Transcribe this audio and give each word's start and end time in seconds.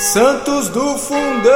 Santos 0.00 0.70
do 0.70 0.96
Fundão! 0.96 1.50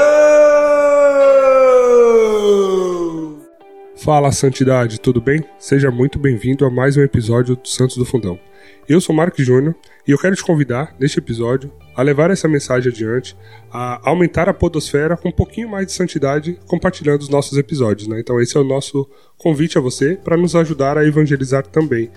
Fala 3.97 4.31
Santidade, 4.33 5.01
tudo 5.01 5.19
bem? 5.19 5.43
Seja 5.59 5.91
muito 5.91 6.19
bem-vindo 6.19 6.67
a 6.67 6.71
mais 6.71 6.95
um 6.99 7.01
episódio 7.01 7.57
do 7.57 7.67
Santos 7.67 7.97
do 7.97 8.05
Fundão. 8.05 8.39
Eu 8.87 9.01
sou 9.01 9.17
Marco 9.17 9.43
Júnior 9.43 9.75
e 10.07 10.11
eu 10.11 10.19
quero 10.19 10.37
te 10.37 10.45
convidar, 10.45 10.95
neste 11.01 11.19
episódio, 11.19 11.73
a 11.97 12.03
levar 12.03 12.31
essa 12.31 12.47
mensagem 12.47 12.93
adiante, 12.93 13.35
a 13.73 14.07
aumentar 14.07 14.47
a 14.47 14.53
podosfera 14.53 15.17
com 15.17 15.31
um 15.31 15.33
pouquinho 15.33 15.71
mais 15.71 15.87
de 15.87 15.93
santidade, 15.95 16.61
compartilhando 16.67 17.23
os 17.23 17.31
nossos 17.31 17.57
episódios. 17.57 18.07
Né? 18.07 18.21
Então 18.21 18.39
esse 18.43 18.59
é 18.59 18.61
o 18.61 18.65
nosso 18.65 19.09
convite 19.39 19.79
a 19.79 19.81
você 19.81 20.17
para 20.23 20.37
nos 20.37 20.55
ajudar 20.55 20.99
a 20.99 21.07
evangelizar 21.07 21.67
também. 21.67 22.11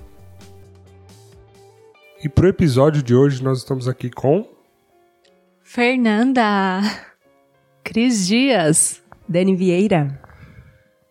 E 2.23 2.28
para 2.28 2.45
o 2.47 2.48
episódio 2.48 3.03
de 3.03 3.14
hoje, 3.14 3.42
nós 3.42 3.59
estamos 3.59 3.89
aqui 3.89 4.11
com. 4.11 4.47
Fernanda! 5.62 6.80
Cris 7.83 8.27
Dias! 8.27 9.03
Dani 9.28 9.55
Vieira! 9.55 10.26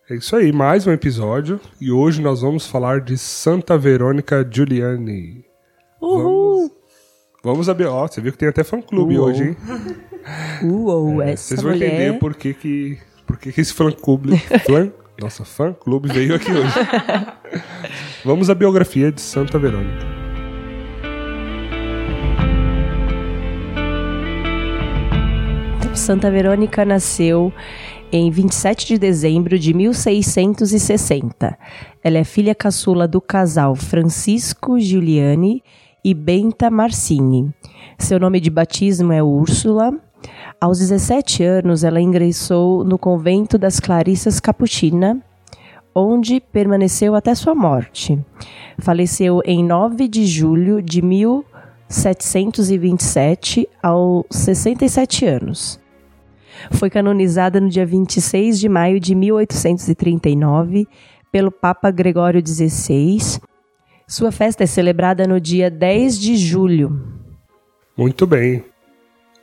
É 0.08 0.14
isso 0.14 0.36
aí, 0.36 0.52
mais 0.52 0.86
um 0.86 0.92
episódio. 0.92 1.60
E 1.80 1.90
hoje 1.90 2.22
nós 2.22 2.40
vamos 2.40 2.64
falar 2.64 3.00
de 3.00 3.18
Santa 3.18 3.76
Verônica 3.76 4.48
Giuliani. 4.48 5.44
Uhul! 6.00 6.58
Vamos, 6.58 6.72
vamos 7.42 7.68
abrir. 7.68 7.86
Ó, 7.86 8.06
você 8.06 8.20
viu 8.20 8.30
que 8.30 8.38
tem 8.38 8.48
até 8.48 8.62
fã-clube 8.62 9.18
hoje, 9.18 9.42
hein? 9.42 9.56
Uou, 10.62 11.20
é, 11.20 11.34
Vocês 11.34 11.60
vão 11.60 11.72
mulher... 11.72 11.92
entender 11.92 12.18
por 12.20 12.36
que, 12.36 12.54
que, 12.54 12.98
por 13.26 13.36
que, 13.36 13.50
que 13.50 13.60
esse 13.60 13.74
fã-clube. 13.74 14.38
Fã, 14.64 14.92
nossa, 15.20 15.44
fã-clube 15.44 16.08
veio 16.12 16.36
aqui 16.36 16.52
hoje. 16.52 16.74
vamos 18.24 18.48
à 18.48 18.54
biografia 18.54 19.10
de 19.10 19.20
Santa 19.20 19.58
Verônica. 19.58 20.06
Santa 25.96 26.30
Verônica 26.30 26.84
nasceu 26.84 27.52
em 28.12 28.30
27 28.30 28.86
de 28.86 28.98
dezembro 28.98 29.58
de 29.58 29.74
1660. 29.74 31.58
Ela 32.02 32.18
é 32.18 32.24
filha 32.24 32.54
caçula 32.54 33.08
do 33.08 33.20
casal 33.20 33.74
Francisco 33.74 34.78
Giuliani 34.78 35.62
e 36.04 36.14
Benta 36.14 36.70
Marcini. 36.70 37.52
Seu 37.98 38.20
nome 38.20 38.40
de 38.40 38.50
batismo 38.50 39.12
é 39.12 39.22
Úrsula. 39.22 39.92
Aos 40.60 40.78
17 40.78 41.42
anos, 41.42 41.82
ela 41.84 42.00
ingressou 42.00 42.84
no 42.84 42.98
convento 42.98 43.58
das 43.58 43.78
Clarissas 43.80 44.40
Capuchina, 44.40 45.22
onde 45.94 46.40
permaneceu 46.40 47.14
até 47.14 47.34
sua 47.34 47.54
morte. 47.54 48.18
Faleceu 48.78 49.42
em 49.44 49.62
9 49.64 50.08
de 50.08 50.24
julho 50.26 50.80
de 50.80 51.02
1727, 51.02 53.68
aos 53.82 54.24
67 54.30 55.26
anos. 55.26 55.84
Foi 56.72 56.90
canonizada 56.90 57.60
no 57.60 57.68
dia 57.68 57.86
26 57.86 58.58
de 58.58 58.68
maio 58.68 59.00
de 59.00 59.14
1839 59.14 60.86
pelo 61.30 61.50
Papa 61.50 61.90
Gregório 61.90 62.42
XVI. 62.46 63.40
Sua 64.08 64.30
festa 64.30 64.64
é 64.64 64.66
celebrada 64.66 65.26
no 65.26 65.40
dia 65.40 65.70
10 65.70 66.18
de 66.18 66.36
julho. 66.36 67.16
Muito 67.96 68.26
bem. 68.26 68.64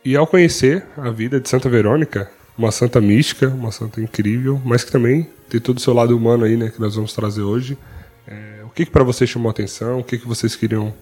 E 0.05 0.15
ao 0.15 0.27
conhecer 0.27 0.85
a 0.97 1.09
vida 1.09 1.39
de 1.39 1.47
Santa 1.49 1.69
Verônica, 1.69 2.29
uma 2.57 2.71
santa 2.71 3.01
mística, 3.01 3.47
uma 3.47 3.71
santa 3.71 4.01
incrível, 4.01 4.61
mas 4.63 4.83
que 4.83 4.91
também 4.91 5.27
tem 5.49 5.59
todo 5.59 5.77
o 5.77 5.81
seu 5.81 5.93
lado 5.93 6.15
humano 6.15 6.45
aí, 6.45 6.55
né, 6.55 6.69
que 6.69 6.79
nós 6.79 6.95
vamos 6.95 7.13
trazer 7.13 7.41
hoje. 7.41 7.77
É, 8.27 8.63
o 8.63 8.69
que, 8.69 8.85
que 8.85 8.91
para 8.91 9.03
você 9.03 9.25
chamou 9.25 9.49
a 9.49 9.51
atenção? 9.51 9.99
O 9.99 10.03
que, 10.03 10.17
que 10.17 10.27
vocês 10.27 10.55
queriam 10.55 10.93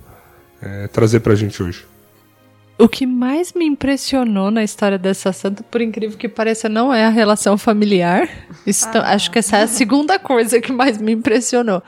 é, 0.61 0.88
trazer 0.88 1.19
para 1.19 1.33
a 1.33 1.35
gente 1.35 1.61
hoje? 1.61 1.85
O 2.77 2.87
que 2.87 3.05
mais 3.05 3.53
me 3.53 3.65
impressionou 3.65 4.49
na 4.49 4.63
história 4.63 4.97
dessa 4.97 5.31
santa, 5.31 5.63
por 5.63 5.81
incrível 5.81 6.17
que 6.17 6.27
pareça, 6.27 6.67
não 6.67 6.93
é 6.93 7.05
a 7.05 7.09
relação 7.09 7.57
familiar. 7.57 8.27
Ah. 8.93 9.13
Acho 9.13 9.29
que 9.29 9.39
essa 9.39 9.57
é 9.57 9.63
a 9.63 9.67
segunda 9.67 10.17
coisa 10.17 10.59
que 10.59 10.71
mais 10.71 10.97
me 10.99 11.11
impressionou. 11.11 11.83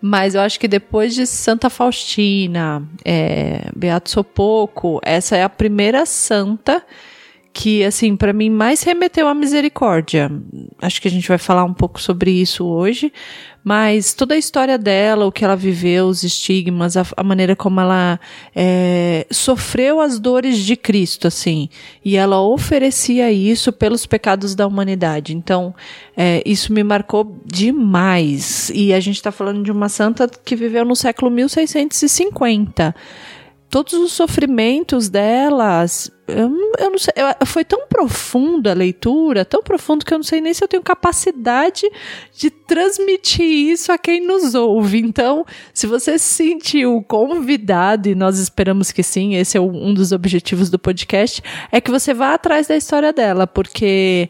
Mas 0.00 0.34
eu 0.34 0.40
acho 0.40 0.60
que 0.60 0.68
depois 0.68 1.14
de 1.14 1.26
Santa 1.26 1.70
Faustina, 1.70 2.86
é, 3.04 3.70
Beato 3.74 4.10
Sopoco, 4.10 5.00
essa 5.02 5.36
é 5.36 5.42
a 5.42 5.48
primeira 5.48 6.04
santa 6.04 6.84
que, 7.52 7.82
assim, 7.82 8.14
para 8.14 8.34
mim 8.34 8.50
mais 8.50 8.82
remeteu 8.82 9.26
à 9.26 9.34
misericórdia. 9.34 10.30
Acho 10.80 11.00
que 11.00 11.08
a 11.08 11.10
gente 11.10 11.26
vai 11.26 11.38
falar 11.38 11.64
um 11.64 11.72
pouco 11.72 12.00
sobre 12.00 12.30
isso 12.30 12.66
hoje, 12.66 13.10
mas 13.68 14.14
toda 14.14 14.36
a 14.36 14.38
história 14.38 14.78
dela, 14.78 15.26
o 15.26 15.32
que 15.32 15.44
ela 15.44 15.56
viveu, 15.56 16.06
os 16.06 16.22
estigmas, 16.22 16.96
a, 16.96 17.04
a 17.16 17.24
maneira 17.24 17.56
como 17.56 17.80
ela 17.80 18.20
é, 18.54 19.26
sofreu 19.28 20.00
as 20.00 20.20
dores 20.20 20.58
de 20.58 20.76
Cristo, 20.76 21.26
assim, 21.26 21.68
e 22.04 22.14
ela 22.16 22.40
oferecia 22.40 23.32
isso 23.32 23.72
pelos 23.72 24.06
pecados 24.06 24.54
da 24.54 24.68
humanidade. 24.68 25.34
Então, 25.34 25.74
é, 26.16 26.44
isso 26.46 26.72
me 26.72 26.84
marcou 26.84 27.40
demais. 27.44 28.70
E 28.72 28.94
a 28.94 29.00
gente 29.00 29.16
está 29.16 29.32
falando 29.32 29.64
de 29.64 29.72
uma 29.72 29.88
santa 29.88 30.30
que 30.44 30.54
viveu 30.54 30.84
no 30.84 30.94
século 30.94 31.28
1650 31.28 32.94
todos 33.70 33.92
os 33.94 34.12
sofrimentos 34.12 35.08
delas. 35.08 36.10
Eu, 36.26 36.50
eu 36.78 36.90
não 36.90 36.98
sei, 36.98 37.14
eu, 37.16 37.46
foi 37.46 37.64
tão 37.64 37.86
profunda 37.86 38.72
a 38.72 38.74
leitura, 38.74 39.44
tão 39.44 39.62
profundo 39.62 40.04
que 40.04 40.12
eu 40.12 40.18
não 40.18 40.24
sei 40.24 40.40
nem 40.40 40.52
se 40.52 40.62
eu 40.62 40.68
tenho 40.68 40.82
capacidade 40.82 41.88
de 42.36 42.50
transmitir 42.50 43.44
isso 43.44 43.92
a 43.92 43.98
quem 43.98 44.26
nos 44.26 44.54
ouve. 44.54 44.98
Então, 44.98 45.44
se 45.72 45.86
você 45.86 46.18
se 46.18 46.34
sentiu 46.34 47.04
convidado, 47.06 48.08
e 48.08 48.14
nós 48.14 48.38
esperamos 48.38 48.90
que 48.90 49.02
sim, 49.02 49.36
esse 49.36 49.56
é 49.56 49.60
um 49.60 49.94
dos 49.94 50.10
objetivos 50.12 50.68
do 50.68 50.78
podcast, 50.78 51.42
é 51.70 51.80
que 51.80 51.90
você 51.90 52.12
vá 52.12 52.34
atrás 52.34 52.66
da 52.66 52.76
história 52.76 53.12
dela, 53.12 53.46
porque 53.46 54.28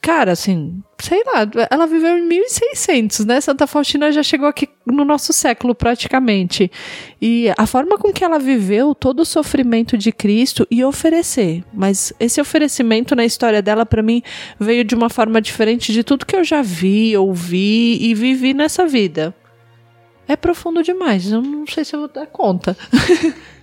cara, 0.00 0.32
assim, 0.32 0.82
sei 0.98 1.22
lá, 1.24 1.46
ela 1.70 1.86
viveu 1.86 2.16
em 2.16 2.22
1600, 2.22 3.24
né? 3.26 3.40
Santa 3.40 3.66
Faustina 3.66 4.10
já 4.10 4.22
chegou 4.22 4.48
aqui 4.48 4.68
no 4.84 5.04
nosso 5.04 5.32
século 5.32 5.74
praticamente. 5.74 6.70
E 7.20 7.52
a 7.56 7.66
forma 7.66 7.98
com 7.98 8.12
que 8.12 8.24
ela 8.24 8.38
viveu 8.38 8.94
todo 8.94 9.20
o 9.20 9.24
sofrimento 9.24 9.96
de 9.98 10.12
Cristo 10.12 10.66
e 10.70 10.82
oferecer. 10.82 11.62
Mas 11.72 12.12
esse 12.18 12.40
oferecimento 12.40 13.14
na 13.14 13.24
história 13.24 13.60
dela, 13.60 13.84
para 13.84 14.02
mim, 14.02 14.22
veio 14.58 14.84
de 14.84 14.94
uma 14.94 15.10
forma 15.10 15.40
diferente 15.40 15.92
de 15.92 16.02
tudo 16.02 16.26
que 16.26 16.36
eu 16.36 16.44
já 16.44 16.62
vi, 16.62 17.16
ouvi 17.16 17.98
e 18.00 18.14
vivi 18.14 18.54
nessa 18.54 18.86
vida. 18.86 19.34
É 20.28 20.34
profundo 20.34 20.82
demais, 20.82 21.30
eu 21.30 21.40
não 21.40 21.66
sei 21.66 21.84
se 21.84 21.94
eu 21.94 22.00
vou 22.00 22.08
dar 22.08 22.26
conta. 22.26 22.76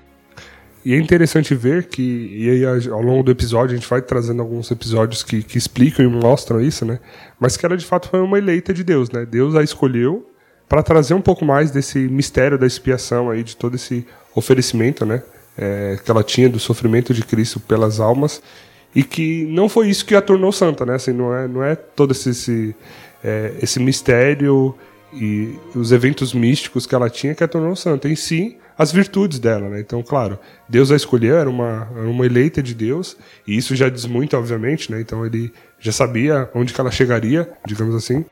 E 0.86 0.94
é 0.94 0.98
interessante 0.98 1.56
ver 1.56 1.86
que, 1.86 2.02
e 2.34 2.50
aí 2.50 2.90
ao 2.90 3.02
longo 3.02 3.24
do 3.24 3.32
episódio, 3.32 3.74
a 3.74 3.80
gente 3.80 3.90
vai 3.90 4.02
trazendo 4.02 4.42
alguns 4.42 4.70
episódios 4.70 5.24
que, 5.24 5.42
que 5.42 5.58
explicam 5.58 6.06
e 6.06 6.10
mostram 6.10 6.60
isso, 6.60 6.86
né? 6.86 7.00
Mas 7.40 7.56
que 7.56 7.66
ela 7.66 7.78
de 7.78 7.86
fato 7.86 8.10
foi 8.10 8.20
uma 8.20 8.38
eleita 8.38 8.74
de 8.74 8.84
Deus, 8.84 9.10
né? 9.10 9.26
Deus 9.26 9.56
a 9.56 9.64
escolheu 9.64 10.30
para 10.68 10.84
trazer 10.84 11.14
um 11.14 11.22
pouco 11.22 11.46
mais 11.46 11.72
desse 11.72 12.00
mistério 12.00 12.58
da 12.58 12.68
expiação 12.68 13.30
aí, 13.30 13.44
de 13.44 13.56
todo 13.56 13.76
esse 13.76 14.06
oferecimento, 14.36 15.06
né? 15.06 15.24
É, 15.58 16.00
que 16.04 16.12
ela 16.12 16.24
tinha 16.24 16.50
do 16.50 16.60
sofrimento 16.60 17.14
de 17.14 17.22
Cristo 17.22 17.60
pelas 17.60 18.00
almas 18.00 18.42
e 18.96 19.04
que 19.04 19.46
não 19.46 19.70
foi 19.70 19.90
isso 19.90 20.06
que 20.06 20.16
a 20.16 20.22
tornou 20.22 20.52
santa, 20.52 20.86
né? 20.86 20.96
Assim, 20.96 21.14
não 21.14 21.34
é, 21.34 21.48
não 21.48 21.64
é 21.64 21.76
todo 21.76 22.12
esse, 22.12 22.30
esse, 22.32 22.76
é, 23.24 23.54
esse 23.62 23.80
mistério 23.80 24.76
e 25.14 25.56
os 25.76 25.92
eventos 25.92 26.34
místicos 26.34 26.86
que 26.86 26.96
ela 26.96 27.10
tinha 27.10 27.36
que 27.36 27.44
a 27.44 27.48
tornou 27.48 27.76
santa. 27.76 28.10
Em 28.10 28.16
si, 28.16 28.58
as 28.78 28.92
virtudes 28.92 29.40
dela, 29.40 29.70
né? 29.70 29.80
Então, 29.80 30.02
claro, 30.02 30.40
Deus 30.68 30.92
a 30.92 30.96
escolheu, 30.96 31.38
era 31.38 31.50
uma, 31.50 31.88
era 31.96 32.08
uma 32.08 32.25
eleita 32.25 32.62
de 32.62 32.74
Deus, 32.74 33.18
e 33.48 33.56
isso 33.56 33.75
já 33.75 33.90
diz 33.90 34.06
muito, 34.06 34.36
obviamente, 34.38 34.92
né? 34.92 35.02
Então 35.02 35.25
ele 35.25 35.52
já 35.80 35.92
sabia 35.92 36.50
onde 36.54 36.74
que 36.74 36.81
ela 36.81 36.92
chegaria, 36.92 37.52
digamos 37.66 37.96
assim. 37.96 38.25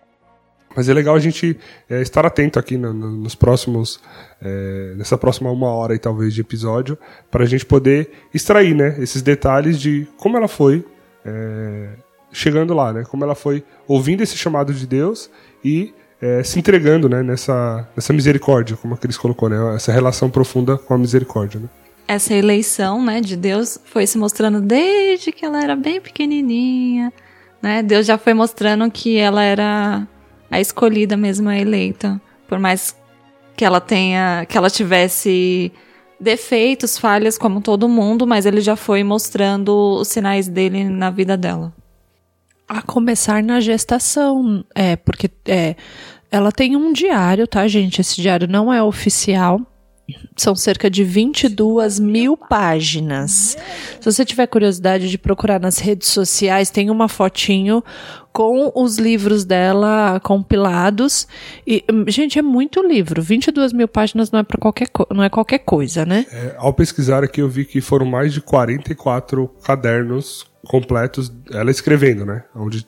Mas 0.75 0.87
é 0.87 0.93
legal 0.93 1.15
a 1.15 1.19
gente 1.19 1.57
é, 1.89 2.01
estar 2.01 2.25
atento 2.25 2.57
aqui 2.57 2.77
no, 2.77 2.93
no, 2.93 3.11
nos 3.11 3.35
próximos, 3.35 3.99
é, 4.41 4.93
nessa 4.95 5.17
próxima 5.17 5.51
uma 5.51 5.67
hora 5.67 5.93
e 5.93 5.99
talvez 5.99 6.33
de 6.33 6.41
episódio, 6.41 6.97
para 7.29 7.43
a 7.43 7.47
gente 7.47 7.65
poder 7.65 8.09
extrair, 8.33 8.73
né, 8.73 8.95
esses 8.99 9.21
detalhes 9.21 9.79
de 9.79 10.07
como 10.17 10.37
ela 10.37 10.47
foi 10.47 10.85
é, 11.25 11.89
chegando 12.31 12.73
lá, 12.73 12.93
né? 12.93 13.03
Como 13.03 13.23
ela 13.23 13.35
foi 13.35 13.63
ouvindo 13.87 14.21
esse 14.21 14.37
chamado 14.37 14.73
de 14.73 14.87
Deus 14.87 15.29
e 15.63 15.93
é, 16.21 16.43
se 16.43 16.59
entregando 16.59 17.09
né, 17.09 17.23
nessa, 17.23 17.87
nessa 17.95 18.13
misericórdia, 18.13 18.77
como 18.77 18.93
a 18.93 18.97
Cris 18.97 19.17
colocou, 19.17 19.49
né, 19.49 19.75
essa 19.75 19.91
relação 19.91 20.29
profunda 20.29 20.77
com 20.77 20.93
a 20.93 20.97
misericórdia. 20.97 21.59
Né? 21.59 21.67
Essa 22.07 22.33
eleição 22.33 23.03
né, 23.03 23.21
de 23.21 23.35
Deus 23.35 23.79
foi 23.85 24.05
se 24.05 24.17
mostrando 24.17 24.61
desde 24.61 25.31
que 25.31 25.45
ela 25.45 25.63
era 25.63 25.75
bem 25.75 25.99
pequenininha. 25.99 27.11
Né? 27.61 27.81
Deus 27.81 28.05
já 28.05 28.17
foi 28.17 28.33
mostrando 28.33 28.89
que 28.91 29.17
ela 29.17 29.43
era 29.43 30.07
a 30.49 30.59
escolhida 30.59 31.17
mesmo, 31.17 31.49
a 31.49 31.57
eleita. 31.57 32.21
Por 32.47 32.59
mais 32.59 32.95
que 33.55 33.65
ela 33.65 33.79
tenha, 33.79 34.45
que 34.47 34.57
ela 34.57 34.69
tivesse 34.69 35.71
defeitos, 36.19 36.97
falhas, 36.97 37.37
como 37.37 37.61
todo 37.61 37.89
mundo, 37.89 38.27
mas 38.27 38.45
ele 38.45 38.61
já 38.61 38.75
foi 38.75 39.03
mostrando 39.03 39.99
os 39.99 40.07
sinais 40.07 40.47
dele 40.47 40.83
na 40.83 41.09
vida 41.09 41.35
dela. 41.35 41.73
A 42.73 42.81
começar 42.81 43.43
na 43.43 43.59
gestação, 43.59 44.63
é, 44.73 44.95
porque 44.95 45.29
é, 45.45 45.75
ela 46.31 46.53
tem 46.53 46.77
um 46.77 46.93
diário, 46.93 47.45
tá, 47.45 47.67
gente? 47.67 47.99
Esse 47.99 48.21
diário 48.21 48.47
não 48.47 48.71
é 48.71 48.81
oficial. 48.81 49.59
São 50.37 50.55
cerca 50.55 50.89
de 50.89 51.03
22 51.03 51.99
mil 51.99 52.37
páginas. 52.37 53.57
Se 53.99 54.05
você 54.05 54.23
tiver 54.23 54.47
curiosidade 54.47 55.09
de 55.09 55.17
procurar 55.17 55.59
nas 55.59 55.79
redes 55.79 56.07
sociais, 56.07 56.69
tem 56.69 56.89
uma 56.89 57.09
fotinho 57.09 57.83
com 58.31 58.71
os 58.73 58.97
livros 58.97 59.43
dela 59.43 60.21
compilados. 60.21 61.27
E, 61.67 61.83
gente, 62.07 62.39
é 62.39 62.41
muito 62.41 62.81
livro. 62.81 63.21
22 63.21 63.73
mil 63.73 63.89
páginas 63.89 64.31
não 64.31 64.39
é, 64.39 64.43
pra 64.43 64.57
qualquer, 64.57 64.87
não 65.13 65.23
é 65.25 65.29
qualquer 65.29 65.59
coisa, 65.59 66.05
né? 66.05 66.25
É, 66.31 66.55
ao 66.57 66.73
pesquisar 66.73 67.21
aqui, 67.21 67.41
eu 67.41 67.49
vi 67.49 67.65
que 67.65 67.81
foram 67.81 68.05
mais 68.05 68.33
de 68.33 68.39
44 68.39 69.49
cadernos 69.61 70.49
completos, 70.71 71.31
ela 71.51 71.69
escrevendo, 71.69 72.25
né? 72.25 72.43
Onde 72.55 72.87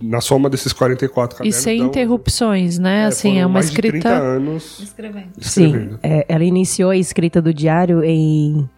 na 0.00 0.20
soma 0.20 0.48
desses 0.48 0.72
44 0.72 1.34
E 1.34 1.38
cadernos. 1.38 1.56
sem 1.56 1.78
dão- 1.78 1.86
interrupções, 1.88 2.78
né? 2.78 3.02
é, 3.02 3.04
assim, 3.06 3.38
é 3.40 3.44
uma 3.46 3.54
mais 3.54 3.70
de 3.70 3.76
30 3.76 3.96
escrita. 3.96 4.14
anos 4.16 4.78
Escrevendo. 4.80 5.30
escrevendo. 5.38 5.92
Sim, 5.94 5.98
é, 6.04 6.24
ela 6.28 6.44
iniciou 6.44 6.90
a 6.90 6.96
escrita 6.96 7.42
do 7.42 7.52
diário 7.52 8.04
em 8.04 8.68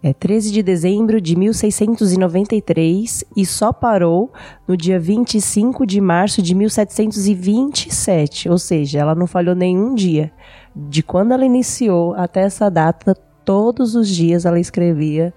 é, 0.00 0.12
13 0.12 0.52
de 0.52 0.62
dezembro 0.62 1.20
de 1.20 1.34
1693 1.36 3.24
e 3.36 3.44
só 3.44 3.72
parou 3.72 4.32
no 4.68 4.76
dia 4.76 5.00
25 5.00 5.84
de 5.84 6.00
março 6.00 6.40
de 6.40 6.54
1727. 6.54 8.48
Ou 8.48 8.58
seja, 8.58 9.00
ela 9.00 9.14
não 9.14 9.26
falhou 9.26 9.54
nenhum 9.54 9.94
dia. 9.94 10.30
De 10.74 11.02
quando 11.02 11.32
ela 11.32 11.44
iniciou 11.44 12.14
até 12.14 12.42
essa 12.42 12.70
data, 12.70 13.14
todos 13.44 13.94
os 13.96 14.08
dias 14.08 14.44
ela 14.44 14.60
escrevia 14.60 15.32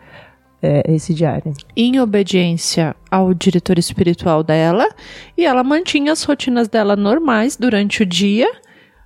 é, 0.62 0.84
esse 0.94 1.14
diário. 1.14 1.54
em 1.76 2.00
obediência 2.00 2.96
ao 3.10 3.34
diretor 3.34 3.80
espiritual 3.80 4.44
dela 4.44 4.88
e 5.38 5.46
ela 5.46 5.64
mantinha 5.64 6.12
as 6.12 6.24
rotinas 6.24 6.68
dela 6.68 6.96
normais 6.96 7.58
durante 7.58 8.04
o 8.04 8.06
dia 8.06 8.48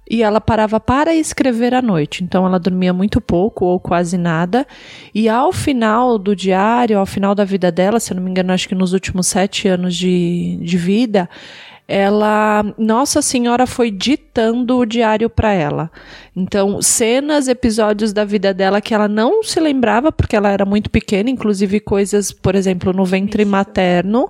e 0.10 0.22
ela 0.22 0.40
parava 0.40 0.80
para 0.80 1.16
escrever 1.16 1.74
à 1.74 1.82
noite. 1.82 2.24
Então 2.24 2.46
ela 2.46 2.60
dormia 2.60 2.94
muito 2.94 3.20
pouco 3.20 3.66
ou 3.66 3.80
quase 3.80 4.18
nada. 4.18 4.66
E 5.14 5.28
ao 5.28 5.52
final 5.52 6.18
do 6.18 6.36
diário, 6.36 7.00
ao 7.00 7.06
final 7.06 7.34
da 7.34 7.44
vida 7.44 7.72
dela, 7.72 8.00
se 8.00 8.12
eu 8.12 8.16
não 8.16 8.24
me 8.24 8.30
engano, 8.30 8.54
acho 8.54 8.70
que 8.70 8.76
nos 8.76 8.94
últimos 8.94 9.28
sete 9.28 9.68
anos 9.68 9.96
de, 9.96 10.60
de 10.62 10.78
vida, 10.78 11.28
ela, 11.88 12.66
Nossa 12.78 13.22
Senhora 13.22 13.68
foi 13.68 13.92
ditando 13.92 14.78
o 14.78 14.86
diário 14.86 15.30
para 15.30 15.54
ela. 15.54 15.92
Então, 16.36 16.82
cenas, 16.82 17.48
episódios 17.48 18.12
da 18.12 18.26
vida 18.26 18.54
dela 18.54 18.82
que 18.82 18.94
ela 18.94 19.08
não 19.08 19.44
se 19.44 19.60
lembrava 19.60 20.12
porque 20.12 20.36
ela 20.36 20.50
era 20.50 20.66
muito 20.66 20.90
pequena, 20.90 21.30
inclusive 21.30 21.80
coisas, 21.80 22.32
por 22.32 22.56
exemplo, 22.56 22.92
no 22.92 23.06
ventre 23.06 23.46
materno. 23.46 24.30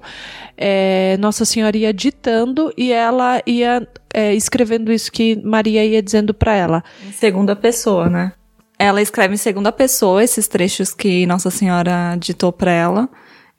é, 0.58 1.16
Nossa 1.18 1.46
Senhora 1.46 1.78
ia 1.78 1.94
ditando 1.94 2.74
e 2.78 2.92
ela 2.92 3.42
ia 3.46 3.88
é, 4.14 4.34
escrevendo 4.34 4.92
isso 4.92 5.12
que 5.12 5.36
Maria 5.44 5.86
ia 5.86 6.02
dizendo 6.02 6.34
para 6.34 6.54
ela. 6.56 6.84
Em 7.08 7.12
segunda 7.12 7.56
pessoa, 7.56 8.10
né? 8.10 8.34
Ela 8.78 9.02
escreve 9.02 9.34
em 9.34 9.38
segunda 9.38 9.72
pessoa 9.72 10.22
esses 10.22 10.48
trechos 10.50 10.94
que 10.94 11.26
Nossa 11.26 11.50
Senhora 11.50 12.18
ditou 12.20 12.52
pra 12.52 12.72
ela. 12.72 13.10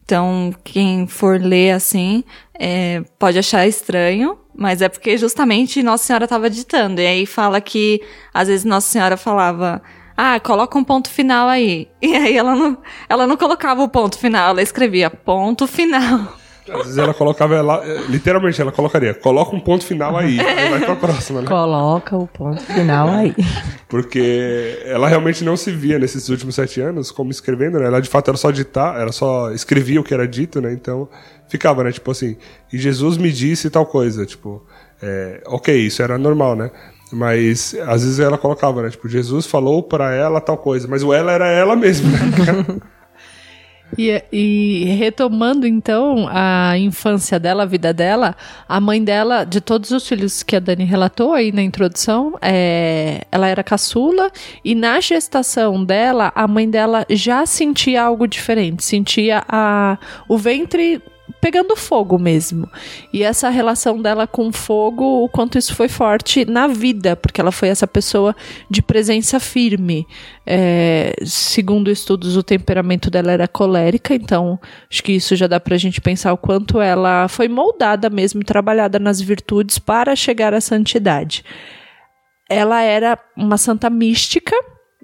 Então, 0.06 0.54
quem 0.62 1.08
for 1.08 1.40
ler 1.40 1.72
assim, 1.72 2.22
é, 2.56 3.02
pode 3.18 3.40
achar 3.40 3.66
estranho, 3.66 4.38
mas 4.54 4.80
é 4.80 4.88
porque 4.88 5.18
justamente 5.18 5.82
Nossa 5.82 6.04
Senhora 6.04 6.26
estava 6.26 6.48
ditando. 6.48 7.00
E 7.00 7.06
aí 7.06 7.26
fala 7.26 7.60
que, 7.60 8.00
às 8.32 8.46
vezes, 8.46 8.64
Nossa 8.64 8.88
Senhora 8.88 9.16
falava. 9.16 9.82
Ah, 10.16 10.38
coloca 10.38 10.78
um 10.78 10.84
ponto 10.84 11.10
final 11.10 11.48
aí. 11.48 11.88
E 12.00 12.14
aí 12.14 12.36
ela 12.36 12.54
não, 12.54 12.78
ela 13.08 13.26
não 13.26 13.36
colocava 13.36 13.82
o 13.82 13.88
ponto 13.88 14.16
final, 14.16 14.50
ela 14.50 14.62
escrevia 14.62 15.10
ponto 15.10 15.66
final. 15.66 16.38
Às 16.68 16.82
vezes 16.82 16.98
ela 16.98 17.14
colocava, 17.14 17.54
ela, 17.54 17.82
literalmente, 18.08 18.60
ela 18.60 18.72
colocaria, 18.72 19.14
coloca 19.14 19.54
um 19.54 19.60
ponto 19.60 19.84
final 19.84 20.16
aí, 20.16 20.38
aí 20.40 20.70
vai 20.70 20.80
pra 20.80 20.96
próxima, 20.96 21.40
né? 21.40 21.48
Coloca 21.48 22.16
o 22.16 22.26
ponto 22.26 22.60
final 22.62 23.08
aí. 23.08 23.34
Porque 23.88 24.82
ela 24.84 25.08
realmente 25.08 25.44
não 25.44 25.56
se 25.56 25.70
via 25.70 25.98
nesses 25.98 26.28
últimos 26.28 26.54
sete 26.54 26.80
anos 26.80 27.10
como 27.10 27.30
escrevendo, 27.30 27.78
né? 27.78 27.86
Ela 27.86 28.00
de 28.00 28.08
fato 28.08 28.28
era 28.28 28.36
só 28.36 28.50
ditar, 28.50 29.00
ela 29.00 29.12
só 29.12 29.50
escrevia 29.52 30.00
o 30.00 30.04
que 30.04 30.12
era 30.12 30.26
dito, 30.26 30.60
né? 30.60 30.72
Então 30.72 31.08
ficava, 31.48 31.84
né? 31.84 31.92
Tipo 31.92 32.10
assim, 32.10 32.36
e 32.72 32.78
Jesus 32.78 33.16
me 33.16 33.30
disse 33.30 33.70
tal 33.70 33.86
coisa, 33.86 34.26
tipo, 34.26 34.64
é, 35.02 35.42
ok, 35.46 35.76
isso 35.76 36.02
era 36.02 36.18
normal, 36.18 36.56
né? 36.56 36.70
Mas 37.12 37.74
às 37.86 38.02
vezes 38.02 38.18
ela 38.18 38.36
colocava, 38.36 38.82
né? 38.82 38.90
Tipo, 38.90 39.08
Jesus 39.08 39.46
falou 39.46 39.82
pra 39.82 40.12
ela 40.12 40.40
tal 40.40 40.58
coisa, 40.58 40.88
mas 40.88 41.02
o 41.02 41.12
ela 41.12 41.32
era 41.32 41.46
ela 41.46 41.76
mesma, 41.76 42.10
né? 42.10 42.80
E, 43.96 44.22
e 44.32 44.84
retomando 44.98 45.66
então 45.66 46.28
a 46.30 46.76
infância 46.76 47.38
dela, 47.38 47.62
a 47.62 47.66
vida 47.66 47.92
dela, 47.92 48.36
a 48.68 48.80
mãe 48.80 49.02
dela, 49.02 49.44
de 49.44 49.60
todos 49.60 49.90
os 49.90 50.06
filhos 50.06 50.42
que 50.42 50.56
a 50.56 50.60
Dani 50.60 50.84
relatou 50.84 51.32
aí 51.32 51.52
na 51.52 51.62
introdução, 51.62 52.34
é, 52.42 53.22
ela 53.30 53.46
era 53.48 53.62
caçula 53.62 54.30
e 54.64 54.74
na 54.74 55.00
gestação 55.00 55.84
dela, 55.84 56.32
a 56.34 56.46
mãe 56.46 56.68
dela 56.68 57.06
já 57.08 57.46
sentia 57.46 58.02
algo 58.02 58.26
diferente, 58.26 58.84
sentia 58.84 59.44
a, 59.48 59.98
o 60.28 60.36
ventre 60.36 61.00
pegando 61.40 61.76
fogo 61.76 62.18
mesmo. 62.18 62.68
E 63.12 63.22
essa 63.22 63.48
relação 63.48 64.00
dela 64.00 64.26
com 64.26 64.52
fogo, 64.52 65.24
o 65.24 65.28
quanto 65.28 65.58
isso 65.58 65.74
foi 65.74 65.88
forte 65.88 66.44
na 66.44 66.66
vida, 66.66 67.16
porque 67.16 67.40
ela 67.40 67.52
foi 67.52 67.68
essa 67.68 67.86
pessoa 67.86 68.34
de 68.70 68.82
presença 68.82 69.38
firme. 69.40 70.06
É, 70.46 71.14
segundo 71.24 71.90
estudos, 71.90 72.36
o 72.36 72.42
temperamento 72.42 73.10
dela 73.10 73.32
era 73.32 73.48
colérica, 73.48 74.14
então 74.14 74.58
acho 74.90 75.02
que 75.02 75.12
isso 75.12 75.34
já 75.36 75.46
dá 75.46 75.58
pra 75.58 75.76
gente 75.76 76.00
pensar 76.00 76.32
o 76.32 76.38
quanto 76.38 76.80
ela 76.80 77.28
foi 77.28 77.48
moldada 77.48 78.08
mesmo, 78.08 78.44
trabalhada 78.44 78.98
nas 78.98 79.20
virtudes 79.20 79.78
para 79.78 80.14
chegar 80.14 80.54
à 80.54 80.60
santidade. 80.60 81.44
Ela 82.48 82.82
era 82.82 83.18
uma 83.36 83.58
santa 83.58 83.90
mística, 83.90 84.54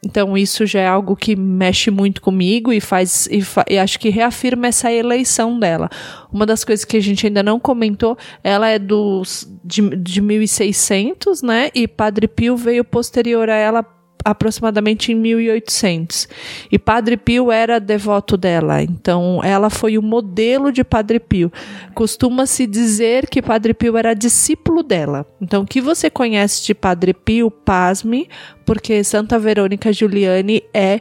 então 0.04 0.36
isso 0.36 0.66
já 0.66 0.80
é 0.80 0.86
algo 0.86 1.14
que 1.14 1.36
mexe 1.36 1.90
muito 1.90 2.20
comigo 2.20 2.72
e 2.72 2.80
faz 2.80 3.28
e, 3.30 3.40
fa 3.40 3.64
e, 3.68 3.78
acho 3.78 4.00
que 4.00 4.08
reafirma 4.08 4.66
essa 4.66 4.90
eleição 4.90 5.58
dela. 5.58 5.88
Uma 6.32 6.44
das 6.44 6.64
coisas 6.64 6.84
que 6.84 6.96
a 6.96 7.00
gente 7.00 7.26
ainda 7.26 7.42
não 7.42 7.60
comentou, 7.60 8.18
ela 8.42 8.68
é 8.68 8.78
dos 8.80 9.48
de, 9.64 9.96
de 9.96 10.20
1600, 10.20 11.42
né? 11.42 11.70
E 11.72 11.86
Padre 11.86 12.26
Pio 12.26 12.56
veio 12.56 12.84
posterior 12.84 13.48
a 13.48 13.54
ela 13.54 13.86
aproximadamente 14.24 15.12
em 15.12 15.14
1800. 15.14 16.28
E 16.70 16.78
Padre 16.78 17.16
Pio 17.16 17.50
era 17.50 17.78
devoto 17.78 18.36
dela, 18.36 18.82
então 18.82 19.40
ela 19.42 19.70
foi 19.70 19.98
o 19.98 20.02
modelo 20.02 20.72
de 20.72 20.84
Padre 20.84 21.20
Pio. 21.20 21.52
Costuma-se 21.94 22.66
dizer 22.66 23.28
que 23.28 23.42
Padre 23.42 23.74
Pio 23.74 23.96
era 23.96 24.14
discípulo 24.14 24.82
dela. 24.82 25.26
Então, 25.40 25.62
o 25.62 25.66
que 25.66 25.80
você 25.80 26.10
conhece 26.10 26.64
de 26.64 26.74
Padre 26.74 27.12
Pio, 27.12 27.50
pasme, 27.50 28.28
porque 28.64 29.02
Santa 29.04 29.38
Verônica 29.38 29.92
Giuliani 29.92 30.62
é 30.72 31.00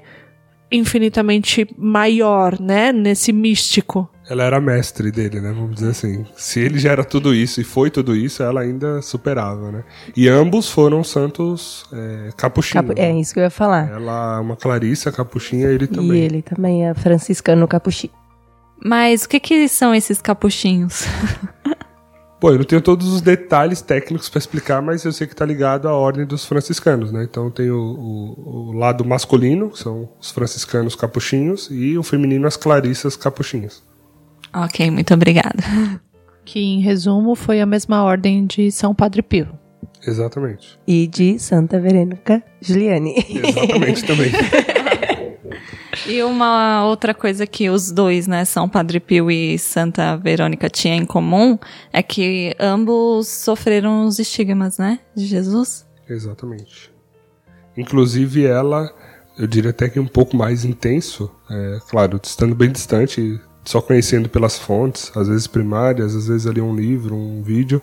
infinitamente 0.72 1.67
maior, 1.77 2.60
né, 2.60 2.91
nesse 2.91 3.34
místico. 3.34 4.10
Ela 4.31 4.43
era 4.43 4.61
mestre 4.61 5.11
dele, 5.11 5.41
né? 5.41 5.51
Vamos 5.51 5.75
dizer 5.75 5.89
assim. 5.89 6.25
Se 6.38 6.61
ele 6.61 6.79
já 6.79 6.91
era 6.91 7.03
tudo 7.03 7.35
isso 7.35 7.59
e 7.59 7.65
foi 7.65 7.89
tudo 7.91 8.15
isso, 8.15 8.41
ela 8.41 8.61
ainda 8.61 9.01
superava, 9.01 9.71
né? 9.71 9.83
E 10.15 10.29
ambos 10.29 10.69
foram 10.69 11.03
santos 11.03 11.85
é, 11.91 12.29
capuchinhos. 12.38 12.88
Capu 12.88 12.97
é 13.00 13.11
né? 13.11 13.19
isso 13.19 13.33
que 13.33 13.39
eu 13.39 13.43
ia 13.43 13.50
falar. 13.50 13.89
Ela 13.91 14.38
é 14.38 14.39
uma 14.39 14.55
Clarissa 14.55 15.11
capuchinha, 15.11 15.67
ele 15.67 15.83
E 15.83 15.88
também. 15.88 16.21
ele 16.21 16.41
também 16.41 16.88
é 16.88 16.93
franciscano 16.93 17.67
capuchinho. 17.67 18.13
Mas 18.83 19.23
o 19.25 19.29
que 19.29 19.39
que 19.39 19.67
são 19.67 19.93
esses 19.93 20.21
capuchinhos? 20.21 21.03
Pô, 22.39 22.51
eu 22.51 22.57
não 22.57 22.65
tenho 22.65 22.81
todos 22.81 23.07
os 23.13 23.21
detalhes 23.21 23.81
técnicos 23.81 24.27
pra 24.29 24.39
explicar, 24.39 24.81
mas 24.81 25.03
eu 25.03 25.11
sei 25.11 25.27
que 25.27 25.35
tá 25.35 25.45
ligado 25.45 25.88
à 25.88 25.93
ordem 25.93 26.25
dos 26.25 26.43
franciscanos, 26.45 27.11
né? 27.11 27.23
Então 27.23 27.51
tem 27.51 27.69
o, 27.69 27.77
o- 27.77 28.69
o 28.69 28.71
lado 28.71 29.05
masculino, 29.05 29.69
que 29.69 29.77
são 29.77 30.09
os 30.19 30.31
franciscanos 30.31 30.95
capuchinhos, 30.95 31.67
e 31.69 31.95
o 31.97 32.01
feminino, 32.01 32.47
as 32.47 32.57
clarissas 32.57 33.15
capuchinhas. 33.15 33.83
Ok, 34.53 34.91
muito 34.91 35.13
obrigada. 35.13 35.63
Que, 36.43 36.60
em 36.60 36.81
resumo, 36.81 37.36
foi 37.36 37.62
a 37.62 37.65
mesma 37.65 38.03
ordem 38.03 38.46
de 38.46 38.72
São 38.72 38.96
Padre 38.96 39.22
Pio. 39.22 39.48
Exatamente. 40.05 40.79
E 40.88 41.08
de 41.08 41.38
Santa 41.38 41.79
Verônica 41.79 42.43
Giuliani. 42.60 43.15
Exatamente 43.29 44.03
também. 44.05 44.31
E 46.08 46.24
uma 46.24 46.86
outra 46.86 47.13
coisa 47.13 47.46
que 47.46 47.70
os 47.70 47.91
dois, 47.91 48.25
né, 48.27 48.46
São 48.46 48.67
Padre 48.67 49.00
Pio 49.00 49.29
e 49.29 49.58
Santa 49.60 50.17
Verônica 50.17 50.70
tinham 50.70 50.98
em 50.98 51.05
comum 51.05 51.60
é 51.93 52.01
que 52.01 52.55
ambos 52.60 53.27
sofreram 53.27 54.05
os 54.05 54.17
estigmas, 54.17 54.77
né, 54.77 55.00
de 55.15 55.25
Jesus. 55.25 55.86
Exatamente. 56.10 56.91
Inclusive 57.77 58.46
ela, 58.46 58.89
eu 59.38 59.48
diria 59.48 59.70
até 59.70 59.89
que 59.89 60.00
um 60.00 60.08
pouco 60.08 60.36
mais 60.36 60.65
intenso, 60.65 61.31
é, 61.50 61.79
claro, 61.89 62.20
estando 62.24 62.55
bem 62.55 62.72
distante, 62.72 63.39
só 63.63 63.82
conhecendo 63.82 64.27
pelas 64.30 64.58
fontes, 64.58 65.12
às 65.15 65.27
vezes 65.27 65.48
primárias, 65.48 66.15
às 66.15 66.27
vezes 66.27 66.48
ali 66.48 66.62
um 66.62 66.75
livro, 66.75 67.15
um 67.15 67.41
vídeo, 67.41 67.82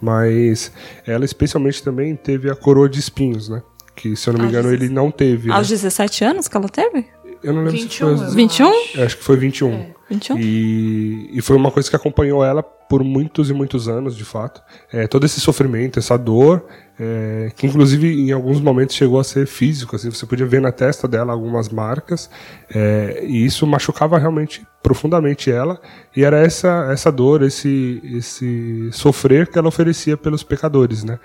mas 0.00 0.72
ela 1.06 1.24
especialmente 1.24 1.82
também 1.82 2.14
teve 2.16 2.50
a 2.50 2.54
coroa 2.54 2.88
de 2.88 2.98
espinhos, 2.98 3.48
né? 3.48 3.62
que 3.98 4.14
se 4.14 4.28
eu 4.28 4.32
não 4.32 4.40
me 4.40 4.48
engano 4.48 4.72
ele 4.72 4.88
não 4.88 5.10
teve. 5.10 5.50
Aos 5.50 5.68
né? 5.68 5.74
17 5.74 6.24
anos 6.24 6.48
que 6.48 6.56
ela 6.56 6.68
teve? 6.68 7.04
Eu 7.42 7.52
não 7.52 7.64
lembro 7.64 7.72
21, 7.72 7.88
se 7.88 7.98
foi. 7.98 8.26
eu 8.26 8.30
21? 8.32 8.72
Eu 8.94 9.04
Acho 9.04 9.16
que 9.16 9.24
foi 9.24 9.36
21. 9.36 9.86
21? 10.08 10.38
E, 10.38 11.30
e 11.32 11.42
foi 11.42 11.56
uma 11.56 11.70
coisa 11.70 11.88
que 11.88 11.96
acompanhou 11.96 12.44
ela 12.44 12.62
por 12.62 13.04
muitos 13.04 13.50
e 13.50 13.52
muitos 13.52 13.88
anos, 13.88 14.16
de 14.16 14.24
fato. 14.24 14.62
É, 14.90 15.06
todo 15.06 15.26
esse 15.26 15.40
sofrimento, 15.40 15.98
essa 15.98 16.16
dor, 16.16 16.64
é, 16.98 17.52
que 17.54 17.66
inclusive 17.66 18.08
em 18.08 18.32
alguns 18.32 18.60
momentos 18.60 18.96
chegou 18.96 19.20
a 19.20 19.24
ser 19.24 19.46
físico. 19.46 19.94
Assim, 19.94 20.10
você 20.10 20.24
podia 20.24 20.46
ver 20.46 20.60
na 20.60 20.72
testa 20.72 21.06
dela 21.06 21.32
algumas 21.32 21.68
marcas, 21.68 22.30
é, 22.74 23.22
e 23.26 23.44
isso 23.44 23.66
machucava 23.66 24.18
realmente 24.18 24.66
profundamente 24.82 25.50
ela. 25.50 25.78
E 26.16 26.24
era 26.24 26.38
essa, 26.38 26.88
essa 26.90 27.12
dor, 27.12 27.42
esse, 27.42 28.00
esse 28.04 28.88
sofrer 28.92 29.48
que 29.48 29.58
ela 29.58 29.68
oferecia 29.68 30.16
pelos 30.16 30.42
pecadores, 30.42 31.04
né? 31.04 31.18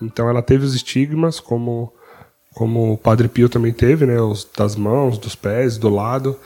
Então 0.00 0.28
ela 0.28 0.42
teve 0.42 0.64
os 0.64 0.74
estigmas, 0.74 1.40
como 1.40 1.92
como 2.54 2.94
o 2.94 2.98
Padre 2.98 3.28
Pio 3.28 3.48
também 3.48 3.72
teve, 3.72 4.04
né, 4.04 4.20
os 4.20 4.44
das 4.56 4.74
mãos, 4.74 5.16
dos 5.16 5.36
pés, 5.36 5.78
do 5.78 5.88
lado, 5.88 6.36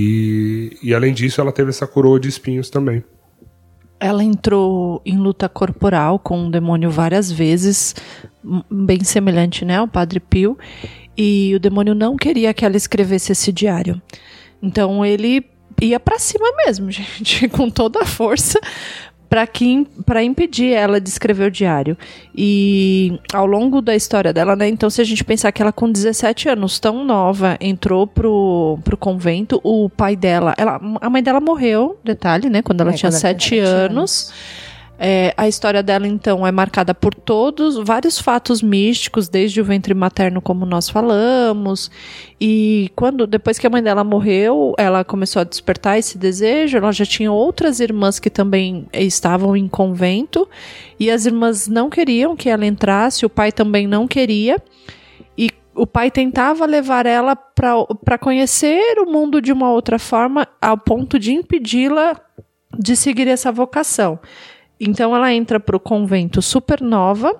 e, 0.00 0.78
e 0.80 0.94
além 0.94 1.12
disso 1.12 1.40
ela 1.40 1.50
teve 1.50 1.70
essa 1.70 1.84
coroa 1.84 2.20
de 2.20 2.28
espinhos 2.28 2.70
também. 2.70 3.02
Ela 3.98 4.22
entrou 4.22 5.02
em 5.04 5.18
luta 5.18 5.48
corporal 5.48 6.20
com 6.20 6.46
o 6.46 6.50
demônio 6.52 6.88
várias 6.88 7.32
vezes, 7.32 7.96
bem 8.70 9.02
semelhante, 9.02 9.64
né, 9.64 9.78
ao 9.78 9.88
Padre 9.88 10.20
Pio, 10.20 10.56
e 11.16 11.52
o 11.56 11.58
demônio 11.58 11.96
não 11.96 12.14
queria 12.14 12.54
que 12.54 12.64
ela 12.64 12.76
escrevesse 12.76 13.32
esse 13.32 13.50
diário. 13.50 14.00
Então 14.62 15.04
ele 15.04 15.44
ia 15.82 15.98
pra 15.98 16.16
cima 16.16 16.46
mesmo, 16.64 16.88
gente, 16.92 17.48
com 17.48 17.68
toda 17.68 18.02
a 18.02 18.06
força 18.06 18.60
para 19.28 20.24
impedir 20.24 20.72
ela 20.72 21.00
de 21.00 21.08
escrever 21.08 21.48
o 21.48 21.50
diário. 21.50 21.96
E 22.34 23.18
ao 23.32 23.46
longo 23.46 23.82
da 23.82 23.94
história 23.94 24.32
dela, 24.32 24.56
né, 24.56 24.68
então 24.68 24.88
se 24.88 25.00
a 25.00 25.04
gente 25.04 25.22
pensar 25.22 25.52
que 25.52 25.60
ela 25.60 25.72
com 25.72 25.90
17 25.90 26.48
anos, 26.48 26.78
tão 26.78 27.04
nova, 27.04 27.56
entrou 27.60 28.06
pro, 28.06 28.78
pro 28.82 28.96
convento, 28.96 29.60
o 29.62 29.90
pai 29.90 30.16
dela, 30.16 30.54
ela, 30.56 30.80
a 31.00 31.10
mãe 31.10 31.22
dela 31.22 31.40
morreu, 31.40 31.98
detalhe, 32.02 32.48
né, 32.48 32.62
quando 32.62 32.80
ela 32.80 32.90
É, 32.90 32.94
tinha 32.94 33.10
quando 33.10 33.14
ela 33.14 33.20
7 33.20 33.48
tinha 33.48 33.66
sete 33.66 33.74
anos. 33.74 34.32
É, 35.00 35.32
a 35.36 35.46
história 35.46 35.80
dela, 35.80 36.08
então, 36.08 36.44
é 36.44 36.50
marcada 36.50 36.92
por 36.92 37.14
todos, 37.14 37.76
vários 37.76 38.18
fatos 38.18 38.60
místicos, 38.60 39.28
desde 39.28 39.60
o 39.60 39.64
ventre 39.64 39.94
materno, 39.94 40.42
como 40.42 40.66
nós 40.66 40.88
falamos. 40.88 41.88
E 42.40 42.90
quando, 42.96 43.24
depois 43.24 43.58
que 43.58 43.66
a 43.66 43.70
mãe 43.70 43.80
dela 43.80 44.02
morreu, 44.02 44.74
ela 44.76 45.04
começou 45.04 45.40
a 45.40 45.44
despertar 45.44 45.98
esse 45.98 46.18
desejo. 46.18 46.76
Ela 46.76 46.90
já 46.90 47.06
tinha 47.06 47.30
outras 47.30 47.78
irmãs 47.78 48.18
que 48.18 48.28
também 48.28 48.88
estavam 48.92 49.56
em 49.56 49.68
convento. 49.68 50.48
E 50.98 51.10
as 51.10 51.26
irmãs 51.26 51.68
não 51.68 51.88
queriam 51.88 52.34
que 52.34 52.48
ela 52.48 52.66
entrasse, 52.66 53.24
o 53.24 53.30
pai 53.30 53.52
também 53.52 53.86
não 53.86 54.08
queria. 54.08 54.60
E 55.36 55.50
o 55.76 55.86
pai 55.86 56.10
tentava 56.10 56.66
levar 56.66 57.06
ela 57.06 57.36
para 57.36 58.18
conhecer 58.18 58.98
o 58.98 59.06
mundo 59.06 59.40
de 59.40 59.52
uma 59.52 59.70
outra 59.70 59.96
forma, 59.96 60.48
ao 60.60 60.76
ponto 60.76 61.20
de 61.20 61.32
impedi-la 61.32 62.20
de 62.76 62.96
seguir 62.96 63.28
essa 63.28 63.52
vocação. 63.52 64.18
Então 64.80 65.14
ela 65.14 65.32
entra 65.32 65.58
para 65.58 65.76
o 65.76 65.80
convento 65.80 66.40
supernova 66.40 67.34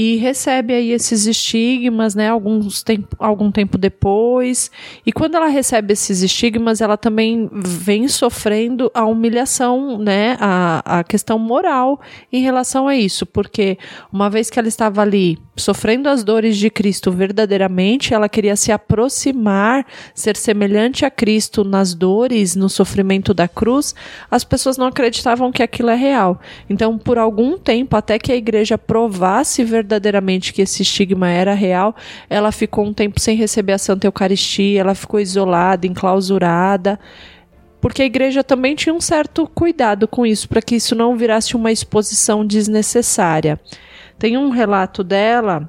e 0.00 0.14
recebe 0.14 0.72
aí 0.72 0.92
esses 0.92 1.26
estigmas, 1.26 2.14
né, 2.14 2.28
alguns 2.28 2.84
tempo, 2.84 3.16
algum 3.18 3.50
tempo 3.50 3.76
depois. 3.76 4.70
E 5.04 5.10
quando 5.10 5.34
ela 5.34 5.48
recebe 5.48 5.92
esses 5.92 6.22
estigmas, 6.22 6.80
ela 6.80 6.96
também 6.96 7.50
vem 7.52 8.06
sofrendo 8.06 8.92
a 8.94 9.04
humilhação, 9.04 9.98
né, 9.98 10.36
a, 10.38 11.00
a 11.00 11.02
questão 11.02 11.36
moral 11.36 12.00
em 12.32 12.40
relação 12.40 12.86
a 12.86 12.94
isso, 12.94 13.26
porque 13.26 13.76
uma 14.12 14.30
vez 14.30 14.48
que 14.48 14.60
ela 14.60 14.68
estava 14.68 15.02
ali 15.02 15.36
sofrendo 15.56 16.08
as 16.08 16.22
dores 16.22 16.56
de 16.56 16.70
Cristo 16.70 17.10
verdadeiramente, 17.10 18.14
ela 18.14 18.28
queria 18.28 18.54
se 18.54 18.70
aproximar, 18.70 19.84
ser 20.14 20.36
semelhante 20.36 21.04
a 21.04 21.10
Cristo 21.10 21.64
nas 21.64 21.92
dores, 21.92 22.54
no 22.54 22.68
sofrimento 22.68 23.34
da 23.34 23.48
cruz, 23.48 23.96
as 24.30 24.44
pessoas 24.44 24.78
não 24.78 24.86
acreditavam 24.86 25.50
que 25.50 25.60
aquilo 25.60 25.90
é 25.90 25.96
real. 25.96 26.40
Então, 26.70 26.96
por 26.96 27.18
algum 27.18 27.58
tempo, 27.58 27.96
até 27.96 28.16
que 28.16 28.30
a 28.30 28.36
igreja 28.36 28.78
provasse 28.78 29.64
verdadeiramente 29.64 29.87
que 30.52 30.62
esse 30.62 30.82
estigma 30.82 31.28
era 31.28 31.54
real, 31.54 31.94
ela 32.28 32.52
ficou 32.52 32.84
um 32.84 32.92
tempo 32.92 33.20
sem 33.20 33.36
receber 33.36 33.72
a 33.72 33.78
Santa 33.78 34.06
Eucaristia, 34.06 34.80
ela 34.80 34.94
ficou 34.94 35.20
isolada, 35.20 35.86
enclausurada. 35.86 36.98
Porque 37.80 38.02
a 38.02 38.06
igreja 38.06 38.42
também 38.42 38.74
tinha 38.74 38.94
um 38.94 39.00
certo 39.00 39.46
cuidado 39.46 40.08
com 40.08 40.26
isso, 40.26 40.48
para 40.48 40.60
que 40.60 40.74
isso 40.74 40.94
não 40.94 41.16
virasse 41.16 41.54
uma 41.54 41.70
exposição 41.70 42.44
desnecessária. 42.44 43.58
Tem 44.18 44.36
um 44.36 44.50
relato 44.50 45.04
dela 45.04 45.68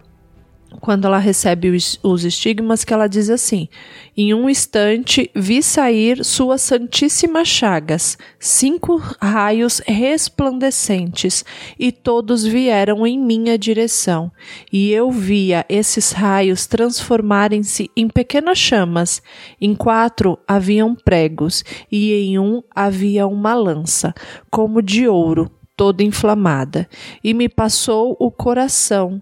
quando 0.80 1.06
ela 1.06 1.18
recebe 1.18 1.70
os, 1.70 2.00
os 2.04 2.24
estigmas, 2.24 2.84
que 2.84 2.94
ela 2.94 3.08
diz 3.08 3.30
assim: 3.30 3.68
Em 4.16 4.34
um 4.34 4.50
instante 4.50 5.30
vi 5.36 5.62
sair 5.62 6.24
suas 6.24 6.62
santíssimas 6.62 7.48
chagas, 7.48 8.18
cinco 8.40 8.98
raios 9.22 9.82
resplandecentes, 9.86 11.44
e 11.78 11.92
todos 11.92 12.46
vieram 12.46 13.06
em 13.06 13.20
minha 13.20 13.58
direção. 13.58 14.32
E 14.72 14.92
eu 14.92 15.12
via 15.12 15.66
esses 15.68 16.12
raios 16.12 16.68
transformarem-se 16.68 17.90
em 17.96 18.08
pequenas 18.08 18.58
chamas. 18.58 19.22
Em 19.60 19.76
quatro 19.76 20.38
haviam 20.48 20.96
pregos, 20.96 21.64
e 21.92 22.14
em 22.14 22.40
um 22.40 22.62
havia 22.76 23.28
uma 23.28 23.54
lança, 23.54 24.14
como 24.50 24.82
de 24.82 25.08
ouro, 25.08 25.50
toda 25.76 26.04
inflamada, 26.04 26.88
e 27.24 27.34
me 27.34 27.48
passou 27.48 28.16
o 28.20 28.30
coração 28.30 29.22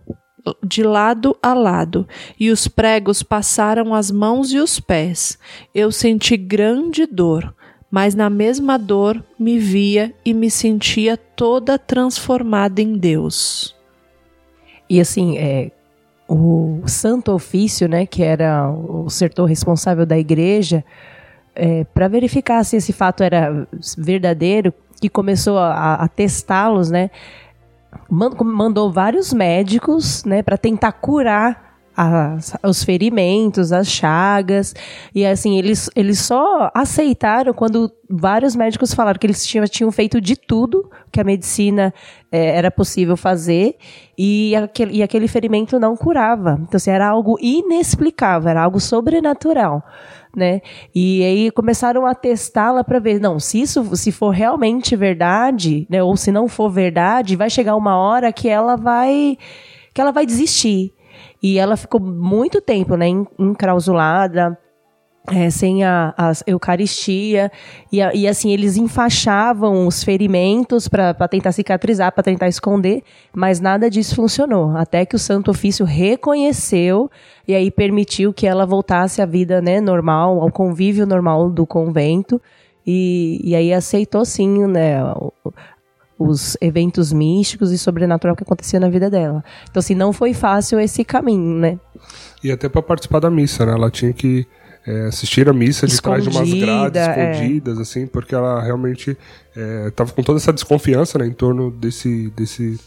de 0.64 0.84
lado 0.84 1.36
a 1.42 1.54
lado, 1.54 2.08
e 2.40 2.50
os 2.50 2.68
pregos 2.68 3.24
passaram 3.24 3.94
as 3.94 4.12
mãos 4.12 4.52
e 4.52 4.60
os 4.60 4.80
pés. 4.80 5.38
Eu 5.74 5.92
senti 5.92 6.38
grande 6.38 7.06
dor, 7.06 7.54
mas 7.90 8.14
na 8.16 8.30
mesma 8.30 8.78
dor 8.78 9.24
me 9.40 9.58
via 9.58 10.14
e 10.26 10.34
me 10.34 10.52
sentia 10.52 11.18
toda 11.18 11.80
transformada 11.80 12.82
em 12.82 12.98
Deus. 12.98 13.76
E 14.90 15.00
assim, 15.02 15.38
é, 15.38 15.72
o 16.28 16.82
Santo 16.86 17.32
Ofício, 17.32 17.88
né, 17.88 18.06
que 18.06 18.24
era 18.24 18.70
o 18.70 19.10
setor 19.10 19.46
responsável 19.46 20.06
da 20.06 20.18
igreja, 20.18 20.84
é, 21.56 21.84
para 21.86 22.08
verificar 22.08 22.64
se 22.64 22.76
esse 22.76 22.94
fato 22.94 23.24
era 23.24 23.68
verdadeiro, 23.98 24.74
que 25.02 25.10
começou 25.10 25.58
a, 25.58 25.96
a 25.96 26.08
testá-los, 26.08 26.90
né, 26.90 27.10
mandou 28.10 28.92
vários 28.92 29.34
médicos, 29.34 30.24
né, 30.24 30.42
para 30.42 30.58
tentar 30.58 30.92
curar 30.94 31.68
as- 31.96 32.56
os 32.64 32.84
ferimentos, 32.84 33.72
as 33.72 33.88
chagas, 33.88 34.76
e 35.16 35.26
assim, 35.26 35.58
eles, 35.58 35.90
eles 35.96 36.20
só 36.20 36.70
aceitaram 36.72 37.54
quando 37.54 37.92
vários 38.08 38.56
médicos 38.56 38.94
falaram 38.94 39.18
que 39.18 39.26
eles 39.26 39.44
tinham, 39.44 39.66
tinham 39.66 39.92
feito 39.92 40.22
de 40.22 40.36
tudo 40.36 40.88
que 41.12 41.20
a 41.20 41.24
medicina 41.24 41.92
eh, 42.32 42.56
era 42.56 42.70
possível 42.70 43.18
fazer, 43.18 43.78
e 44.16 44.56
aquele, 44.56 44.98
e 44.98 45.02
aquele 45.02 45.28
ferimento 45.28 45.80
não 45.80 45.98
curava. 45.98 46.60
Então, 46.62 46.78
assim, 46.78 46.92
era 46.92 47.08
algo 47.08 47.36
inexplicável, 47.42 48.48
era 48.50 48.62
algo 48.64 48.80
sobrenatural. 48.80 49.84
Né? 50.38 50.62
E 50.94 51.24
aí 51.24 51.50
começaram 51.50 52.06
a 52.06 52.14
testá-la 52.14 52.84
para 52.84 53.00
ver, 53.00 53.20
não, 53.20 53.40
se 53.40 53.60
isso 53.60 53.96
se 53.96 54.12
for 54.12 54.30
realmente 54.30 54.96
verdade, 54.96 55.88
né, 55.90 56.04
ou 56.04 56.16
se 56.16 56.32
não 56.32 56.48
for 56.48 56.70
verdade, 56.70 57.36
vai 57.36 57.50
chegar 57.50 57.76
uma 57.76 57.98
hora 57.98 58.32
que 58.32 58.48
ela 58.48 58.76
vai 58.76 59.36
que 59.96 60.00
ela 60.00 60.12
vai 60.12 60.28
desistir. 60.28 60.94
E 61.42 61.58
ela 61.58 61.76
ficou 61.76 62.00
muito 62.00 62.62
tempo, 62.62 62.96
né, 62.96 63.08
en- 63.08 63.26
enclausulada, 63.40 64.56
é, 65.32 65.50
sem 65.50 65.84
a, 65.84 66.14
a 66.18 66.32
Eucaristia. 66.46 67.52
E, 67.92 67.98
e, 67.98 68.28
assim, 68.28 68.52
eles 68.52 68.78
enfaixavam 68.78 69.86
os 69.86 70.04
ferimentos 70.04 70.88
para 70.88 71.28
tentar 71.28 71.52
cicatrizar, 71.52 72.12
para 72.12 72.24
tentar 72.24 72.48
esconder, 72.48 73.04
mas 73.34 73.60
nada 73.60 73.90
disso 73.90 74.16
funcionou. 74.16 74.76
Até 74.76 75.06
que 75.06 75.16
o 75.16 75.20
Santo 75.20 75.52
Ofício 75.52 75.86
reconheceu 75.86 77.10
e 77.48 77.54
aí 77.54 77.70
permitiu 77.70 78.34
que 78.34 78.48
ela 78.48 78.66
voltasse 78.66 79.22
à 79.22 79.26
vida 79.26 79.62
né, 79.62 79.82
normal, 79.82 80.42
ao 80.42 80.52
convívio 80.52 81.06
normal 81.06 81.50
do 81.50 81.66
convento. 81.66 82.42
E, 82.86 83.42
e 83.44 83.54
aí 83.54 83.74
aceitou 83.74 84.24
sim, 84.24 84.66
né, 84.66 84.98
os 86.18 86.58
eventos 86.62 87.12
místicos 87.12 87.72
e 87.74 87.78
sobrenatural 87.78 88.36
que 88.36 88.44
aconteciam 88.44 88.80
na 88.80 88.90
vida 88.90 89.10
dela. 89.10 89.44
Então, 89.70 89.80
assim, 89.82 89.94
não 89.94 90.14
foi 90.14 90.34
fácil 90.34 90.80
esse 90.80 91.04
caminho, 91.04 91.60
né? 91.60 91.78
E 92.42 92.50
até 92.50 92.70
para 92.70 92.82
participar 92.82 93.20
da 93.20 93.30
missa, 93.30 93.66
né? 93.66 93.74
Ela 93.74 93.92
tinha 93.92 94.14
que 94.14 94.48
é, 94.88 95.08
assistir 95.08 95.50
a 95.50 95.54
missa 95.54 95.86
de 95.86 96.02
trás 96.02 96.24
de 96.24 96.30
umas 96.30 96.50
grades 96.50 96.64
Escondida, 96.64 97.00
é. 97.00 97.32
escondidas, 97.32 97.80
assim, 97.80 98.08
porque 98.08 98.34
ela 98.34 98.64
realmente 98.64 99.18
estava 99.88 100.12
com 100.12 100.24
toda 100.24 100.38
essa 100.38 100.54
desconfiança 100.54 101.18
né, 101.18 101.26
em 101.26 101.34
torno 101.34 101.72
desse, 101.72 102.32
desse 102.36 102.80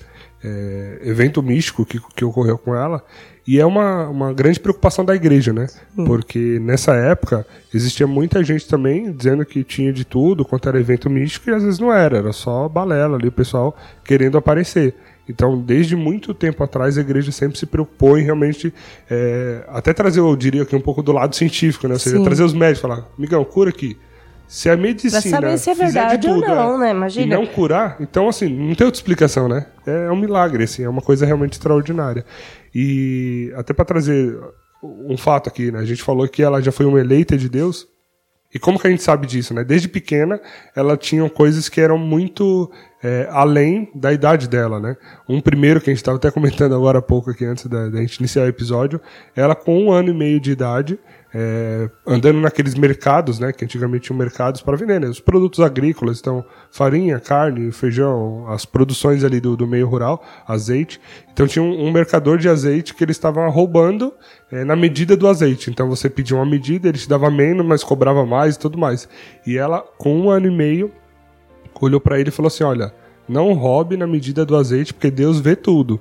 é, 0.43 1.01
evento 1.03 1.43
místico 1.43 1.85
que, 1.85 2.01
que 2.15 2.25
ocorreu 2.25 2.57
com 2.57 2.75
ela. 2.75 3.05
E 3.47 3.59
é 3.59 3.67
uma, 3.67 4.09
uma 4.09 4.33
grande 4.33 4.61
preocupação 4.61 5.05
da 5.05 5.15
igreja, 5.15 5.53
né? 5.53 5.67
Porque 6.07 6.59
nessa 6.61 6.95
época 6.95 7.45
existia 7.75 8.07
muita 8.07 8.45
gente 8.45 8.69
também 8.69 9.11
dizendo 9.13 9.45
que 9.45 9.65
tinha 9.65 9.93
de 9.93 10.05
tudo 10.05 10.45
quanto 10.45 10.69
era 10.69 10.79
evento 10.79 11.11
místico 11.11 11.51
e 11.51 11.55
às 11.55 11.63
vezes 11.65 11.81
não 11.81 11.93
era, 11.93 12.19
era 12.19 12.33
só 12.33 12.69
balela 12.69 13.17
ali, 13.17 13.27
o 13.27 13.33
pessoal 13.33 13.77
querendo 14.05 14.39
aparecer. 14.39 14.95
Então, 15.31 15.59
desde 15.59 15.95
muito 15.95 16.35
tempo 16.35 16.63
atrás, 16.63 16.99
a 16.99 17.01
igreja 17.01 17.31
sempre 17.33 17.59
se 17.59 17.65
preocupou 17.65 18.19
em 18.19 18.23
realmente 18.23 18.75
é, 19.09 19.65
até 19.69 19.93
trazer, 19.93 20.21
eu 20.21 20.35
diria 20.37 20.63
aqui, 20.63 20.75
um 20.75 20.81
pouco 20.81 21.03
do 21.03 21.13
lado 21.13 21.35
científico, 21.37 21.87
né? 21.87 21.95
Ou 21.95 22.01
seja, 22.01 22.17
Sim. 22.17 22.25
trazer 22.25 22.43
os 22.43 22.53
médicos, 22.53 22.83
falar, 22.83 23.09
migão, 23.17 23.45
cura 23.45 23.71
aqui. 23.71 23.97
Se 24.49 24.69
a 24.69 24.77
medicina 24.77 25.13
Pra 25.13 25.31
saber 25.31 25.59
se 25.59 25.71
é 25.71 25.75
verdade 25.75 26.27
ou 26.27 26.35
tudo, 26.35 26.49
não, 26.49 26.75
é, 26.75 26.79
né? 26.79 26.91
Imagina. 26.91 27.25
E 27.25 27.29
não 27.29 27.47
curar, 27.47 27.97
então 28.01 28.29
assim, 28.29 28.49
não 28.49 28.75
tem 28.75 28.85
outra 28.85 28.99
explicação, 28.99 29.49
né? 29.49 29.67
É 29.87 30.11
um 30.11 30.17
milagre, 30.17 30.65
assim, 30.65 30.83
é 30.83 30.89
uma 30.89 31.01
coisa 31.01 31.25
realmente 31.25 31.53
extraordinária. 31.53 32.25
E 32.75 33.53
até 33.55 33.73
para 33.73 33.85
trazer 33.85 34.37
um 34.83 35.17
fato 35.17 35.49
aqui, 35.49 35.71
né? 35.71 35.79
A 35.79 35.85
gente 35.85 36.03
falou 36.03 36.27
que 36.27 36.43
ela 36.43 36.61
já 36.61 36.73
foi 36.73 36.85
uma 36.85 36.99
eleita 36.99 37.39
de 37.39 37.49
Deus. 37.49 37.87
E 38.53 38.59
como 38.59 38.79
que 38.79 38.87
a 38.87 38.91
gente 38.91 39.03
sabe 39.03 39.27
disso, 39.27 39.55
né? 39.55 39.63
Desde 39.63 39.89
pequena, 39.89 40.41
ela 40.75 40.97
tinha 40.97 41.29
coisas 41.31 41.69
que 41.69 41.81
eram 41.81 41.97
muito 41.97 42.71
é, 43.03 43.29
além 43.31 43.91
da 43.95 44.13
idade 44.13 44.49
dela, 44.49 44.81
né? 44.81 44.97
Um 45.29 45.41
primeiro 45.41 45.81
que 45.81 45.89
a 45.89 45.93
gente 45.93 46.01
estava 46.01 46.17
até 46.17 46.31
comentando 46.31 46.75
agora 46.75 46.99
há 46.99 47.03
pouco 47.03 47.31
aqui 47.31 47.45
antes 47.45 47.67
da, 47.67 47.89
da 47.89 48.01
gente 48.01 48.17
iniciar 48.17 48.43
o 48.43 48.49
episódio, 48.49 49.01
ela 49.37 49.55
com 49.55 49.85
um 49.85 49.93
ano 49.93 50.11
e 50.11 50.15
meio 50.15 50.41
de 50.41 50.51
idade, 50.51 50.99
é, 51.33 51.89
andando 52.07 52.41
naqueles 52.41 52.75
mercados, 52.75 53.39
né? 53.39 53.53
Que 53.53 53.65
antigamente 53.65 54.07
tinham 54.07 54.19
mercados 54.19 54.61
para 54.61 54.77
vender, 54.77 55.01
né? 55.01 55.09
Os 55.09 55.21
produtos 55.21 55.61
agrícolas, 55.61 56.19
então 56.19 56.45
farinha, 56.71 57.21
carne, 57.21 57.71
feijão, 57.71 58.47
as 58.49 58.65
produções 58.65 59.23
ali 59.23 59.41
do, 59.41 59.57
do 59.57 59.67
meio 59.67 59.87
rural, 59.87 60.23
azeite. 60.47 61.01
Então 61.33 61.47
tinha 61.47 61.63
um, 61.63 61.87
um 61.87 61.93
mercador 61.93 62.39
de 62.39 62.49
azeite 62.49 62.95
que 62.95 63.05
eles 63.05 63.17
estavam 63.17 63.49
roubando 63.51 64.13
é, 64.51 64.65
na 64.65 64.75
medida 64.75 65.17
do 65.17 65.29
azeite. 65.29 65.71
Então 65.71 65.89
você 65.89 66.11
pedia 66.11 66.37
uma 66.37 66.47
medida, 66.47 66.89
ele 66.89 66.99
te 66.99 67.09
dava 67.09 67.31
menos, 67.31 67.65
mas 67.65 67.85
cobrava 67.85 68.27
mais 68.27 68.57
e 68.57 68.59
tudo 68.59 68.77
mais. 68.77 69.09
E 69.47 69.57
ela, 69.57 69.81
com 69.99 70.19
um 70.19 70.31
ano 70.31 70.49
e 70.49 70.51
meio, 70.51 70.93
olhou 71.81 72.01
para 72.01 72.19
ele 72.19 72.29
e 72.29 72.33
falou 72.33 72.49
assim: 72.49 72.65
Olha, 72.65 72.93
não 73.29 73.53
roube 73.53 73.97
na 73.97 74.07
medida 74.07 74.45
do 74.45 74.57
azeite, 74.57 74.93
porque 74.93 75.11
Deus 75.11 75.39
vê 75.41 75.55
tudo. 75.55 76.01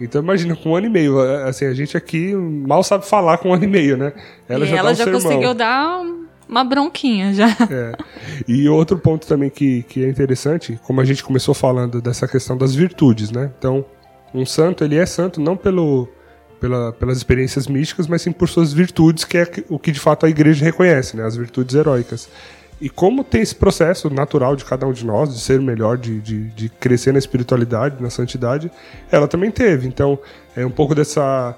Então 0.00 0.20
imagina, 0.22 0.56
com 0.56 0.70
um 0.70 0.76
ano 0.76 0.86
e 0.86 0.90
meio, 0.90 1.20
é, 1.20 1.48
assim, 1.48 1.64
a 1.64 1.74
gente 1.74 1.96
aqui 1.96 2.34
mal 2.34 2.82
sabe 2.82 3.06
falar 3.06 3.38
com 3.38 3.50
um 3.50 3.54
ano 3.54 3.64
e 3.64 3.68
meio, 3.68 3.96
né? 3.96 4.12
e 4.66 4.70
dá 4.70 4.76
ela 4.78 4.90
um 4.90 4.94
já 4.94 5.10
conseguiu 5.10 5.54
dar 5.54 6.02
uma 6.48 6.64
bronquinha 6.64 7.32
já. 7.32 7.48
É. 7.70 7.92
E 8.46 8.68
outro 8.68 8.98
ponto 8.98 9.26
também 9.26 9.48
que, 9.48 9.82
que 9.84 10.04
é 10.04 10.08
interessante, 10.08 10.78
como 10.84 11.00
a 11.00 11.04
gente 11.04 11.22
começou 11.22 11.54
falando 11.54 12.00
dessa 12.00 12.26
questão 12.26 12.56
das 12.56 12.74
virtudes, 12.74 13.30
né? 13.30 13.50
Então, 13.58 13.84
um 14.34 14.44
santo, 14.44 14.84
ele 14.84 14.96
é 14.96 15.06
santo 15.06 15.40
não 15.40 15.56
pelo, 15.56 16.08
pela, 16.60 16.92
pelas 16.92 17.16
experiências 17.16 17.66
místicas, 17.66 18.06
mas 18.06 18.22
sim 18.22 18.32
por 18.32 18.48
suas 18.48 18.72
virtudes, 18.72 19.24
que 19.24 19.38
é 19.38 19.46
o 19.68 19.78
que 19.78 19.92
de 19.92 20.00
fato 20.00 20.26
a 20.26 20.28
igreja 20.28 20.64
reconhece, 20.64 21.16
né? 21.16 21.24
As 21.24 21.36
virtudes 21.36 21.74
heróicas. 21.74 22.28
E 22.82 22.90
como 22.90 23.22
tem 23.22 23.40
esse 23.40 23.54
processo 23.54 24.10
natural 24.10 24.56
de 24.56 24.64
cada 24.64 24.84
um 24.84 24.92
de 24.92 25.06
nós, 25.06 25.32
de 25.32 25.40
ser 25.40 25.60
melhor, 25.60 25.96
de, 25.96 26.20
de, 26.20 26.48
de 26.48 26.68
crescer 26.68 27.12
na 27.12 27.18
espiritualidade, 27.20 28.02
na 28.02 28.10
santidade, 28.10 28.72
ela 29.08 29.28
também 29.28 29.52
teve. 29.52 29.86
Então, 29.86 30.18
é 30.56 30.66
um 30.66 30.70
pouco 30.70 30.92
dessa 30.92 31.56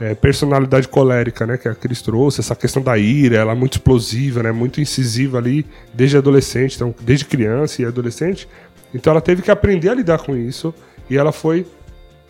é, 0.00 0.14
personalidade 0.14 0.88
colérica, 0.88 1.46
né, 1.46 1.58
que 1.58 1.68
a 1.68 1.74
Cris 1.74 2.00
trouxe, 2.00 2.40
essa 2.40 2.56
questão 2.56 2.82
da 2.82 2.96
ira, 2.96 3.36
ela 3.36 3.52
é 3.52 3.54
muito 3.54 3.74
explosiva, 3.74 4.42
né, 4.42 4.52
muito 4.52 4.80
incisiva 4.80 5.36
ali, 5.36 5.66
desde 5.92 6.16
adolescente, 6.16 6.76
então, 6.76 6.94
desde 7.02 7.26
criança 7.26 7.82
e 7.82 7.84
adolescente. 7.84 8.48
Então 8.94 9.10
ela 9.10 9.20
teve 9.20 9.42
que 9.42 9.50
aprender 9.50 9.90
a 9.90 9.94
lidar 9.94 10.20
com 10.20 10.34
isso 10.34 10.74
e 11.10 11.18
ela 11.18 11.30
foi 11.30 11.66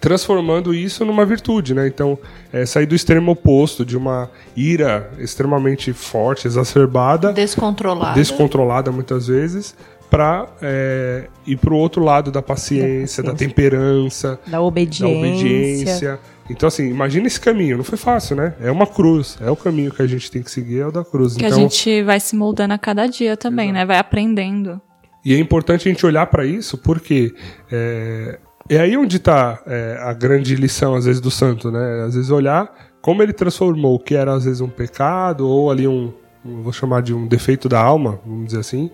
transformando 0.04 0.74
isso 0.74 1.02
numa 1.02 1.24
virtude, 1.24 1.72
né? 1.72 1.86
Então, 1.88 2.18
é, 2.52 2.66
sair 2.66 2.84
do 2.84 2.94
extremo 2.94 3.32
oposto 3.32 3.86
de 3.86 3.96
uma 3.96 4.30
ira 4.54 5.10
extremamente 5.18 5.94
forte, 5.94 6.46
exacerbada, 6.46 7.32
Descontrolada. 7.32 8.14
descontrolada 8.14 8.92
muitas 8.92 9.28
vezes, 9.28 9.74
para 10.10 10.46
é, 10.60 11.24
ir 11.46 11.56
para 11.56 11.72
o 11.72 11.78
outro 11.78 12.04
lado 12.04 12.30
da 12.30 12.42
paciência, 12.42 13.22
da, 13.22 13.32
paciência. 13.32 13.48
temperança, 13.48 14.38
Da 14.46 14.60
obediência. 14.60 15.06
da 15.06 15.18
obediência. 15.18 16.20
Então, 16.50 16.66
assim, 16.66 16.86
imagina 16.90 17.26
esse 17.26 17.40
caminho. 17.40 17.78
Não 17.78 17.84
foi 17.84 17.96
fácil, 17.96 18.36
né? 18.36 18.52
É 18.60 18.70
uma 18.70 18.86
cruz. 18.86 19.38
É 19.40 19.50
o 19.50 19.56
caminho 19.56 19.90
que 19.90 20.02
a 20.02 20.06
gente 20.06 20.30
tem 20.30 20.42
que 20.42 20.50
seguir, 20.50 20.80
é 20.80 20.86
o 20.86 20.92
da 20.92 21.02
cruz. 21.02 21.34
Que 21.34 21.46
então, 21.46 21.56
a 21.56 21.60
gente 21.62 22.02
vai 22.02 22.20
se 22.20 22.36
moldando 22.36 22.74
a 22.74 22.78
cada 22.78 23.06
dia 23.06 23.38
também, 23.38 23.72
né? 23.72 23.86
Vai 23.86 23.96
aprendendo. 23.96 24.78
E 25.24 25.32
é 25.32 25.38
importante 25.38 25.88
a 25.88 25.90
gente 25.90 26.04
olhar 26.04 26.26
para 26.26 26.44
isso, 26.44 26.76
porque 26.76 27.34
é, 27.72 28.38
é 28.68 28.78
aí 28.78 28.96
onde 28.96 29.16
está 29.16 29.62
a 30.00 30.12
grande 30.12 30.54
lição, 30.56 30.94
às 30.94 31.04
vezes, 31.04 31.20
do 31.20 31.30
santo, 31.30 31.70
né? 31.70 32.04
Às 32.06 32.14
vezes 32.14 32.30
olhar 32.30 32.72
como 33.04 33.22
ele 33.22 33.34
transformou 33.34 33.96
o 33.96 33.98
que 33.98 34.14
era, 34.14 34.32
às 34.32 34.46
vezes, 34.46 34.62
um 34.62 34.68
pecado, 34.68 35.46
ou 35.46 35.70
ali 35.70 35.86
um, 35.86 36.10
vou 36.42 36.72
chamar 36.72 37.02
de 37.02 37.12
um 37.12 37.26
defeito 37.26 37.68
da 37.68 37.78
alma, 37.78 38.18
vamos 38.24 38.46
dizer 38.46 38.60
assim, 38.60 38.90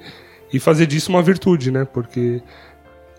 e 0.53 0.59
fazer 0.59 0.85
disso 0.87 1.11
uma 1.11 1.23
virtude, 1.23 1.71
né? 1.71 1.85
Porque 1.85 2.43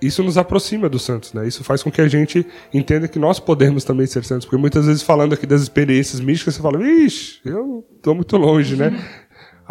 isso 0.01 0.21
nos 0.21 0.37
aproxima 0.37 0.89
dos 0.89 1.03
santos, 1.03 1.31
né? 1.31 1.47
Isso 1.47 1.63
faz 1.63 1.81
com 1.81 1.89
que 1.89 2.01
a 2.01 2.09
gente 2.09 2.45
entenda 2.73 3.07
que 3.07 3.17
nós 3.17 3.39
podemos 3.39 3.85
também 3.85 4.05
ser 4.05 4.25
santos. 4.25 4.45
Porque 4.45 4.59
muitas 4.59 4.85
vezes, 4.85 5.01
falando 5.01 5.31
aqui 5.31 5.45
das 5.45 5.61
experiências 5.61 6.19
místicas, 6.19 6.55
você 6.55 6.61
fala, 6.61 6.85
ixi, 6.85 7.39
eu 7.45 7.85
tô 8.01 8.13
muito 8.13 8.35
longe, 8.35 8.75
né? 8.75 8.91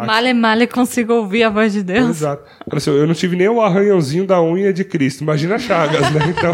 Male, 0.05 0.33
male, 0.33 0.67
consigo 0.67 1.13
ouvir 1.13 1.43
a 1.43 1.49
voz 1.49 1.73
de 1.73 1.83
Deus. 1.83 2.09
Exato. 2.09 2.43
Assim, 2.71 2.91
eu 2.91 3.07
não 3.07 3.13
tive 3.13 3.35
nem 3.35 3.47
o 3.47 3.61
arranhãozinho 3.61 4.25
da 4.25 4.41
unha 4.41 4.71
de 4.71 4.83
Cristo. 4.83 5.21
Imagina 5.21 5.57
Chagas, 5.57 6.11
né? 6.11 6.33
Então, 6.35 6.53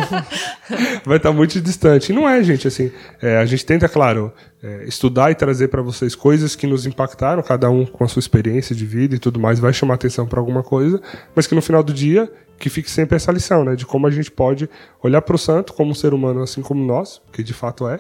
vai 1.06 1.18
estar 1.18 1.32
muito 1.32 1.60
distante. 1.62 2.12
E 2.12 2.16
não 2.16 2.28
é, 2.28 2.42
gente, 2.44 2.68
assim. 2.68 2.92
é, 3.22 3.38
a 3.38 3.46
gente 3.46 3.66
tenta, 3.66 3.88
claro, 3.88 4.32
é, 4.62 4.86
estudar 4.86 5.32
e 5.32 5.36
trazer 5.36 5.68
para 5.68 5.82
vocês 5.82 6.16
coisas 6.16 6.56
que 6.56 6.68
nos 6.68 6.86
impactaram, 6.86 7.42
cada 7.44 7.70
um 7.70 7.86
com 7.86 8.04
a 8.04 8.08
sua 8.08 8.20
experiência 8.20 8.76
de 8.76 8.86
vida 8.86 9.16
e 9.16 9.20
tudo 9.20 9.40
mais, 9.40 9.60
vai 9.60 9.74
chamar 9.74 9.96
atenção 9.96 10.26
para 10.26 10.40
alguma 10.40 10.64
coisa, 10.64 11.02
mas 11.36 11.46
que 11.48 11.56
no 11.56 11.62
final 11.62 11.84
do 11.84 11.94
dia, 11.94 12.32
que 12.60 12.70
fique 12.70 12.90
sempre 12.90 13.16
essa 13.16 13.32
lição, 13.32 13.64
né? 13.64 13.76
De 13.76 13.86
como 13.86 14.08
a 14.08 14.12
gente 14.12 14.32
pode 14.32 14.70
olhar 15.02 15.22
para 15.22 15.36
o 15.36 15.40
santo 15.40 15.74
como 15.74 15.92
um 15.92 15.96
ser 15.96 16.14
humano 16.14 16.42
assim 16.42 16.62
como 16.62 16.84
nós, 16.84 17.22
que 17.32 17.44
de 17.44 17.54
fato 17.54 17.88
é, 17.88 18.00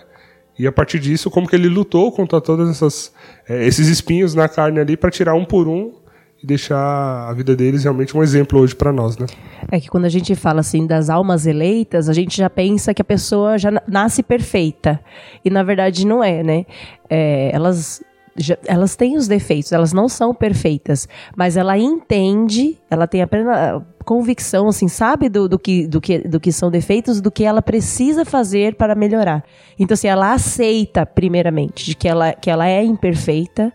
e 0.59 0.65
a 0.67 0.71
partir 0.71 0.99
disso, 0.99 1.29
como 1.29 1.47
que 1.47 1.55
ele 1.55 1.67
lutou 1.69 2.11
contra 2.11 2.39
todos 2.41 2.69
essas, 2.69 3.13
eh, 3.47 3.65
esses 3.67 3.87
espinhos 3.87 4.33
na 4.33 4.47
carne 4.49 4.79
ali 4.79 4.97
para 4.97 5.09
tirar 5.11 5.33
um 5.35 5.45
por 5.45 5.67
um 5.67 5.93
e 6.41 6.45
deixar 6.45 6.77
a 7.29 7.33
vida 7.33 7.55
deles 7.55 7.83
realmente 7.83 8.15
um 8.15 8.21
exemplo 8.21 8.59
hoje 8.59 8.75
para 8.75 8.91
nós, 8.93 9.17
né? 9.17 9.25
É 9.71 9.79
que 9.79 9.89
quando 9.89 10.05
a 10.05 10.09
gente 10.09 10.35
fala 10.35 10.59
assim 10.59 10.85
das 10.85 11.09
almas 11.09 11.47
eleitas, 11.47 12.07
a 12.09 12.13
gente 12.13 12.37
já 12.37 12.49
pensa 12.49 12.93
que 12.93 13.01
a 13.01 13.05
pessoa 13.05 13.57
já 13.57 13.71
na- 13.71 13.81
nasce 13.87 14.21
perfeita. 14.21 14.99
E 15.43 15.49
na 15.49 15.63
verdade 15.63 16.05
não 16.05 16.23
é, 16.23 16.43
né? 16.43 16.65
É, 17.09 17.49
elas, 17.53 18.03
já- 18.37 18.57
elas 18.65 18.95
têm 18.95 19.17
os 19.17 19.27
defeitos, 19.27 19.71
elas 19.71 19.93
não 19.93 20.07
são 20.07 20.33
perfeitas. 20.33 21.07
Mas 21.35 21.57
ela 21.57 21.77
entende, 21.77 22.77
ela 22.89 23.07
tem 23.07 23.21
a 23.21 23.27
plena 23.27 23.85
convicção, 24.05 24.69
assim, 24.69 24.87
sabe 24.87 25.27
do, 25.27 25.49
do, 25.49 25.59
que, 25.59 25.85
do, 25.85 25.99
que, 25.99 26.19
do 26.19 26.39
que 26.39 26.49
são 26.49 26.71
defeitos, 26.71 27.19
do 27.19 27.29
que 27.29 27.43
ela 27.43 27.61
precisa 27.61 28.23
fazer 28.23 28.75
para 28.75 28.95
melhorar. 28.95 29.43
Então, 29.77 29.93
assim, 29.95 30.07
ela 30.07 30.31
aceita, 30.31 31.05
primeiramente, 31.05 31.83
de 31.83 31.93
que 31.93 32.07
ela, 32.07 32.31
que 32.31 32.49
ela 32.49 32.69
é 32.69 32.81
imperfeita, 32.85 33.73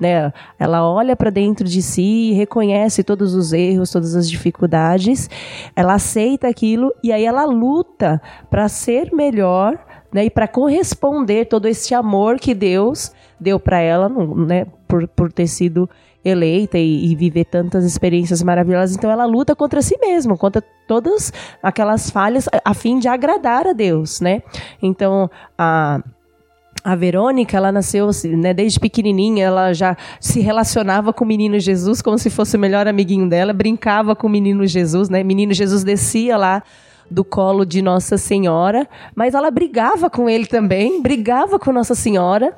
né? 0.00 0.32
Ela 0.58 0.88
olha 0.88 1.14
para 1.14 1.30
dentro 1.30 1.66
de 1.66 1.82
si, 1.82 2.32
reconhece 2.32 3.04
todos 3.04 3.34
os 3.34 3.52
erros, 3.52 3.90
todas 3.90 4.16
as 4.16 4.28
dificuldades, 4.28 5.28
ela 5.76 5.94
aceita 5.94 6.48
aquilo 6.48 6.92
e 7.02 7.12
aí 7.12 7.24
ela 7.24 7.44
luta 7.44 8.20
para 8.50 8.68
ser 8.68 9.12
melhor, 9.12 9.78
né? 10.14 10.26
E 10.26 10.30
para 10.30 10.46
corresponder 10.46 11.46
todo 11.46 11.66
esse 11.66 11.92
amor 11.92 12.38
que 12.38 12.54
Deus 12.54 13.10
deu 13.38 13.58
para 13.58 13.80
ela, 13.80 14.08
né? 14.08 14.64
Por, 14.86 15.08
por 15.08 15.32
ter 15.32 15.48
sido 15.48 15.90
eleita 16.24 16.78
e, 16.78 17.10
e 17.10 17.16
viver 17.16 17.46
tantas 17.46 17.84
experiências 17.84 18.40
maravilhosas. 18.40 18.96
Então 18.96 19.10
ela 19.10 19.24
luta 19.24 19.56
contra 19.56 19.82
si 19.82 19.98
mesma, 19.98 20.36
contra 20.36 20.62
todas 20.86 21.32
aquelas 21.60 22.10
falhas 22.10 22.46
a, 22.46 22.70
a 22.70 22.74
fim 22.74 23.00
de 23.00 23.08
agradar 23.08 23.66
a 23.66 23.72
Deus, 23.72 24.20
né? 24.20 24.40
Então 24.80 25.28
a 25.58 26.00
a 26.84 26.94
Verônica, 26.94 27.56
ela 27.56 27.72
nasceu 27.72 28.10
assim, 28.10 28.36
né, 28.36 28.52
desde 28.52 28.78
pequenininha, 28.78 29.46
ela 29.46 29.72
já 29.72 29.96
se 30.20 30.40
relacionava 30.40 31.14
com 31.14 31.24
o 31.24 31.26
menino 31.26 31.58
Jesus 31.58 32.02
como 32.02 32.18
se 32.18 32.28
fosse 32.28 32.58
o 32.58 32.60
melhor 32.60 32.86
amiguinho 32.86 33.26
dela, 33.26 33.54
brincava 33.54 34.14
com 34.14 34.26
o 34.26 34.30
menino 34.30 34.66
Jesus, 34.66 35.08
né? 35.08 35.22
Menino 35.22 35.54
Jesus 35.54 35.82
descia 35.82 36.36
lá 36.36 36.62
do 37.10 37.24
colo 37.24 37.64
de 37.64 37.82
Nossa 37.82 38.16
Senhora, 38.16 38.88
mas 39.14 39.34
ela 39.34 39.50
brigava 39.50 40.08
com 40.10 40.28
ele 40.28 40.46
também, 40.46 41.00
brigava 41.00 41.58
com 41.58 41.72
Nossa 41.72 41.94
Senhora. 41.94 42.54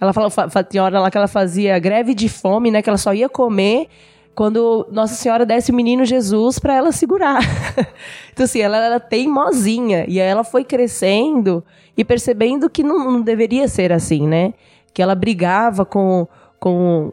Ela 0.00 0.12
falou, 0.12 0.30
fa- 0.30 0.48
fa- 0.50 0.62
tinha 0.62 0.82
hora 0.82 1.00
lá 1.00 1.10
que 1.10 1.16
ela 1.16 1.28
fazia 1.28 1.78
greve 1.78 2.14
de 2.14 2.28
fome, 2.28 2.70
né, 2.70 2.82
que 2.82 2.88
ela 2.88 2.98
só 2.98 3.14
ia 3.14 3.28
comer 3.28 3.88
quando 4.34 4.86
Nossa 4.92 5.14
Senhora 5.14 5.46
desse 5.46 5.70
o 5.70 5.74
menino 5.74 6.04
Jesus 6.04 6.58
para 6.58 6.74
ela 6.74 6.92
segurar. 6.92 7.40
então, 8.30 8.44
assim, 8.44 8.60
ela 8.60 8.76
era 8.76 9.00
teimosinha. 9.00 10.04
E 10.06 10.20
aí 10.20 10.28
ela 10.28 10.44
foi 10.44 10.62
crescendo 10.62 11.64
e 11.96 12.04
percebendo 12.04 12.68
que 12.68 12.82
não, 12.82 13.12
não 13.12 13.22
deveria 13.22 13.66
ser 13.66 13.90
assim, 13.92 14.28
né? 14.28 14.52
Que 14.92 15.00
ela 15.00 15.14
brigava 15.14 15.86
com, 15.86 16.28
com, 16.60 17.10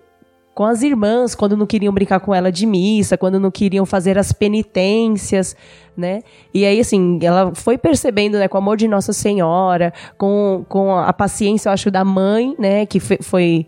com 0.53 0.65
as 0.65 0.83
irmãs 0.83 1.33
quando 1.33 1.57
não 1.57 1.65
queriam 1.65 1.93
brincar 1.93 2.19
com 2.19 2.33
ela 2.33 2.51
de 2.51 2.65
missa, 2.65 3.17
quando 3.17 3.39
não 3.39 3.49
queriam 3.49 3.85
fazer 3.85 4.17
as 4.17 4.31
penitências, 4.31 5.55
né? 5.97 6.21
E 6.53 6.65
aí, 6.65 6.79
assim, 6.79 7.19
ela 7.21 7.53
foi 7.55 7.77
percebendo, 7.77 8.37
né, 8.37 8.47
com 8.47 8.57
o 8.57 8.61
amor 8.61 8.77
de 8.77 8.87
Nossa 8.87 9.13
Senhora, 9.13 9.93
com, 10.17 10.65
com 10.69 10.95
a 10.95 11.11
paciência, 11.11 11.69
eu 11.69 11.73
acho, 11.73 11.89
da 11.89 12.05
mãe, 12.05 12.55
né, 12.59 12.85
que 12.85 12.99
foi 12.99 13.67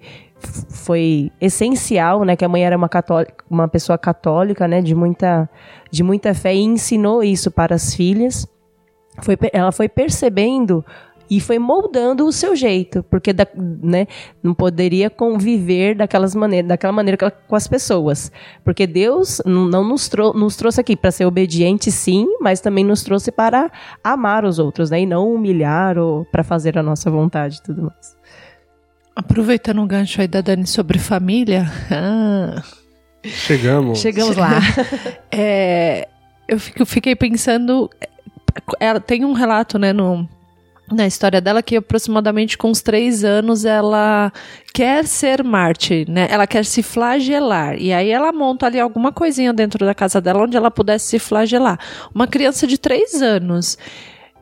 foi 0.69 1.31
essencial, 1.41 2.23
né, 2.23 2.35
que 2.35 2.45
a 2.45 2.49
mãe 2.49 2.63
era 2.63 2.77
uma 2.77 2.89
católica, 2.89 3.43
uma 3.49 3.67
pessoa 3.67 3.97
católica, 3.97 4.67
né, 4.67 4.81
de 4.81 4.93
muita 4.93 5.49
de 5.89 6.03
muita 6.03 6.33
fé 6.33 6.53
e 6.53 6.61
ensinou 6.61 7.23
isso 7.23 7.49
para 7.49 7.73
as 7.73 7.95
filhas. 7.95 8.45
foi, 9.21 9.37
ela 9.53 9.71
foi 9.71 9.89
percebendo 9.89 10.85
e 11.29 11.39
foi 11.39 11.57
moldando 11.57 12.25
o 12.25 12.31
seu 12.31 12.55
jeito, 12.55 13.03
porque 13.03 13.33
da, 13.33 13.47
né, 13.55 14.07
não 14.43 14.53
poderia 14.53 15.09
conviver 15.09 15.95
daquelas 15.95 16.35
maneiras, 16.35 16.69
daquela 16.69 16.93
maneira 16.93 17.31
com 17.31 17.55
as 17.55 17.67
pessoas, 17.67 18.31
porque 18.63 18.85
Deus 18.85 19.41
não 19.45 19.83
nos, 19.83 20.07
trou 20.07 20.33
nos 20.33 20.55
trouxe 20.55 20.81
aqui 20.81 20.95
para 20.95 21.11
ser 21.11 21.25
obediente, 21.25 21.91
sim, 21.91 22.27
mas 22.39 22.61
também 22.61 22.83
nos 22.83 23.03
trouxe 23.03 23.31
para 23.31 23.71
amar 24.03 24.45
os 24.45 24.59
outros, 24.59 24.89
né, 24.89 25.01
e 25.01 25.05
não 25.05 25.33
humilhar 25.33 25.97
ou 25.97 26.25
para 26.25 26.43
fazer 26.43 26.77
a 26.77 26.83
nossa 26.83 27.09
vontade, 27.09 27.57
e 27.57 27.63
tudo 27.63 27.83
mais. 27.83 28.15
Aproveitando 29.15 29.81
o 29.81 29.87
gancho 29.87 30.21
aí 30.21 30.27
da 30.27 30.41
Dani 30.41 30.67
sobre 30.67 30.99
família, 30.99 31.65
ah, 31.89 32.61
chegamos, 33.23 33.99
chegamos 33.99 34.35
lá. 34.35 34.59
é, 35.31 36.07
eu 36.47 36.59
fico, 36.59 36.85
fiquei 36.85 37.15
pensando, 37.15 37.89
ela 38.79 38.99
tem 38.99 39.25
um 39.25 39.33
relato, 39.33 39.79
né, 39.79 39.91
no 39.91 40.27
na 40.91 41.07
história 41.07 41.41
dela 41.41 41.63
que 41.63 41.77
aproximadamente 41.77 42.57
com 42.57 42.69
uns 42.69 42.81
três 42.81 43.23
anos 43.23 43.65
ela 43.65 44.31
quer 44.73 45.05
ser 45.05 45.43
mártir, 45.43 46.09
né? 46.09 46.27
Ela 46.29 46.45
quer 46.45 46.65
se 46.65 46.83
flagelar. 46.83 47.75
E 47.79 47.91
aí 47.91 48.09
ela 48.09 48.31
monta 48.31 48.67
ali 48.67 48.79
alguma 48.79 49.11
coisinha 49.11 49.51
dentro 49.51 49.85
da 49.85 49.95
casa 49.95 50.21
dela 50.21 50.43
onde 50.43 50.55
ela 50.55 50.69
pudesse 50.69 51.07
se 51.07 51.19
flagelar. 51.19 51.79
Uma 52.13 52.27
criança 52.27 52.67
de 52.67 52.77
três 52.77 53.21
anos. 53.21 53.77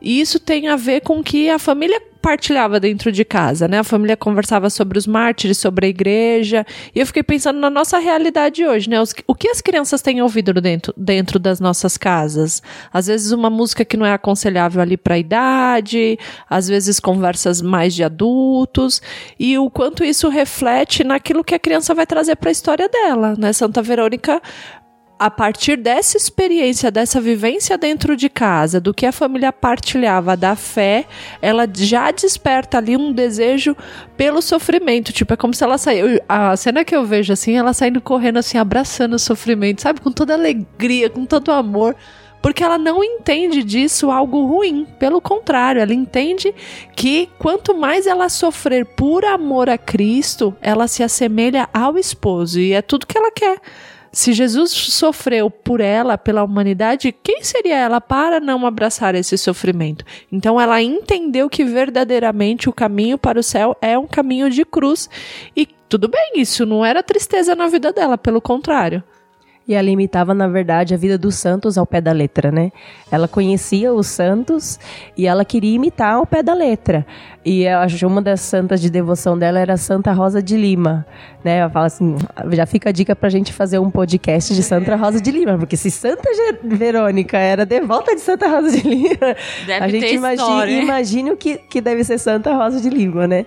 E 0.04 0.20
isso 0.20 0.38
tem 0.38 0.68
a 0.68 0.76
ver 0.76 1.00
com 1.00 1.22
que 1.22 1.48
a 1.48 1.58
família 1.58 2.00
partilhava 2.20 2.80
dentro 2.80 3.12
de 3.12 3.22
casa, 3.22 3.68
né? 3.68 3.78
A 3.78 3.84
família 3.84 4.16
conversava 4.16 4.70
sobre 4.70 4.98
os 4.98 5.06
mártires, 5.06 5.58
sobre 5.58 5.86
a 5.86 5.88
igreja. 5.90 6.64
E 6.94 7.00
eu 7.00 7.06
fiquei 7.06 7.22
pensando 7.22 7.58
na 7.58 7.68
nossa 7.68 7.98
realidade 7.98 8.64
hoje, 8.64 8.88
né? 8.88 8.98
Os, 9.00 9.14
o 9.26 9.34
que 9.34 9.48
as 9.48 9.60
crianças 9.60 10.00
têm 10.00 10.22
ouvido 10.22 10.52
dentro, 10.54 10.94
dentro 10.96 11.38
das 11.38 11.60
nossas 11.60 11.98
casas? 11.98 12.62
Às 12.90 13.08
vezes 13.08 13.30
uma 13.32 13.50
música 13.50 13.84
que 13.84 13.96
não 13.96 14.06
é 14.06 14.12
aconselhável 14.14 14.80
ali 14.80 14.96
para 14.96 15.16
a 15.16 15.18
idade, 15.18 16.18
às 16.48 16.66
vezes 16.66 16.98
conversas 16.98 17.60
mais 17.60 17.94
de 17.94 18.02
adultos, 18.04 19.02
e 19.38 19.58
o 19.58 19.68
quanto 19.68 20.02
isso 20.02 20.28
reflete 20.30 21.04
naquilo 21.04 21.44
que 21.44 21.54
a 21.54 21.58
criança 21.58 21.94
vai 21.94 22.06
trazer 22.06 22.36
para 22.36 22.48
a 22.48 22.52
história 22.52 22.88
dela, 22.88 23.34
né? 23.38 23.52
Santa 23.52 23.82
Verônica 23.82 24.40
a 25.24 25.30
partir 25.30 25.78
dessa 25.78 26.18
experiência, 26.18 26.90
dessa 26.90 27.18
vivência 27.18 27.78
dentro 27.78 28.14
de 28.14 28.28
casa, 28.28 28.78
do 28.78 28.92
que 28.92 29.06
a 29.06 29.10
família 29.10 29.50
partilhava 29.50 30.36
da 30.36 30.54
fé, 30.54 31.06
ela 31.40 31.66
já 31.74 32.10
desperta 32.10 32.76
ali 32.76 32.94
um 32.94 33.10
desejo 33.10 33.74
pelo 34.18 34.42
sofrimento. 34.42 35.14
Tipo, 35.14 35.32
é 35.32 35.36
como 35.38 35.54
se 35.54 35.64
ela 35.64 35.78
saiu. 35.78 36.20
A 36.28 36.54
cena 36.58 36.84
que 36.84 36.94
eu 36.94 37.06
vejo 37.06 37.32
assim, 37.32 37.56
ela 37.56 37.72
saindo 37.72 38.02
correndo 38.02 38.36
assim, 38.36 38.58
abraçando 38.58 39.14
o 39.14 39.18
sofrimento, 39.18 39.80
sabe? 39.80 39.98
Com 40.02 40.12
toda 40.12 40.34
alegria, 40.34 41.08
com 41.08 41.24
todo 41.24 41.50
amor 41.50 41.96
porque 42.42 42.62
ela 42.62 42.76
não 42.76 43.02
entende 43.02 43.62
disso 43.62 44.10
algo 44.10 44.44
ruim. 44.44 44.86
Pelo 44.98 45.18
contrário, 45.18 45.80
ela 45.80 45.94
entende 45.94 46.54
que 46.94 47.30
quanto 47.38 47.74
mais 47.74 48.06
ela 48.06 48.28
sofrer 48.28 48.84
por 48.84 49.24
amor 49.24 49.70
a 49.70 49.78
Cristo, 49.78 50.54
ela 50.60 50.86
se 50.86 51.02
assemelha 51.02 51.66
ao 51.72 51.96
esposo 51.96 52.60
e 52.60 52.74
é 52.74 52.82
tudo 52.82 53.06
que 53.06 53.16
ela 53.16 53.32
quer. 53.32 53.58
Se 54.14 54.32
Jesus 54.32 54.70
sofreu 54.70 55.50
por 55.50 55.80
ela, 55.80 56.16
pela 56.16 56.44
humanidade, 56.44 57.10
quem 57.10 57.42
seria 57.42 57.76
ela 57.76 58.00
para 58.00 58.38
não 58.38 58.64
abraçar 58.64 59.16
esse 59.16 59.36
sofrimento? 59.36 60.04
Então 60.30 60.60
ela 60.60 60.80
entendeu 60.80 61.50
que 61.50 61.64
verdadeiramente 61.64 62.68
o 62.68 62.72
caminho 62.72 63.18
para 63.18 63.40
o 63.40 63.42
céu 63.42 63.76
é 63.82 63.98
um 63.98 64.06
caminho 64.06 64.48
de 64.48 64.64
cruz. 64.64 65.10
E 65.56 65.66
tudo 65.88 66.06
bem, 66.06 66.34
isso 66.36 66.64
não 66.64 66.84
era 66.84 67.02
tristeza 67.02 67.56
na 67.56 67.66
vida 67.66 67.92
dela, 67.92 68.16
pelo 68.16 68.40
contrário. 68.40 69.02
E 69.66 69.72
ela 69.72 69.88
imitava, 69.88 70.34
na 70.34 70.46
verdade, 70.46 70.92
a 70.92 70.96
vida 70.96 71.16
dos 71.16 71.36
santos 71.36 71.78
ao 71.78 71.86
pé 71.86 71.98
da 71.98 72.12
letra, 72.12 72.52
né? 72.52 72.70
Ela 73.10 73.26
conhecia 73.26 73.94
os 73.94 74.06
santos 74.06 74.78
e 75.16 75.26
ela 75.26 75.42
queria 75.42 75.74
imitar 75.74 76.14
ao 76.14 76.26
pé 76.26 76.42
da 76.42 76.52
letra. 76.52 77.06
E 77.42 77.64
eu 77.64 77.78
acho 77.78 78.06
uma 78.06 78.20
das 78.20 78.42
santas 78.42 78.78
de 78.78 78.90
devoção 78.90 79.38
dela 79.38 79.58
era 79.58 79.78
Santa 79.78 80.12
Rosa 80.12 80.42
de 80.42 80.54
Lima, 80.54 81.06
né? 81.42 81.58
Ela 81.58 81.70
fala 81.70 81.86
assim, 81.86 82.14
já 82.52 82.66
fica 82.66 82.90
a 82.90 82.92
dica 82.92 83.16
pra 83.16 83.30
gente 83.30 83.54
fazer 83.54 83.78
um 83.78 83.90
podcast 83.90 84.54
de 84.54 84.62
Santa 84.62 84.96
Rosa 84.96 85.18
de 85.18 85.30
Lima, 85.30 85.56
porque 85.56 85.78
se 85.78 85.90
Santa 85.90 86.28
Verônica 86.62 87.38
era 87.38 87.64
devota 87.64 88.14
de 88.14 88.20
Santa 88.20 88.48
Rosa 88.48 88.70
de 88.70 88.86
Lima, 88.86 89.34
deve 89.66 89.84
a 89.84 89.88
gente 89.88 90.14
imagina, 90.14 90.70
imagina 90.70 91.32
o 91.32 91.36
que, 91.38 91.56
que 91.56 91.80
deve 91.80 92.04
ser 92.04 92.18
Santa 92.18 92.54
Rosa 92.54 92.82
de 92.82 92.90
Lima, 92.90 93.26
né? 93.26 93.46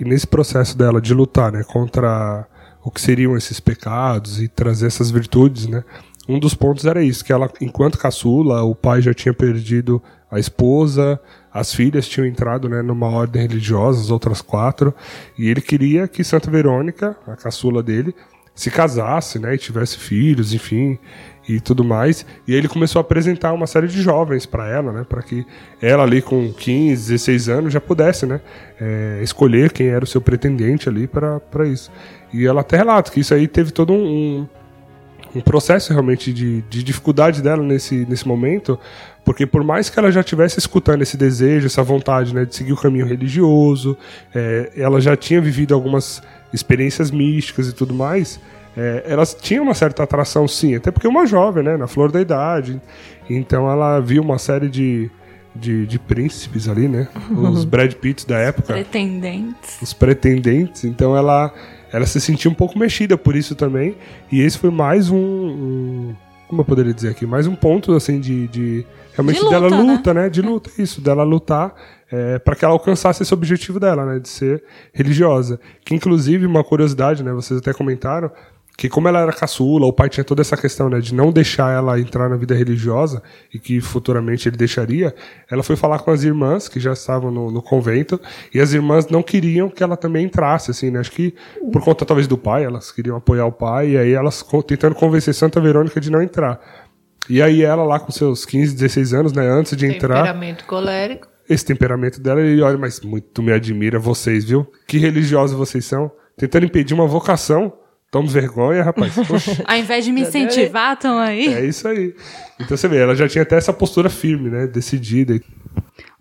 E 0.00 0.04
nesse 0.04 0.26
processo 0.26 0.76
dela 0.76 1.02
de 1.02 1.12
lutar, 1.12 1.52
né, 1.52 1.62
contra 1.64 2.46
o 2.84 2.90
que 2.90 3.00
seriam 3.00 3.36
esses 3.36 3.60
pecados 3.60 4.40
e 4.40 4.48
trazer 4.48 4.86
essas 4.86 5.10
virtudes, 5.10 5.66
né? 5.66 5.84
Um 6.28 6.38
dos 6.38 6.54
pontos 6.54 6.84
era 6.84 7.02
isso, 7.02 7.24
que 7.24 7.32
ela, 7.32 7.50
enquanto 7.60 7.98
caçula, 7.98 8.62
o 8.62 8.74
pai 8.74 9.02
já 9.02 9.12
tinha 9.12 9.34
perdido 9.34 10.00
a 10.30 10.38
esposa, 10.38 11.20
as 11.52 11.74
filhas 11.74 12.08
tinham 12.08 12.26
entrado 12.26 12.68
né, 12.68 12.80
numa 12.80 13.08
ordem 13.08 13.42
religiosa, 13.42 14.00
as 14.00 14.10
outras 14.10 14.40
quatro, 14.40 14.94
e 15.36 15.48
ele 15.48 15.60
queria 15.60 16.06
que 16.08 16.24
Santa 16.24 16.50
Verônica, 16.50 17.16
a 17.26 17.36
caçula 17.36 17.82
dele, 17.82 18.14
se 18.54 18.70
casasse, 18.70 19.38
né, 19.38 19.54
e 19.54 19.58
tivesse 19.58 19.98
filhos, 19.98 20.54
enfim, 20.54 20.98
e 21.48 21.60
tudo 21.60 21.82
mais. 21.82 22.24
E 22.46 22.52
aí 22.52 22.58
ele 22.58 22.68
começou 22.68 23.00
a 23.00 23.02
apresentar 23.02 23.52
uma 23.52 23.66
série 23.66 23.88
de 23.88 24.00
jovens 24.00 24.46
para 24.46 24.68
ela, 24.68 24.92
né, 24.92 25.04
para 25.08 25.22
que 25.22 25.44
ela 25.80 26.02
ali 26.04 26.22
com 26.22 26.52
15, 26.52 27.10
16 27.12 27.48
anos 27.48 27.72
já 27.72 27.80
pudesse, 27.80 28.26
né, 28.26 28.40
é, 28.80 29.20
escolher 29.22 29.72
quem 29.72 29.88
era 29.88 30.04
o 30.04 30.06
seu 30.06 30.20
pretendente 30.20 30.88
ali 30.88 31.06
para 31.06 31.66
isso. 31.66 31.90
E 32.32 32.46
ela 32.46 32.62
até 32.62 32.76
relata 32.78 33.10
que 33.10 33.20
isso 33.20 33.34
aí 33.34 33.46
teve 33.46 33.70
todo 33.70 33.92
um, 33.92 34.46
um, 35.34 35.40
processo 35.40 35.92
realmente 35.92 36.32
de, 36.32 36.62
de 36.62 36.82
dificuldade 36.82 37.42
dela 37.42 37.62
nesse, 37.62 38.06
nesse 38.08 38.26
momento, 38.26 38.78
porque 39.24 39.46
por 39.46 39.62
mais 39.62 39.90
que 39.90 39.98
ela 39.98 40.10
já 40.10 40.22
tivesse 40.22 40.58
escutando 40.58 41.02
esse 41.02 41.16
desejo, 41.16 41.66
essa 41.66 41.82
vontade 41.82 42.34
né, 42.34 42.44
de 42.44 42.54
seguir 42.54 42.72
o 42.72 42.76
caminho 42.76 43.06
religioso, 43.06 43.96
é, 44.34 44.72
ela 44.76 45.00
já 45.00 45.16
tinha 45.16 45.40
vivido 45.40 45.74
algumas 45.74 46.22
experiências 46.52 47.10
místicas 47.10 47.68
e 47.68 47.72
tudo 47.72 47.92
mais, 47.94 48.40
é, 48.76 49.04
elas 49.06 49.34
tinham 49.34 49.64
uma 49.64 49.74
certa 49.74 50.02
atração 50.02 50.48
sim, 50.48 50.74
até 50.74 50.90
porque 50.90 51.06
uma 51.06 51.26
jovem, 51.26 51.62
né, 51.62 51.76
na 51.76 51.86
flor 51.86 52.10
da 52.10 52.20
idade, 52.20 52.80
então 53.28 53.70
ela 53.70 54.00
viu 54.00 54.22
uma 54.22 54.38
série 54.38 54.68
de, 54.68 55.10
de, 55.54 55.86
de 55.86 55.98
príncipes 55.98 56.68
ali, 56.68 56.88
né, 56.88 57.08
os 57.30 57.64
Brad 57.64 57.92
Pitts 57.94 58.24
da 58.24 58.38
época. 58.38 58.72
Pretendentes. 58.72 59.80
Os 59.82 59.92
pretendentes, 59.92 60.84
então 60.84 61.16
ela 61.16 61.52
ela 61.92 62.06
se 62.06 62.20
sentiu 62.20 62.50
um 62.50 62.54
pouco 62.54 62.78
mexida 62.78 63.18
por 63.18 63.36
isso 63.36 63.54
também. 63.54 63.96
E 64.30 64.40
esse 64.40 64.58
foi 64.58 64.70
mais 64.70 65.10
um, 65.10 65.16
um 65.16 66.14
como 66.48 66.60
eu 66.60 66.66
poderia 66.66 66.92
dizer 66.92 67.08
aqui, 67.08 67.24
mais 67.24 67.46
um 67.46 67.54
ponto 67.54 67.94
assim 67.94 68.20
de, 68.20 68.46
de 68.48 68.86
realmente 69.14 69.38
de 69.38 69.44
luta, 69.44 69.60
dela 69.60 69.82
luta, 69.82 70.14
né? 70.14 70.22
né? 70.24 70.28
De 70.28 70.42
luta, 70.42 70.70
isso, 70.78 71.00
dela 71.00 71.22
lutar 71.22 71.74
é, 72.10 72.38
para 72.38 72.54
que 72.54 72.62
ela 72.62 72.74
alcançasse 72.74 73.22
esse 73.22 73.32
objetivo 73.32 73.80
dela, 73.80 74.04
né? 74.04 74.18
De 74.18 74.28
ser 74.28 74.62
religiosa. 74.92 75.58
Que 75.82 75.94
inclusive 75.94 76.44
uma 76.44 76.62
curiosidade, 76.62 77.22
né? 77.22 77.32
Vocês 77.32 77.58
até 77.58 77.72
comentaram 77.72 78.30
que 78.82 78.88
como 78.88 79.06
ela 79.06 79.20
era 79.20 79.32
caçula, 79.32 79.86
o 79.86 79.92
pai 79.92 80.08
tinha 80.08 80.24
toda 80.24 80.40
essa 80.40 80.56
questão 80.56 80.90
né, 80.90 80.98
de 80.98 81.14
não 81.14 81.30
deixar 81.30 81.72
ela 81.72 82.00
entrar 82.00 82.28
na 82.28 82.34
vida 82.34 82.52
religiosa 82.52 83.22
e 83.54 83.56
que 83.56 83.80
futuramente 83.80 84.48
ele 84.48 84.56
deixaria, 84.56 85.14
ela 85.48 85.62
foi 85.62 85.76
falar 85.76 86.00
com 86.00 86.10
as 86.10 86.24
irmãs 86.24 86.66
que 86.66 86.80
já 86.80 86.92
estavam 86.92 87.30
no, 87.30 87.48
no 87.52 87.62
convento 87.62 88.20
e 88.52 88.58
as 88.58 88.72
irmãs 88.72 89.06
não 89.06 89.22
queriam 89.22 89.70
que 89.70 89.84
ela 89.84 89.96
também 89.96 90.24
entrasse, 90.24 90.72
assim, 90.72 90.90
né? 90.90 90.98
Acho 90.98 91.12
que 91.12 91.32
por 91.72 91.80
conta 91.80 92.04
talvez 92.04 92.26
do 92.26 92.36
pai, 92.36 92.64
elas 92.64 92.90
queriam 92.90 93.16
apoiar 93.16 93.46
o 93.46 93.52
pai 93.52 93.90
e 93.90 93.98
aí 93.98 94.14
elas 94.14 94.44
tentando 94.66 94.96
convencer 94.96 95.32
Santa 95.32 95.60
Verônica 95.60 96.00
de 96.00 96.10
não 96.10 96.20
entrar. 96.20 96.60
E 97.30 97.40
aí 97.40 97.62
ela 97.62 97.84
lá 97.84 98.00
com 98.00 98.10
seus 98.10 98.44
15, 98.44 98.74
16 98.74 99.14
anos, 99.14 99.32
né, 99.32 99.48
antes 99.48 99.76
de 99.76 99.86
entrar... 99.86 100.16
Temperamento 100.16 100.64
colérico. 100.64 101.28
Esse 101.48 101.64
temperamento 101.64 102.20
dela, 102.20 102.40
e 102.40 102.60
olha, 102.60 102.76
mas 102.76 103.00
muito 103.00 103.44
me 103.44 103.52
admira 103.52 104.00
vocês, 104.00 104.44
viu? 104.44 104.66
Que 104.88 104.98
religiosos 104.98 105.56
vocês 105.56 105.84
são. 105.84 106.10
Tentando 106.36 106.66
impedir 106.66 106.94
uma 106.94 107.06
vocação 107.06 107.74
Toma 108.12 108.28
vergonha, 108.28 108.82
rapaz. 108.82 109.14
Ao 109.64 109.74
invés 109.74 110.04
de 110.04 110.12
me 110.12 110.20
incentivar, 110.20 110.92
estão 110.92 111.18
aí. 111.18 111.46
É 111.54 111.64
isso 111.64 111.88
aí. 111.88 112.14
Então 112.60 112.76
você 112.76 112.86
vê, 112.86 112.98
ela 112.98 113.16
já 113.16 113.26
tinha 113.26 113.40
até 113.40 113.56
essa 113.56 113.72
postura 113.72 114.10
firme, 114.10 114.50
né? 114.50 114.66
Decidida. 114.66 115.40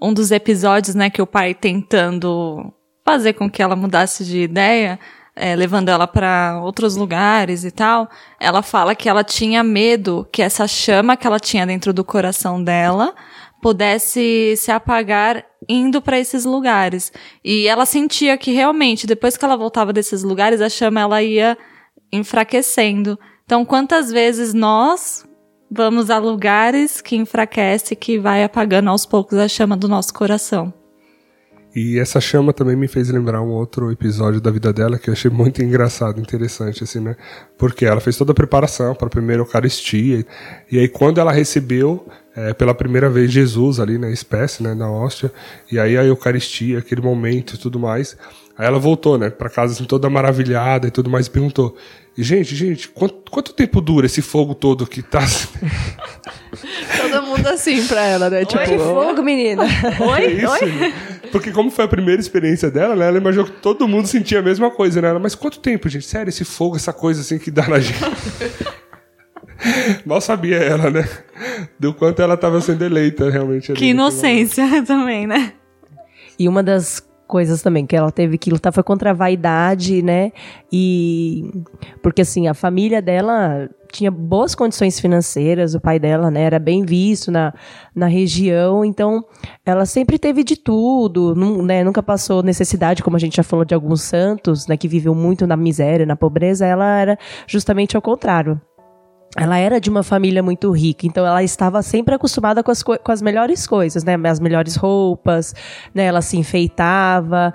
Um 0.01 0.13
dos 0.13 0.31
episódios, 0.31 0.95
né, 0.95 1.09
que 1.09 1.21
o 1.21 1.27
pai 1.27 1.53
tentando 1.53 2.73
fazer 3.05 3.33
com 3.33 3.51
que 3.51 3.61
ela 3.61 3.75
mudasse 3.75 4.23
de 4.23 4.39
ideia, 4.39 4.97
é, 5.35 5.53
levando 5.53 5.89
ela 5.89 6.07
para 6.07 6.61
outros 6.63 6.95
lugares 6.95 7.65
e 7.65 7.71
tal, 7.71 8.09
ela 8.39 8.61
fala 8.61 8.95
que 8.95 9.09
ela 9.09 9.21
tinha 9.21 9.61
medo 9.61 10.25
que 10.31 10.41
essa 10.41 10.69
chama 10.69 11.17
que 11.17 11.27
ela 11.27 11.41
tinha 11.41 11.67
dentro 11.67 11.91
do 11.91 12.05
coração 12.05 12.63
dela 12.63 13.13
pudesse 13.61 14.55
se 14.55 14.71
apagar 14.71 15.43
indo 15.67 16.01
para 16.01 16.17
esses 16.17 16.45
lugares. 16.45 17.11
E 17.43 17.67
ela 17.67 17.85
sentia 17.85 18.37
que 18.37 18.53
realmente, 18.53 19.05
depois 19.05 19.35
que 19.35 19.43
ela 19.43 19.57
voltava 19.57 19.91
desses 19.91 20.23
lugares, 20.23 20.61
a 20.61 20.69
chama 20.69 21.01
ela 21.01 21.21
ia 21.21 21.57
enfraquecendo. 22.11 23.17
Então, 23.45 23.65
quantas 23.65 24.11
vezes 24.11 24.53
nós 24.53 25.25
vamos 25.69 26.09
a 26.09 26.17
lugares 26.17 27.01
que 27.01 27.15
enfraquece, 27.15 27.95
que 27.95 28.19
vai 28.19 28.43
apagando 28.43 28.89
aos 28.89 29.05
poucos 29.05 29.37
a 29.37 29.47
chama 29.47 29.77
do 29.77 29.87
nosso 29.87 30.13
coração? 30.13 30.80
E 31.73 31.97
essa 31.99 32.19
chama 32.19 32.51
também 32.51 32.75
me 32.75 32.87
fez 32.87 33.09
lembrar 33.09 33.41
um 33.41 33.49
outro 33.49 33.91
episódio 33.91 34.41
da 34.41 34.51
vida 34.51 34.73
dela 34.73 34.99
que 34.99 35.09
eu 35.09 35.13
achei 35.13 35.31
muito 35.31 35.63
engraçado, 35.63 36.19
interessante, 36.19 36.83
assim, 36.83 36.99
né? 36.99 37.15
Porque 37.57 37.85
ela 37.85 38.01
fez 38.01 38.17
toda 38.17 38.33
a 38.33 38.35
preparação 38.35 38.93
para 38.93 39.07
a 39.07 39.09
primeira 39.09 39.41
Eucaristia. 39.41 40.25
E 40.69 40.77
aí, 40.77 40.89
quando 40.89 41.19
ela 41.19 41.31
recebeu 41.31 42.05
é, 42.35 42.53
pela 42.53 42.73
primeira 42.73 43.09
vez 43.09 43.31
Jesus 43.31 43.79
ali 43.79 43.97
na 43.97 44.09
espécie, 44.09 44.63
né, 44.63 44.73
na 44.73 44.89
hóstia, 44.89 45.31
e 45.71 45.79
aí 45.79 45.97
a 45.97 46.03
Eucaristia, 46.03 46.79
aquele 46.79 47.01
momento 47.01 47.55
e 47.55 47.57
tudo 47.57 47.79
mais. 47.79 48.17
Aí 48.57 48.67
ela 48.67 48.77
voltou, 48.77 49.17
né, 49.17 49.29
para 49.29 49.49
casa 49.49 49.73
assim, 49.73 49.85
toda 49.85 50.09
maravilhada 50.09 50.87
e 50.87 50.91
tudo 50.91 51.09
mais, 51.09 51.27
e 51.27 51.29
perguntou: 51.29 51.75
Gente, 52.17 52.55
gente, 52.55 52.89
quanto, 52.89 53.31
quanto 53.31 53.53
tempo 53.53 53.79
dura 53.79 54.05
esse 54.05 54.21
fogo 54.21 54.53
todo 54.53 54.85
que 54.85 55.01
tá. 55.01 55.21
Mundo 57.31 57.47
assim 57.47 57.85
pra 57.87 58.01
ela, 58.01 58.29
né? 58.29 58.45
Tipo, 58.45 58.63
Que 58.63 58.77
fogo, 58.77 59.21
menina. 59.21 59.63
É 60.17 60.25
isso, 60.25 60.65
né? 60.65 60.93
Porque 61.31 61.51
como 61.51 61.71
foi 61.71 61.85
a 61.85 61.87
primeira 61.87 62.19
experiência 62.19 62.69
dela, 62.69 62.95
né? 62.95 63.07
Ela 63.07 63.17
imaginou 63.17 63.45
que 63.45 63.51
todo 63.53 63.87
mundo 63.87 64.07
sentia 64.07 64.39
a 64.39 64.41
mesma 64.41 64.69
coisa, 64.69 65.01
né? 65.01 65.09
Ela, 65.09 65.19
Mas 65.19 65.35
quanto 65.35 65.59
tempo, 65.59 65.87
gente? 65.89 66.05
Sério, 66.05 66.29
esse 66.29 66.43
fogo, 66.43 66.75
essa 66.75 66.91
coisa 66.91 67.21
assim 67.21 67.37
que 67.37 67.49
dá 67.49 67.67
na 67.67 67.79
gente. 67.79 67.99
Mal 70.05 70.19
sabia 70.19 70.57
ela, 70.57 70.89
né? 70.89 71.07
Do 71.79 71.93
quanto 71.93 72.21
ela 72.21 72.33
estava 72.33 72.59
sendo 72.61 72.83
eleita 72.83 73.29
realmente. 73.29 73.71
ali 73.71 73.79
Que 73.79 73.85
inocência 73.87 74.83
também, 74.83 75.27
né? 75.27 75.53
E 76.37 76.47
uma 76.47 76.63
das 76.63 77.03
coisas 77.31 77.61
também 77.61 77.85
que 77.85 77.95
ela 77.95 78.11
teve 78.11 78.37
que 78.37 78.51
lutar 78.51 78.73
foi 78.73 78.83
contra 78.83 79.11
a 79.11 79.13
vaidade, 79.13 80.01
né? 80.01 80.33
E 80.71 81.49
porque 82.03 82.21
assim, 82.21 82.49
a 82.49 82.53
família 82.53 83.01
dela 83.01 83.69
tinha 83.91 84.11
boas 84.11 84.53
condições 84.53 84.99
financeiras, 84.99 85.73
o 85.75 85.79
pai 85.81 85.99
dela, 85.99 86.29
né, 86.31 86.43
era 86.43 86.57
bem 86.59 86.85
visto 86.85 87.29
na, 87.29 87.53
na 87.93 88.07
região, 88.07 88.85
então 88.85 89.23
ela 89.65 89.85
sempre 89.85 90.17
teve 90.17 90.45
de 90.45 90.55
tudo, 90.55 91.35
nu- 91.35 91.61
né, 91.61 91.83
nunca 91.83 92.01
passou 92.01 92.41
necessidade, 92.41 93.03
como 93.03 93.17
a 93.17 93.19
gente 93.19 93.35
já 93.35 93.43
falou 93.43 93.65
de 93.65 93.73
alguns 93.75 94.01
santos, 94.01 94.65
né, 94.65 94.77
que 94.77 94.87
viveu 94.87 95.13
muito 95.13 95.45
na 95.45 95.57
miséria, 95.57 96.05
na 96.05 96.15
pobreza, 96.15 96.65
ela 96.65 96.99
era 96.99 97.17
justamente 97.45 97.95
ao 97.97 98.01
contrário. 98.01 98.59
Ela 99.37 99.57
era 99.57 99.79
de 99.79 99.89
uma 99.89 100.03
família 100.03 100.43
muito 100.43 100.69
rica, 100.71 101.07
então 101.07 101.25
ela 101.25 101.41
estava 101.41 101.81
sempre 101.81 102.13
acostumada 102.13 102.61
com 102.61 102.69
as, 102.71 102.83
co- 102.83 102.99
com 102.99 103.11
as 103.13 103.21
melhores 103.21 103.65
coisas, 103.65 104.03
né? 104.03 104.15
As 104.29 104.39
melhores 104.41 104.75
roupas, 104.75 105.55
né? 105.95 106.03
Ela 106.03 106.21
se 106.21 106.37
enfeitava. 106.37 107.53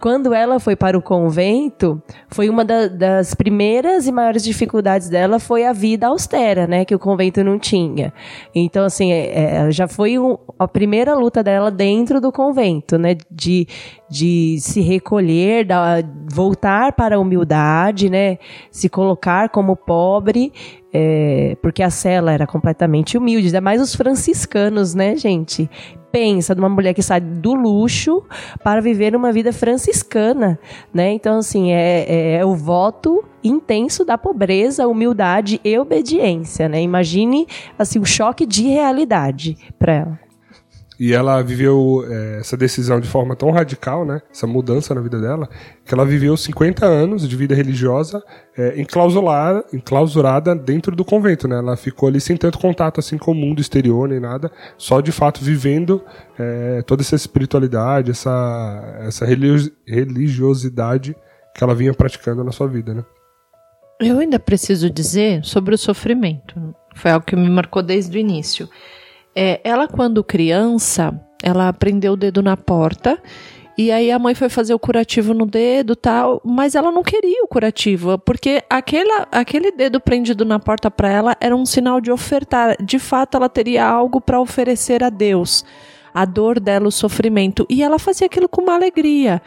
Quando 0.00 0.32
ela 0.34 0.58
foi 0.58 0.74
para 0.76 0.96
o 0.96 1.02
convento, 1.02 2.02
foi 2.28 2.48
uma 2.48 2.64
da- 2.64 2.88
das 2.88 3.34
primeiras 3.34 4.06
e 4.06 4.12
maiores 4.12 4.42
dificuldades 4.42 5.08
dela 5.08 5.38
foi 5.38 5.64
a 5.64 5.72
vida 5.72 6.06
austera, 6.06 6.66
né? 6.66 6.84
Que 6.84 6.94
o 6.94 6.98
convento 6.98 7.42
não 7.44 7.58
tinha. 7.58 8.12
Então, 8.54 8.84
assim, 8.84 9.12
é, 9.12 9.66
é, 9.66 9.70
já 9.70 9.86
foi 9.88 10.18
um- 10.18 10.36
a 10.58 10.66
primeira 10.68 11.14
luta 11.14 11.42
dela 11.42 11.70
dentro 11.70 12.20
do 12.20 12.32
convento, 12.32 12.98
né? 12.98 13.16
De, 13.30 13.66
de 14.08 14.58
se 14.60 14.80
recolher, 14.80 15.64
da, 15.66 16.02
voltar 16.32 16.92
para 16.92 17.16
a 17.16 17.18
humildade, 17.18 18.08
né? 18.10 18.38
Se 18.70 18.88
colocar 18.88 19.48
como 19.48 19.76
pobre, 19.76 20.52
é, 20.92 21.56
porque 21.62 21.82
a 21.82 21.90
cela 21.90 22.32
era 22.32 22.46
completamente 22.46 23.16
humilde, 23.16 23.46
ainda 23.46 23.60
mais 23.60 23.80
os 23.80 23.94
franciscanos, 23.94 24.94
né, 24.94 25.14
gente? 25.16 25.70
Pensa 26.12 26.54
numa 26.54 26.68
mulher 26.68 26.94
que 26.94 27.02
sai 27.02 27.20
do 27.20 27.54
luxo 27.54 28.22
para 28.64 28.80
viver 28.80 29.14
uma 29.14 29.32
vida 29.32 29.52
franciscana, 29.52 30.58
né? 30.92 31.12
Então, 31.12 31.38
assim, 31.38 31.72
é, 31.72 32.04
é, 32.08 32.32
é 32.36 32.44
o 32.44 32.54
voto 32.54 33.24
intenso 33.42 34.04
da 34.04 34.18
pobreza, 34.18 34.86
humildade 34.86 35.60
e 35.64 35.78
obediência, 35.78 36.68
né? 36.68 36.82
Imagine, 36.82 37.46
assim, 37.78 37.98
o 37.98 38.04
choque 38.04 38.44
de 38.44 38.64
realidade 38.64 39.56
para 39.78 39.92
ela. 39.92 40.29
E 41.02 41.14
ela 41.14 41.40
viveu 41.40 42.04
é, 42.06 42.40
essa 42.40 42.58
decisão 42.58 43.00
de 43.00 43.08
forma 43.08 43.34
tão 43.34 43.50
radical, 43.50 44.04
né? 44.04 44.20
Essa 44.30 44.46
mudança 44.46 44.94
na 44.94 45.00
vida 45.00 45.18
dela, 45.18 45.48
que 45.82 45.94
ela 45.94 46.04
viveu 46.04 46.36
50 46.36 46.84
anos 46.84 47.26
de 47.26 47.34
vida 47.34 47.54
religiosa 47.54 48.22
é, 48.54 48.78
enclausular- 48.78 49.64
enclausurada 49.72 50.54
dentro 50.54 50.94
do 50.94 51.02
convento, 51.02 51.48
né? 51.48 51.56
Ela 51.56 51.74
ficou 51.74 52.06
ali 52.06 52.20
sem 52.20 52.36
tanto 52.36 52.58
contato 52.58 53.00
assim 53.00 53.16
com 53.16 53.32
o 53.32 53.34
mundo 53.34 53.62
exterior 53.62 54.06
nem 54.10 54.20
nada, 54.20 54.52
só 54.76 55.00
de 55.00 55.10
fato 55.10 55.42
vivendo 55.42 56.04
é, 56.38 56.82
toda 56.82 57.00
essa 57.00 57.16
espiritualidade, 57.16 58.10
essa, 58.10 58.98
essa 59.00 59.24
religi- 59.24 59.72
religiosidade 59.88 61.16
que 61.56 61.64
ela 61.64 61.74
vinha 61.74 61.94
praticando 61.94 62.44
na 62.44 62.52
sua 62.52 62.68
vida, 62.68 62.92
né? 62.92 63.02
Eu 63.98 64.18
ainda 64.18 64.38
preciso 64.38 64.90
dizer 64.90 65.44
sobre 65.44 65.74
o 65.74 65.78
sofrimento. 65.78 66.74
Foi 66.94 67.10
algo 67.10 67.24
que 67.24 67.36
me 67.36 67.48
marcou 67.48 67.82
desde 67.82 68.18
o 68.18 68.20
início. 68.20 68.68
É, 69.34 69.60
ela, 69.62 69.86
quando 69.86 70.24
criança, 70.24 71.18
ela 71.42 71.72
prendeu 71.72 72.14
o 72.14 72.16
dedo 72.16 72.42
na 72.42 72.56
porta 72.56 73.18
e 73.80 73.90
aí 73.90 74.10
a 74.10 74.18
mãe 74.18 74.34
foi 74.34 74.50
fazer 74.50 74.74
o 74.74 74.78
curativo 74.78 75.32
no 75.32 75.46
dedo 75.46 75.96
tal, 75.96 76.42
mas 76.44 76.74
ela 76.74 76.92
não 76.92 77.02
queria 77.02 77.42
o 77.42 77.48
curativo, 77.48 78.18
porque 78.18 78.62
aquela, 78.68 79.26
aquele 79.32 79.72
dedo 79.72 79.98
prendido 79.98 80.44
na 80.44 80.58
porta 80.58 80.90
para 80.90 81.08
ela 81.08 81.34
era 81.40 81.56
um 81.56 81.64
sinal 81.64 81.98
de 81.98 82.12
ofertar. 82.12 82.76
De 82.82 82.98
fato, 82.98 83.38
ela 83.38 83.48
teria 83.48 83.86
algo 83.86 84.20
para 84.20 84.38
oferecer 84.38 85.02
a 85.02 85.08
Deus. 85.08 85.64
A 86.12 86.26
dor 86.26 86.60
dela, 86.60 86.88
o 86.88 86.92
sofrimento. 86.92 87.64
E 87.70 87.82
ela 87.82 87.98
fazia 87.98 88.26
aquilo 88.26 88.50
com 88.50 88.60
uma 88.60 88.74
alegria. 88.74 89.40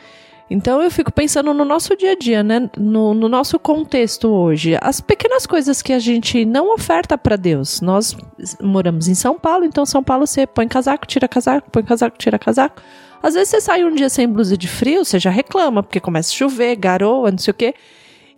Então 0.50 0.82
eu 0.82 0.92
fico 0.92 1.12
pensando 1.12 1.54
no 1.54 1.66
nosso 1.66 1.96
dia 1.96 2.12
a 2.12 2.16
dia, 2.16 2.44
né? 2.44 2.70
No, 2.78 3.14
no 3.14 3.28
nosso 3.30 3.58
contexto 3.58 4.28
hoje. 4.28 4.78
As 4.82 5.02
pequenas 5.02 5.46
coisas 5.46 5.82
que 5.82 5.94
a 5.94 6.00
gente 6.00 6.46
não 6.46 6.74
oferta 6.74 7.18
para 7.18 7.36
Deus. 7.36 7.82
Nós 7.82 8.16
moramos 8.62 9.08
em 9.08 9.16
São 9.16 9.40
Paulo, 9.40 9.66
então 9.66 9.86
São 9.86 10.04
Paulo 10.04 10.28
você 10.28 10.46
põe 10.46 10.68
casaco, 10.68 11.08
tira 11.08 11.28
casaco, 11.28 11.70
põe 11.72 11.84
casaco, 11.84 12.18
tira 12.18 12.38
casaco. 12.38 12.82
Às 13.22 13.36
vezes 13.36 13.50
você 13.50 13.62
sai 13.62 13.86
um 13.86 13.96
dia 13.96 14.10
sem 14.10 14.28
blusa 14.28 14.58
de 14.58 14.68
frio, 14.68 15.06
você 15.06 15.18
já 15.18 15.30
reclama, 15.30 15.82
porque 15.82 16.00
começa 16.00 16.30
a 16.30 16.36
chover, 16.36 16.76
garoa, 16.76 17.32
não 17.32 17.38
sei 17.38 17.52
o 17.52 17.56
quê. 17.56 17.74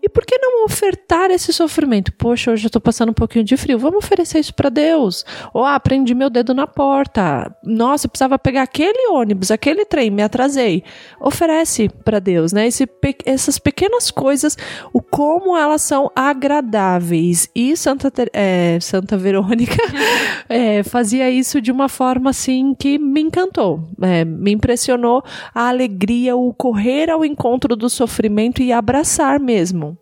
E 0.06 0.10
por 0.10 0.24
que 0.24 0.38
não 0.38 0.66
ofertar 0.66 1.32
esse 1.32 1.52
sofrimento? 1.52 2.14
Poxa, 2.14 2.52
hoje 2.52 2.68
eu 2.68 2.70
tô 2.70 2.80
passando 2.80 3.10
um 3.10 3.14
pouquinho 3.14 3.44
de 3.44 3.58
frio. 3.58 3.80
Vamos 3.80 4.06
oferecer 4.06 4.38
isso 4.38 4.54
para 4.54 4.70
Deus. 4.70 5.26
Ou, 5.52 5.66
ah, 5.66 5.80
prendi 5.80 6.14
meu 6.14 6.30
dedo 6.30 6.54
na 6.54 6.68
porta. 6.68 7.52
Nossa, 7.64 8.06
eu 8.06 8.12
precisava 8.12 8.38
pegar 8.38 8.62
aquele 8.62 9.10
ônibus, 9.10 9.50
aquele 9.50 9.84
trem, 9.84 10.12
me 10.12 10.22
atrasei. 10.22 10.84
Oferece 11.20 11.90
para 11.90 12.20
Deus, 12.20 12.54
né? 12.54 12.68
Esse, 12.68 12.88
essas 13.26 13.58
pequenas 13.58 14.12
coisas, 14.12 14.56
o 14.94 15.02
como 15.02 15.58
elas 15.58 15.82
são 15.82 16.12
agradáveis. 16.16 17.50
E 17.56 17.76
Santa, 17.76 18.14
é, 18.32 18.78
Santa 18.80 19.18
Verônica 19.18 19.82
é, 20.48 20.84
fazia 20.84 21.32
isso 21.32 21.60
de 21.60 21.72
uma 21.72 21.90
forma 21.90 22.30
assim 22.30 22.76
que 22.76 23.00
me 23.00 23.22
encantou, 23.22 23.82
é, 24.00 24.24
me 24.24 24.52
impressionou 24.52 25.24
a 25.52 25.68
alegria, 25.68 26.36
o 26.36 26.54
correr 26.54 27.10
ao 27.10 27.26
encontro 27.26 27.76
do 27.76 27.90
sofrimento 27.90 28.62
e 28.62 28.72
abraçar 28.72 29.40
mesmo. 29.40 29.95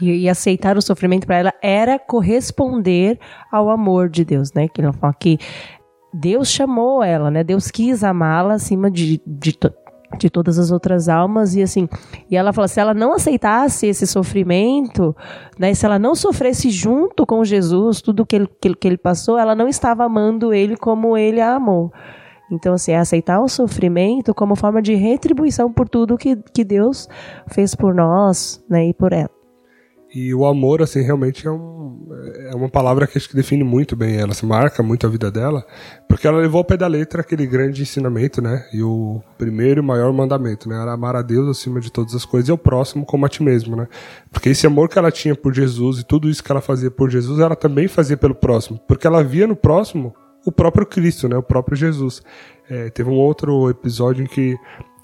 E, 0.00 0.24
e 0.24 0.28
aceitar 0.28 0.76
o 0.76 0.82
sofrimento 0.82 1.26
para 1.26 1.36
ela 1.36 1.54
era 1.62 1.98
corresponder 1.98 3.18
ao 3.50 3.70
amor 3.70 4.08
de 4.10 4.24
Deus, 4.24 4.52
né? 4.52 4.68
Que 4.68 4.82
ela 4.82 4.92
fala 4.92 5.14
que 5.14 5.38
Deus 6.12 6.48
chamou 6.48 7.02
ela, 7.02 7.30
né? 7.30 7.42
Deus 7.42 7.70
quis 7.70 8.04
amá-la 8.04 8.54
acima 8.54 8.90
de, 8.90 9.22
de, 9.26 9.56
to- 9.56 9.72
de 10.18 10.28
todas 10.28 10.58
as 10.58 10.70
outras 10.70 11.08
almas 11.08 11.54
e 11.54 11.62
assim. 11.62 11.88
E 12.30 12.36
ela 12.36 12.52
fala 12.52 12.68
se 12.68 12.78
ela 12.78 12.92
não 12.92 13.14
aceitasse 13.14 13.86
esse 13.86 14.06
sofrimento, 14.06 15.16
né? 15.58 15.72
Se 15.72 15.86
ela 15.86 15.98
não 15.98 16.14
sofresse 16.14 16.70
junto 16.70 17.24
com 17.24 17.42
Jesus 17.44 18.02
tudo 18.02 18.26
que 18.26 18.36
ele, 18.36 18.48
que, 18.60 18.74
que 18.74 18.86
ele 18.88 18.98
passou, 18.98 19.38
ela 19.38 19.54
não 19.54 19.66
estava 19.66 20.04
amando 20.04 20.52
ele 20.52 20.76
como 20.76 21.16
ele 21.16 21.40
a 21.40 21.54
amou. 21.54 21.90
Então, 22.52 22.74
assim, 22.74 22.92
é 22.92 22.98
aceitar 22.98 23.40
o 23.40 23.48
sofrimento 23.48 24.32
como 24.34 24.54
forma 24.54 24.80
de 24.80 24.94
retribuição 24.94 25.72
por 25.72 25.88
tudo 25.88 26.16
que, 26.16 26.36
que 26.54 26.64
Deus 26.64 27.08
fez 27.48 27.74
por 27.74 27.94
nós, 27.94 28.62
né? 28.70 28.88
E 28.88 28.94
por 28.94 29.12
ela. 29.12 29.35
E 30.14 30.32
o 30.34 30.46
amor, 30.46 30.82
assim, 30.82 31.02
realmente 31.02 31.46
é, 31.46 31.50
um, 31.50 32.08
é 32.50 32.54
uma 32.54 32.68
palavra 32.68 33.06
que 33.06 33.18
acho 33.18 33.28
que 33.28 33.34
define 33.34 33.64
muito 33.64 33.96
bem 33.96 34.16
ela, 34.16 34.32
se 34.34 34.46
marca 34.46 34.82
muito 34.82 35.06
a 35.06 35.10
vida 35.10 35.30
dela, 35.30 35.66
porque 36.08 36.26
ela 36.26 36.38
levou 36.38 36.58
ao 36.58 36.64
pé 36.64 36.76
da 36.76 36.86
letra 36.86 37.20
aquele 37.20 37.44
grande 37.44 37.82
ensinamento, 37.82 38.40
né? 38.40 38.64
E 38.72 38.82
o 38.82 39.20
primeiro 39.36 39.80
e 39.80 39.84
maior 39.84 40.12
mandamento, 40.12 40.68
né? 40.68 40.80
Era 40.80 40.92
amar 40.92 41.16
a 41.16 41.22
Deus 41.22 41.48
acima 41.48 41.80
de 41.80 41.90
todas 41.90 42.14
as 42.14 42.24
coisas 42.24 42.48
e 42.48 42.52
ao 42.52 42.58
próximo 42.58 43.04
como 43.04 43.26
a 43.26 43.28
ti 43.28 43.42
mesmo, 43.42 43.74
né? 43.74 43.88
Porque 44.32 44.48
esse 44.48 44.66
amor 44.66 44.88
que 44.88 44.98
ela 44.98 45.10
tinha 45.10 45.34
por 45.34 45.52
Jesus 45.52 46.00
e 46.00 46.04
tudo 46.04 46.30
isso 46.30 46.42
que 46.42 46.52
ela 46.52 46.60
fazia 46.60 46.90
por 46.90 47.10
Jesus, 47.10 47.40
ela 47.40 47.56
também 47.56 47.88
fazia 47.88 48.16
pelo 48.16 48.34
próximo, 48.34 48.80
porque 48.86 49.06
ela 49.06 49.22
via 49.24 49.46
no 49.46 49.56
próximo 49.56 50.14
o 50.46 50.52
próprio 50.52 50.86
Cristo, 50.86 51.28
né? 51.28 51.36
O 51.36 51.42
próprio 51.42 51.76
Jesus. 51.76 52.22
É, 52.70 52.88
teve 52.90 53.10
um 53.10 53.18
outro 53.18 53.68
episódio 53.68 54.24
em 54.24 54.26
que 54.26 54.56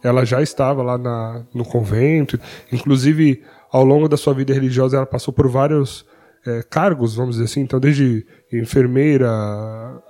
ela 0.03 0.25
já 0.25 0.43
estava 0.43 0.83
lá 0.83 0.99
na, 0.99 1.45
no 1.55 1.65
convento, 1.65 2.39
inclusive 2.73 3.43
ao 3.73 3.85
longo 3.85 4.09
da 4.09 4.17
sua 4.17 4.35
vida 4.35 4.53
religiosa 4.53 4.97
ela 4.97 5.07
passou 5.07 5.33
por 5.33 5.49
vários 5.49 6.05
é, 6.47 6.63
cargos, 6.69 7.15
vamos 7.15 7.37
dizer 7.37 7.45
assim, 7.47 7.61
então 7.61 7.79
desde 7.81 8.27
enfermeira, 8.53 9.29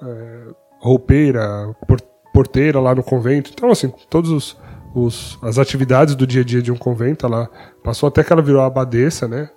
é, 0.03 0.47
roupeira, 0.81 1.75
por- 1.87 2.01
porteira 2.33 2.81
lá 2.81 2.95
no 2.95 3.03
convento, 3.03 3.51
então 3.55 3.71
assim, 3.71 3.93
todos 4.09 4.31
os, 4.31 4.59
os- 4.95 5.39
as 5.43 5.59
atividades 5.59 6.15
do 6.15 6.27
dia 6.27 6.41
a 6.41 6.45
dia 6.45 6.63
de 6.63 6.73
um 6.73 6.77
convento, 6.77 7.27
ela 7.27 7.49
passou 7.85 8.09
até 8.09 8.25
que 8.25 8.33
ela 8.33 8.43
virou 8.43 8.63
abadesa, 8.63 9.29
né? 9.29 9.49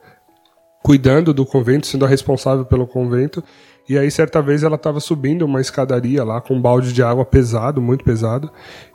cuidando 0.83 1.33
do 1.33 1.45
convento, 1.47 1.87
sendo 1.87 2.05
a 2.05 2.07
responsável 2.07 2.63
pelo 2.63 2.85
convento. 2.85 3.43
E 3.87 3.97
aí, 3.97 4.09
certa 4.09 4.41
vez, 4.41 4.63
ela 4.63 4.77
estava 4.77 4.99
subindo 4.99 5.43
uma 5.43 5.61
escadaria 5.61 6.23
lá 6.23 6.41
com 6.41 6.55
um 6.55 6.61
balde 6.61 6.91
de 6.91 7.03
água 7.03 7.23
pesado, 7.23 7.79
muito 7.79 8.03
pesado. 8.03 8.49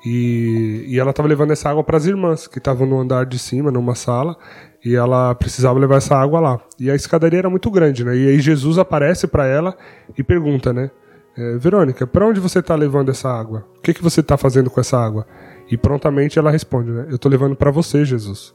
E, 0.04 0.84
e 0.88 0.98
ela 0.98 1.10
estava 1.10 1.28
levando 1.28 1.52
essa 1.52 1.70
água 1.70 1.84
para 1.84 1.96
as 1.96 2.06
irmãs, 2.06 2.48
que 2.48 2.58
estavam 2.58 2.86
no 2.86 2.98
andar 2.98 3.24
de 3.24 3.38
cima, 3.38 3.70
numa 3.70 3.94
sala. 3.94 4.36
E 4.84 4.96
ela 4.96 5.32
precisava 5.34 5.78
levar 5.78 5.96
essa 5.96 6.16
água 6.16 6.40
lá. 6.40 6.60
E 6.78 6.90
a 6.90 6.94
escadaria 6.96 7.38
era 7.38 7.50
muito 7.50 7.70
grande, 7.70 8.04
né? 8.04 8.16
E 8.16 8.28
aí 8.30 8.40
Jesus 8.40 8.78
aparece 8.78 9.28
para 9.28 9.46
ela 9.46 9.76
e 10.18 10.24
pergunta, 10.24 10.72
né? 10.72 10.90
É, 11.36 11.56
Verônica, 11.56 12.06
para 12.06 12.26
onde 12.26 12.40
você 12.40 12.58
está 12.58 12.74
levando 12.74 13.10
essa 13.10 13.28
água? 13.28 13.64
O 13.78 13.80
que, 13.80 13.94
que 13.94 14.02
você 14.02 14.20
está 14.20 14.36
fazendo 14.36 14.68
com 14.68 14.80
essa 14.80 14.98
água? 14.98 15.24
E 15.70 15.76
prontamente 15.76 16.36
ela 16.36 16.50
responde, 16.50 16.90
né? 16.90 17.06
Eu 17.08 17.14
estou 17.14 17.30
levando 17.30 17.54
para 17.54 17.70
você, 17.70 18.04
Jesus. 18.04 18.52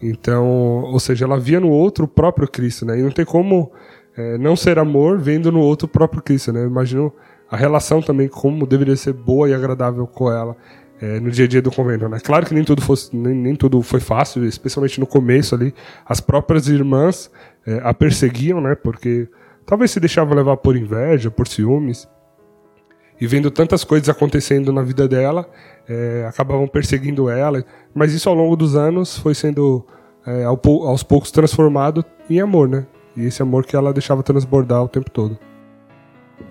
Então, 0.00 0.46
ou 0.82 1.00
seja, 1.00 1.24
ela 1.24 1.38
via 1.38 1.58
no 1.58 1.70
outro 1.70 2.04
o 2.04 2.08
próprio 2.08 2.46
Cristo, 2.46 2.84
né? 2.86 2.98
E 2.98 3.02
não 3.02 3.10
tem 3.10 3.24
como 3.24 3.72
é, 4.16 4.38
não 4.38 4.56
ser 4.56 4.78
amor 4.78 5.18
vendo 5.18 5.50
no 5.50 5.60
outro 5.60 5.86
o 5.86 5.88
próprio 5.88 6.22
Cristo, 6.22 6.52
né? 6.52 6.60
Eu 6.60 6.68
imagino 6.68 7.12
a 7.50 7.56
relação 7.56 8.00
também 8.00 8.28
como 8.28 8.66
deveria 8.66 8.96
ser 8.96 9.12
boa 9.12 9.48
e 9.48 9.54
agradável 9.54 10.06
com 10.06 10.30
ela 10.30 10.56
é, 11.00 11.20
no 11.20 11.30
dia 11.30 11.44
a 11.44 11.48
dia 11.48 11.60
do 11.60 11.70
convento, 11.70 12.08
né? 12.08 12.18
Claro 12.20 12.46
que 12.46 12.54
nem 12.54 12.64
tudo, 12.64 12.80
fosse, 12.80 13.14
nem, 13.14 13.34
nem 13.34 13.56
tudo 13.56 13.82
foi 13.82 14.00
fácil, 14.00 14.44
especialmente 14.44 15.00
no 15.00 15.06
começo 15.06 15.54
ali. 15.54 15.74
As 16.06 16.20
próprias 16.20 16.68
irmãs 16.68 17.30
é, 17.66 17.80
a 17.82 17.92
perseguiam, 17.92 18.60
né? 18.60 18.74
Porque 18.74 19.28
talvez 19.66 19.90
se 19.90 20.00
deixavam 20.00 20.34
levar 20.34 20.56
por 20.56 20.76
inveja, 20.76 21.30
por 21.30 21.46
ciúmes. 21.46 22.08
E 23.20 23.26
vendo 23.26 23.50
tantas 23.50 23.84
coisas 23.84 24.08
acontecendo 24.08 24.72
na 24.72 24.82
vida 24.82 25.06
dela, 25.06 25.48
é, 25.88 26.26
acabavam 26.28 26.66
perseguindo 26.66 27.28
ela. 27.28 27.64
Mas 27.94 28.12
isso 28.12 28.28
ao 28.28 28.34
longo 28.34 28.56
dos 28.56 28.74
anos 28.74 29.18
foi 29.18 29.34
sendo 29.34 29.84
é, 30.26 30.44
aos 30.44 31.02
poucos 31.02 31.30
transformado 31.30 32.04
em 32.28 32.40
amor, 32.40 32.68
né? 32.68 32.86
E 33.16 33.24
esse 33.24 33.42
amor 33.42 33.64
que 33.64 33.76
ela 33.76 33.92
deixava 33.92 34.22
transbordar 34.22 34.82
o 34.82 34.88
tempo 34.88 35.10
todo. 35.10 35.38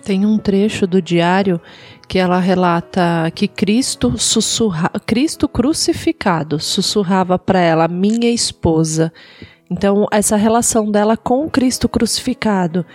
Tem 0.04 0.26
um 0.26 0.38
trecho 0.38 0.88
do 0.88 1.02
diário 1.02 1.60
que 2.08 2.18
ela 2.18 2.40
relata 2.40 3.32
que 3.34 3.48
Cristo 3.48 4.18
sussurra, 4.18 4.90
Cristo 5.06 5.48
crucificado 5.48 6.60
sussurrava 6.60 7.38
para 7.38 7.60
ela, 7.60 7.88
minha 7.88 8.30
esposa. 8.30 9.12
Então, 9.70 10.08
essa 10.12 10.36
relação 10.36 10.92
dela 10.92 11.18
com 11.18 11.50
Cristo 11.50 11.90
crucificado 11.90 12.86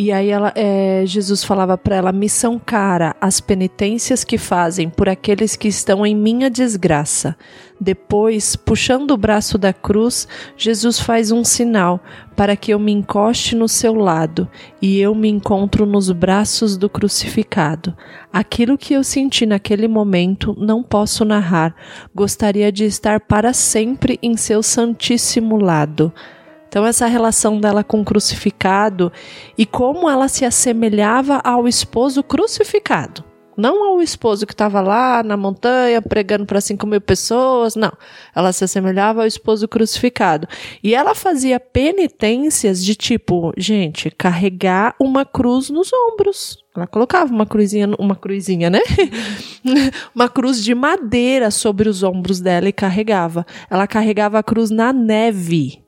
e 0.00 0.12
aí 0.12 0.28
ela, 0.28 0.52
é, 0.54 1.02
Jesus 1.04 1.42
falava 1.42 1.76
para 1.76 1.96
ela: 1.96 2.12
missão 2.12 2.56
cara, 2.56 3.16
as 3.20 3.40
penitências 3.40 4.22
que 4.22 4.38
fazem 4.38 4.88
por 4.88 5.08
aqueles 5.08 5.56
que 5.56 5.66
estão 5.66 6.06
em 6.06 6.14
minha 6.14 6.48
desgraça. 6.48 7.36
Depois, 7.80 8.54
puxando 8.54 9.10
o 9.10 9.16
braço 9.16 9.58
da 9.58 9.72
cruz, 9.72 10.28
Jesus 10.56 11.00
faz 11.00 11.32
um 11.32 11.42
sinal 11.42 12.00
para 12.36 12.54
que 12.54 12.72
eu 12.72 12.78
me 12.78 12.92
encoste 12.92 13.56
no 13.56 13.68
seu 13.68 13.92
lado 13.92 14.48
e 14.80 15.00
eu 15.00 15.16
me 15.16 15.28
encontro 15.28 15.84
nos 15.84 16.12
braços 16.12 16.76
do 16.76 16.88
crucificado. 16.88 17.92
Aquilo 18.32 18.78
que 18.78 18.94
eu 18.94 19.02
senti 19.02 19.46
naquele 19.46 19.88
momento 19.88 20.54
não 20.56 20.80
posso 20.80 21.24
narrar. 21.24 21.74
Gostaria 22.14 22.70
de 22.70 22.84
estar 22.84 23.18
para 23.18 23.52
sempre 23.52 24.16
em 24.22 24.36
seu 24.36 24.62
santíssimo 24.62 25.56
lado. 25.56 26.12
Então, 26.68 26.86
essa 26.86 27.06
relação 27.06 27.58
dela 27.58 27.82
com 27.82 28.00
o 28.00 28.04
crucificado 28.04 29.10
e 29.56 29.64
como 29.64 30.08
ela 30.08 30.28
se 30.28 30.44
assemelhava 30.44 31.40
ao 31.42 31.66
esposo 31.66 32.22
crucificado. 32.22 33.24
Não 33.58 33.82
ao 33.82 34.00
esposo 34.00 34.46
que 34.46 34.52
estava 34.52 34.80
lá 34.80 35.20
na 35.20 35.36
montanha 35.36 36.00
pregando 36.00 36.46
para 36.46 36.60
5 36.60 36.86
mil 36.86 37.00
pessoas, 37.00 37.74
não. 37.74 37.90
Ela 38.32 38.52
se 38.52 38.62
assemelhava 38.62 39.22
ao 39.22 39.26
esposo 39.26 39.66
crucificado. 39.66 40.46
E 40.80 40.94
ela 40.94 41.12
fazia 41.12 41.58
penitências 41.58 42.84
de 42.84 42.94
tipo, 42.94 43.52
gente, 43.56 44.12
carregar 44.12 44.94
uma 45.00 45.24
cruz 45.24 45.70
nos 45.70 45.90
ombros. 45.92 46.56
Ela 46.76 46.86
colocava 46.86 47.34
uma 47.34 47.46
cruzinha, 47.46 47.90
uma 47.98 48.14
cruzinha, 48.14 48.70
né? 48.70 48.80
uma 50.14 50.28
cruz 50.28 50.62
de 50.62 50.72
madeira 50.72 51.50
sobre 51.50 51.88
os 51.88 52.04
ombros 52.04 52.38
dela 52.38 52.68
e 52.68 52.72
carregava. 52.72 53.44
Ela 53.68 53.88
carregava 53.88 54.38
a 54.38 54.42
cruz 54.42 54.70
na 54.70 54.92
neve. 54.92 55.87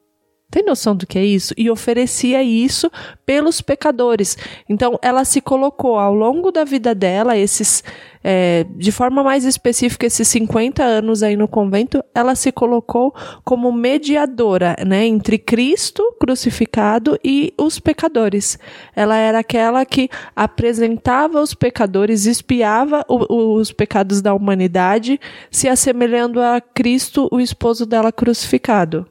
Tem 0.51 0.65
noção 0.65 0.97
do 0.97 1.07
que 1.07 1.17
é 1.17 1.25
isso? 1.25 1.55
E 1.57 1.71
oferecia 1.71 2.43
isso 2.43 2.91
pelos 3.25 3.61
pecadores. 3.61 4.37
Então, 4.69 4.99
ela 5.01 5.25
se 5.25 5.41
colocou 5.41 5.97
ao 5.97 6.13
longo 6.13 6.51
da 6.51 6.65
vida 6.65 6.93
dela, 6.93 7.37
esses, 7.37 7.85
é, 8.25 8.67
de 8.75 8.91
forma 8.91 9.23
mais 9.23 9.45
específica, 9.45 10.07
esses 10.07 10.27
50 10.27 10.83
anos 10.83 11.23
aí 11.23 11.37
no 11.37 11.47
convento, 11.47 12.03
ela 12.13 12.35
se 12.35 12.51
colocou 12.51 13.15
como 13.45 13.71
mediadora, 13.71 14.75
né, 14.85 15.07
entre 15.07 15.39
Cristo 15.39 16.03
crucificado 16.19 17.17
e 17.23 17.55
os 17.57 17.79
pecadores. 17.79 18.59
Ela 18.97 19.17
era 19.17 19.39
aquela 19.39 19.85
que 19.85 20.11
apresentava 20.35 21.41
os 21.41 21.55
pecadores, 21.55 22.27
espiava 22.27 23.05
o, 23.09 23.55
os 23.55 23.71
pecados 23.71 24.21
da 24.21 24.35
humanidade, 24.35 25.21
se 25.49 25.69
assemelhando 25.69 26.41
a 26.41 26.61
Cristo, 26.61 27.29
o 27.31 27.39
esposo 27.39 27.87
dela 27.87 28.11
crucificado. 28.11 29.07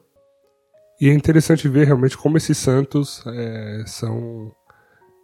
E 1.00 1.10
é 1.10 1.14
interessante 1.14 1.68
ver 1.68 1.86
realmente 1.86 2.18
como 2.18 2.38
esses 2.38 2.58
santos 2.58 3.24
é, 3.26 3.84
são 3.86 4.52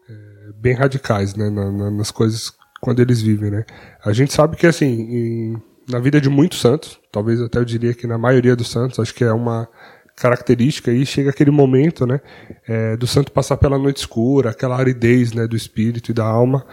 é, 0.10 0.52
bem 0.56 0.74
radicais 0.74 1.36
né, 1.36 1.50
na, 1.50 1.72
na, 1.72 1.92
nas 1.92 2.12
coisas 2.12 2.54
quando 2.80 3.02
eles 3.02 3.22
vivem. 3.22 3.52
Né? 3.52 3.66
A 4.04 4.14
gente 4.14 4.32
sabe 4.32 4.56
que, 4.56 4.66
assim, 4.66 4.86
em, 4.86 5.62
na 5.90 6.00
vida 6.00 6.22
de 6.22 6.30
muitos 6.30 6.62
santos, 6.62 7.00
talvez 7.12 7.42
até 7.42 7.60
eu 7.60 7.66
diria 7.66 7.94
que 7.94 8.08
na 8.08 8.18
maioria 8.18 8.56
dos 8.56 8.70
santos, 8.70 9.00
acho 9.00 9.14
que 9.14 9.24
é 9.24 9.34
uma 9.34 9.68
característica 10.16 10.92
aí, 10.92 11.06
chega 11.06 11.30
aquele 11.30 11.52
momento 11.52 12.08
né, 12.08 12.22
é, 12.68 12.96
do 12.96 13.06
santo 13.06 13.32
passar 13.32 13.58
pela 13.58 13.78
noite 13.78 13.98
escura, 13.98 14.52
aquela 14.52 14.78
aridez 14.78 15.34
né, 15.34 15.46
do 15.46 15.56
espírito 15.58 16.12
e 16.12 16.14
da 16.14 16.26
alma. 16.26 16.66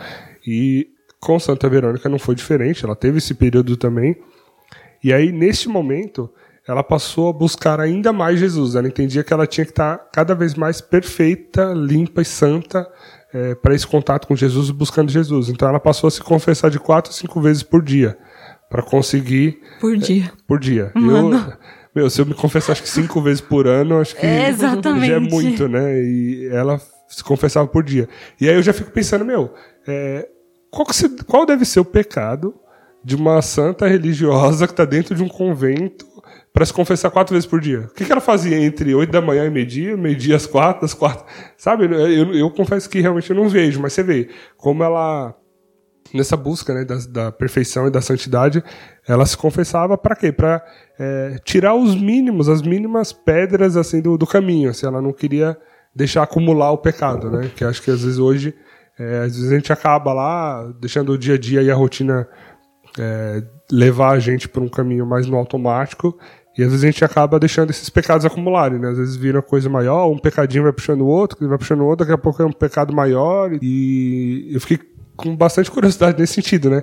E 0.46 0.88
com 1.18 1.38
Santa 1.38 1.68
Verônica 1.68 2.08
não 2.08 2.18
foi 2.18 2.34
diferente, 2.34 2.84
ela 2.84 2.94
teve 2.94 3.18
esse 3.18 3.34
período 3.34 3.76
também. 3.76 4.16
E 5.02 5.12
aí, 5.12 5.32
neste 5.32 5.68
momento, 5.68 6.30
ela 6.66 6.82
passou 6.84 7.28
a 7.28 7.32
buscar 7.32 7.80
ainda 7.80 8.12
mais 8.12 8.38
Jesus. 8.38 8.74
Ela 8.76 8.86
entendia 8.86 9.24
que 9.24 9.32
ela 9.32 9.46
tinha 9.46 9.64
que 9.64 9.72
estar 9.72 9.98
cada 10.12 10.34
vez 10.34 10.54
mais 10.54 10.80
perfeita, 10.80 11.72
limpa 11.74 12.22
e 12.22 12.24
santa 12.24 12.88
é, 13.34 13.54
para 13.54 13.74
esse 13.74 13.86
contato 13.86 14.28
com 14.28 14.36
Jesus 14.36 14.70
buscando 14.70 15.10
Jesus. 15.10 15.48
Então 15.48 15.68
ela 15.68 15.80
passou 15.80 16.08
a 16.08 16.10
se 16.10 16.20
confessar 16.20 16.70
de 16.70 16.78
quatro 16.78 17.10
a 17.10 17.14
cinco 17.14 17.40
vezes 17.40 17.62
por 17.62 17.82
dia 17.82 18.16
para 18.70 18.82
conseguir. 18.82 19.60
Por 19.80 19.96
dia. 19.96 20.24
É, 20.24 20.32
por 20.46 20.60
dia. 20.60 20.92
Eu, 20.94 21.52
meu, 21.94 22.08
se 22.08 22.20
eu 22.20 22.26
me 22.26 22.34
confessar 22.34 22.72
acho 22.72 22.82
que 22.82 22.88
cinco 22.88 23.20
vezes 23.20 23.40
por 23.40 23.66
ano, 23.66 24.00
acho 24.00 24.14
que 24.16 24.24
é 24.24 24.50
já 25.08 25.14
é 25.14 25.18
muito, 25.18 25.68
né? 25.68 26.00
E 26.02 26.48
ela 26.50 26.80
se 27.08 27.22
confessava 27.24 27.66
por 27.66 27.82
dia. 27.82 28.08
E 28.40 28.48
aí 28.48 28.54
eu 28.54 28.62
já 28.62 28.72
fico 28.72 28.90
pensando, 28.90 29.24
meu, 29.24 29.52
é, 29.86 30.26
qual, 30.70 30.90
se, 30.92 31.08
qual 31.24 31.44
deve 31.44 31.64
ser 31.64 31.80
o 31.80 31.84
pecado 31.84 32.54
de 33.04 33.16
uma 33.16 33.42
santa 33.42 33.86
religiosa 33.86 34.66
que 34.66 34.72
está 34.72 34.84
dentro 34.84 35.14
de 35.14 35.22
um 35.22 35.28
convento 35.28 36.06
para 36.52 36.66
se 36.66 36.72
confessar 36.72 37.10
quatro 37.10 37.34
vezes 37.34 37.48
por 37.48 37.60
dia. 37.60 37.80
O 37.90 37.94
que, 37.94 38.04
que 38.04 38.12
ela 38.12 38.20
fazia 38.20 38.58
entre 38.58 38.94
oito 38.94 39.10
da 39.10 39.22
manhã 39.22 39.46
e 39.46 39.50
meio-dia, 39.50 39.96
meio-dia 39.96 40.36
às 40.36 40.46
quatro, 40.46 40.84
às 40.84 40.92
quatro? 40.92 41.24
Sabe, 41.56 41.84
eu, 41.84 42.34
eu 42.34 42.50
confesso 42.50 42.88
que 42.90 43.00
realmente 43.00 43.30
eu 43.30 43.36
não 43.36 43.48
vejo, 43.48 43.80
mas 43.80 43.94
você 43.94 44.02
vê 44.02 44.28
como 44.56 44.84
ela, 44.84 45.34
nessa 46.12 46.36
busca 46.36 46.74
né, 46.74 46.84
da, 46.84 46.96
da 47.08 47.32
perfeição 47.32 47.86
e 47.86 47.90
da 47.90 48.02
santidade, 48.02 48.62
ela 49.08 49.24
se 49.24 49.36
confessava 49.36 49.96
para 49.96 50.14
quê? 50.14 50.30
Para 50.30 50.62
é, 50.98 51.36
tirar 51.42 51.74
os 51.74 51.94
mínimos, 51.94 52.48
as 52.50 52.60
mínimas 52.60 53.12
pedras 53.12 53.76
assim 53.76 54.02
do, 54.02 54.18
do 54.18 54.26
caminho. 54.26 54.70
Assim, 54.70 54.86
ela 54.86 55.00
não 55.00 55.12
queria 55.12 55.56
deixar 55.94 56.22
acumular 56.22 56.70
o 56.70 56.78
pecado, 56.78 57.30
né? 57.30 57.50
Que 57.56 57.64
acho 57.64 57.80
que 57.80 57.90
às 57.90 58.02
vezes 58.02 58.18
hoje, 58.18 58.54
é, 58.98 59.20
às 59.20 59.36
vezes 59.36 59.50
a 59.50 59.54
gente 59.54 59.72
acaba 59.72 60.12
lá 60.12 60.70
deixando 60.78 61.12
o 61.12 61.18
dia 61.18 61.34
a 61.34 61.38
dia 61.38 61.62
e 61.62 61.70
a 61.70 61.74
rotina 61.74 62.28
é, 62.98 63.42
levar 63.70 64.10
a 64.10 64.18
gente 64.18 64.48
para 64.48 64.62
um 64.62 64.68
caminho 64.68 65.06
mais 65.06 65.26
no 65.26 65.36
automático 65.36 66.18
e 66.56 66.62
às 66.62 66.70
vezes 66.70 66.84
a 66.84 66.86
gente 66.86 67.04
acaba 67.04 67.38
deixando 67.38 67.70
esses 67.70 67.88
pecados 67.88 68.26
acumularem, 68.26 68.78
né? 68.78 68.90
Às 68.90 68.98
vezes 68.98 69.16
vira 69.16 69.40
coisa 69.40 69.68
maior, 69.70 70.10
um 70.10 70.18
pecadinho 70.18 70.64
vai 70.64 70.72
puxando 70.72 71.00
o 71.00 71.06
outro, 71.06 71.48
vai 71.48 71.56
puxando 71.56 71.80
o 71.80 71.86
outro, 71.86 72.04
daqui 72.04 72.14
a 72.14 72.18
pouco 72.18 72.42
é 72.42 72.46
um 72.46 72.52
pecado 72.52 72.94
maior. 72.94 73.50
E 73.62 74.50
eu 74.52 74.60
fiquei 74.60 74.78
com 75.16 75.34
bastante 75.34 75.70
curiosidade 75.70 76.20
nesse 76.20 76.34
sentido, 76.34 76.68
né? 76.68 76.82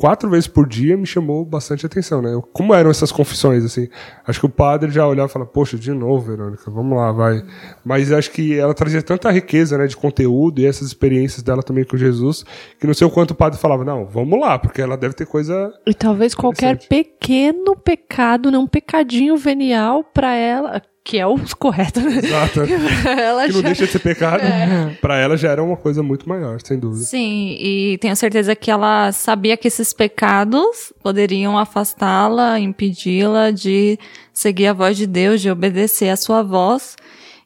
Quatro 0.00 0.30
vezes 0.30 0.46
por 0.46 0.66
dia 0.66 0.96
me 0.96 1.04
chamou 1.04 1.44
bastante 1.44 1.84
atenção, 1.84 2.22
né? 2.22 2.40
Como 2.54 2.74
eram 2.74 2.90
essas 2.90 3.12
confissões, 3.12 3.62
assim? 3.62 3.86
Acho 4.26 4.40
que 4.40 4.46
o 4.46 4.48
padre 4.48 4.90
já 4.90 5.06
olhava 5.06 5.28
e 5.28 5.32
falava, 5.32 5.50
poxa, 5.50 5.76
de 5.76 5.92
novo, 5.92 6.24
Verônica, 6.24 6.70
vamos 6.70 6.96
lá, 6.96 7.12
vai. 7.12 7.44
Mas 7.84 8.10
acho 8.10 8.30
que 8.30 8.58
ela 8.58 8.72
trazia 8.72 9.02
tanta 9.02 9.30
riqueza, 9.30 9.76
né, 9.76 9.86
de 9.86 9.94
conteúdo 9.94 10.58
e 10.58 10.66
essas 10.66 10.88
experiências 10.88 11.42
dela 11.42 11.62
também 11.62 11.84
com 11.84 11.98
Jesus, 11.98 12.46
que 12.78 12.86
não 12.86 12.94
sei 12.94 13.06
o 13.06 13.10
quanto 13.10 13.32
o 13.32 13.34
padre 13.34 13.58
falava, 13.58 13.84
não, 13.84 14.06
vamos 14.06 14.40
lá, 14.40 14.58
porque 14.58 14.80
ela 14.80 14.96
deve 14.96 15.14
ter 15.14 15.26
coisa. 15.26 15.70
E 15.86 15.92
talvez 15.92 16.34
qualquer 16.34 16.78
pequeno 16.88 17.76
pecado, 17.76 18.50
né, 18.50 18.56
um 18.56 18.66
pecadinho 18.66 19.36
venial 19.36 20.02
para 20.02 20.34
ela, 20.34 20.80
que 21.04 21.18
é 21.18 21.26
o 21.26 21.38
correto, 21.58 22.00
né? 22.00 22.18
Exato. 22.18 22.60
ela 23.08 23.46
que 23.46 23.52
não 23.52 23.60
já... 23.60 23.66
deixa 23.68 23.86
de 23.86 23.92
ser 23.92 23.98
pecado. 23.98 24.42
É. 24.42 24.96
Para 25.00 25.18
ela 25.18 25.36
já 25.36 25.50
era 25.50 25.62
uma 25.62 25.76
coisa 25.76 26.02
muito 26.02 26.28
maior, 26.28 26.60
sem 26.62 26.78
dúvida. 26.78 27.04
Sim, 27.04 27.56
e 27.58 27.98
tenho 27.98 28.16
certeza 28.16 28.54
que 28.54 28.70
ela 28.70 29.12
sabia 29.12 29.56
que 29.56 29.68
esses 29.68 29.92
pecados 29.92 30.92
poderiam 31.02 31.58
afastá-la, 31.58 32.58
impedi-la 32.58 33.50
de 33.50 33.98
seguir 34.32 34.68
a 34.68 34.72
voz 34.72 34.96
de 34.96 35.06
Deus, 35.06 35.40
de 35.40 35.50
obedecer 35.50 36.08
a 36.08 36.16
sua 36.16 36.42
voz. 36.42 36.96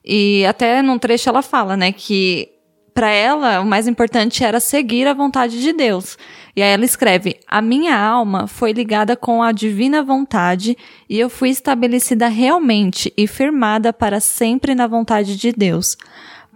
E 0.04 0.44
até 0.46 0.82
num 0.82 0.98
trecho 0.98 1.28
ela 1.28 1.42
fala, 1.42 1.76
né, 1.76 1.90
que 1.92 2.53
para 2.94 3.10
ela, 3.10 3.60
o 3.60 3.66
mais 3.66 3.88
importante 3.88 4.44
era 4.44 4.60
seguir 4.60 5.08
a 5.08 5.12
vontade 5.12 5.60
de 5.60 5.72
Deus. 5.72 6.16
E 6.54 6.62
aí 6.62 6.70
ela 6.70 6.84
escreve: 6.84 7.40
A 7.48 7.60
minha 7.60 7.98
alma 7.98 8.46
foi 8.46 8.70
ligada 8.70 9.16
com 9.16 9.42
a 9.42 9.50
divina 9.50 10.00
vontade 10.00 10.78
e 11.10 11.18
eu 11.18 11.28
fui 11.28 11.50
estabelecida 11.50 12.28
realmente 12.28 13.12
e 13.16 13.26
firmada 13.26 13.92
para 13.92 14.20
sempre 14.20 14.74
na 14.74 14.86
vontade 14.86 15.36
de 15.36 15.50
Deus. 15.50 15.96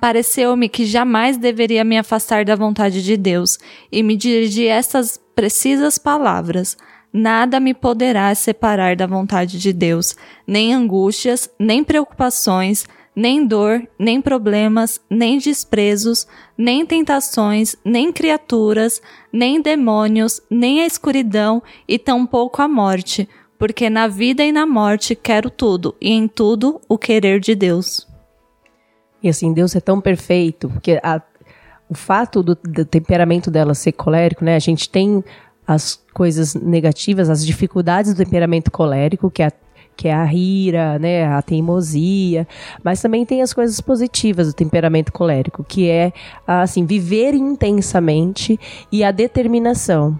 Pareceu-me 0.01 0.69
que 0.69 0.87
jamais 0.87 1.37
deveria 1.37 1.83
me 1.83 1.99
afastar 1.99 2.45
da 2.45 2.55
vontade 2.55 3.03
de 3.03 3.17
Deus 3.17 3.59
e 3.91 4.01
me 4.01 4.17
dirigi 4.17 4.69
estas 4.69 5.21
precisas 5.35 5.99
palavras: 5.99 6.77
Nada 7.13 7.59
me 7.59 7.75
poderá 7.75 8.33
separar 8.37 8.95
da 8.95 9.09
vontade 9.09 9.59
de 9.59 9.73
Deus, 9.73 10.15
nem 10.47 10.73
angústias, 10.73 11.51
nem 11.59 11.83
preocupações, 11.83 12.87
nem 13.19 13.45
dor, 13.45 13.83
nem 13.99 14.23
problemas, 14.23 15.01
nem 15.11 15.39
desprezos, 15.39 16.25
nem 16.57 16.87
tentações, 16.87 17.75
nem 17.85 18.13
criaturas, 18.13 19.03
nem 19.33 19.61
demônios, 19.61 20.41
nem 20.49 20.83
a 20.83 20.87
escuridão 20.87 21.61
e 21.89 21.99
tampouco 21.99 22.63
a 22.63 22.69
morte, 22.69 23.29
porque 23.59 23.91
na 23.91 24.07
vida 24.07 24.45
e 24.45 24.53
na 24.53 24.65
morte 24.65 25.17
quero 25.17 25.51
tudo, 25.51 25.97
e 26.01 26.13
em 26.13 26.29
tudo 26.29 26.81
o 26.89 26.97
querer 26.97 27.41
de 27.41 27.57
Deus. 27.57 28.07
E 29.21 29.29
assim, 29.29 29.53
Deus 29.53 29.75
é 29.75 29.81
tão 29.81 30.01
perfeito, 30.01 30.69
porque 30.69 31.01
a, 31.03 31.21
o 31.89 31.95
fato 31.97 32.41
do, 32.41 32.55
do 32.55 32.85
temperamento 32.85 33.51
dela 33.51 33.75
ser 33.75 33.91
colérico, 33.91 34.45
né? 34.45 34.55
A 34.55 34.61
gente 34.61 34.89
tem 34.89 35.25
as 35.67 36.01
coisas 36.15 36.55
negativas, 36.55 37.29
as 37.29 37.45
dificuldades 37.45 38.15
do 38.15 38.25
temperamento 38.25 38.71
colérico, 38.71 39.29
que 39.29 39.43
é 39.43 39.47
a 39.47 39.53
que 39.99 40.07
é 40.07 40.15
a 40.15 40.33
ira, 40.33 40.97
né, 40.97 41.27
a 41.27 41.43
teimosia, 41.43 42.47
mas 42.85 43.03
também 43.03 43.27
tem 43.27 43.43
as 43.43 43.53
coisas 43.53 43.81
positivas 43.81 44.47
do 44.47 44.53
temperamento 44.53 45.13
colérico, 45.13 45.65
que 45.65 45.91
é 45.91 46.13
assim 46.47 46.87
viver 46.87 47.35
intensamente 47.35 48.59
e 48.93 49.03
a 49.03 49.11
determinação 49.11 50.17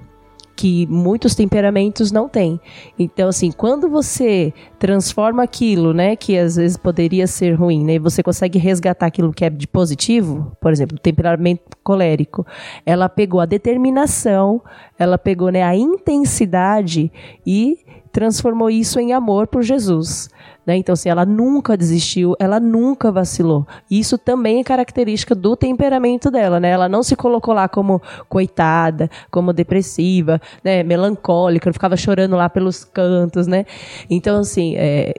que 0.59 0.89
muitos 0.89 1.37
temperamentos 1.37 2.11
não 2.11 2.29
têm. 2.29 2.61
Então, 2.99 3.29
assim, 3.29 3.53
quando 3.53 3.89
você 3.89 4.53
transforma 4.77 5.45
aquilo, 5.45 5.95
né, 5.95 6.17
que 6.17 6.37
às 6.37 6.57
vezes 6.57 6.77
poderia 6.77 7.29
ser 7.29 7.53
ruim, 7.53 7.85
né, 7.85 7.97
você 7.97 8.25
consegue 8.25 8.59
resgatar 8.59 9.07
aquilo 9.07 9.33
que 9.33 9.45
é 9.45 9.51
de 9.51 9.69
positivo, 9.69 10.51
por 10.61 10.73
exemplo, 10.73 10.97
o 10.97 11.01
temperamento 11.01 11.63
colérico, 11.85 12.45
ela 12.85 13.09
pegou 13.09 13.39
a 13.39 13.47
determinação, 13.47 14.61
ela 14.99 15.17
pegou, 15.17 15.51
né, 15.51 15.63
a 15.63 15.77
intensidade 15.77 17.13
e 17.47 17.79
transformou 18.11 18.69
isso 18.69 18.99
em 18.99 19.13
amor 19.13 19.47
por 19.47 19.63
Jesus. 19.63 20.29
Né? 20.69 20.77
Então, 20.77 20.93
assim, 20.93 21.09
ela 21.09 21.25
nunca 21.25 21.79
desistiu, 21.79 22.37
ela 22.39 22.61
nunca 22.61 23.11
vacilou. 23.11 23.67
Isso 23.91 24.19
também 24.19 24.61
é 24.61 24.63
característica 24.63 25.35
do 25.35 25.57
temperamento 25.57 26.31
dela, 26.31 26.61
né? 26.61 26.69
Ela 26.69 26.91
não 26.91 27.03
se 27.03 27.17
colocou 27.17 27.55
lá 27.55 27.67
como 27.71 28.03
coitada, 28.29 29.11
como 29.31 29.55
depressiva, 29.55 30.39
né? 30.63 30.83
melancólica, 30.83 31.73
ficava 31.73 31.97
chorando 31.97 32.37
lá 32.37 32.51
pelos 32.51 32.85
cantos, 32.85 33.47
né? 33.47 33.65
Então, 34.11 34.41
assim, 34.41 34.75
é, 34.77 35.15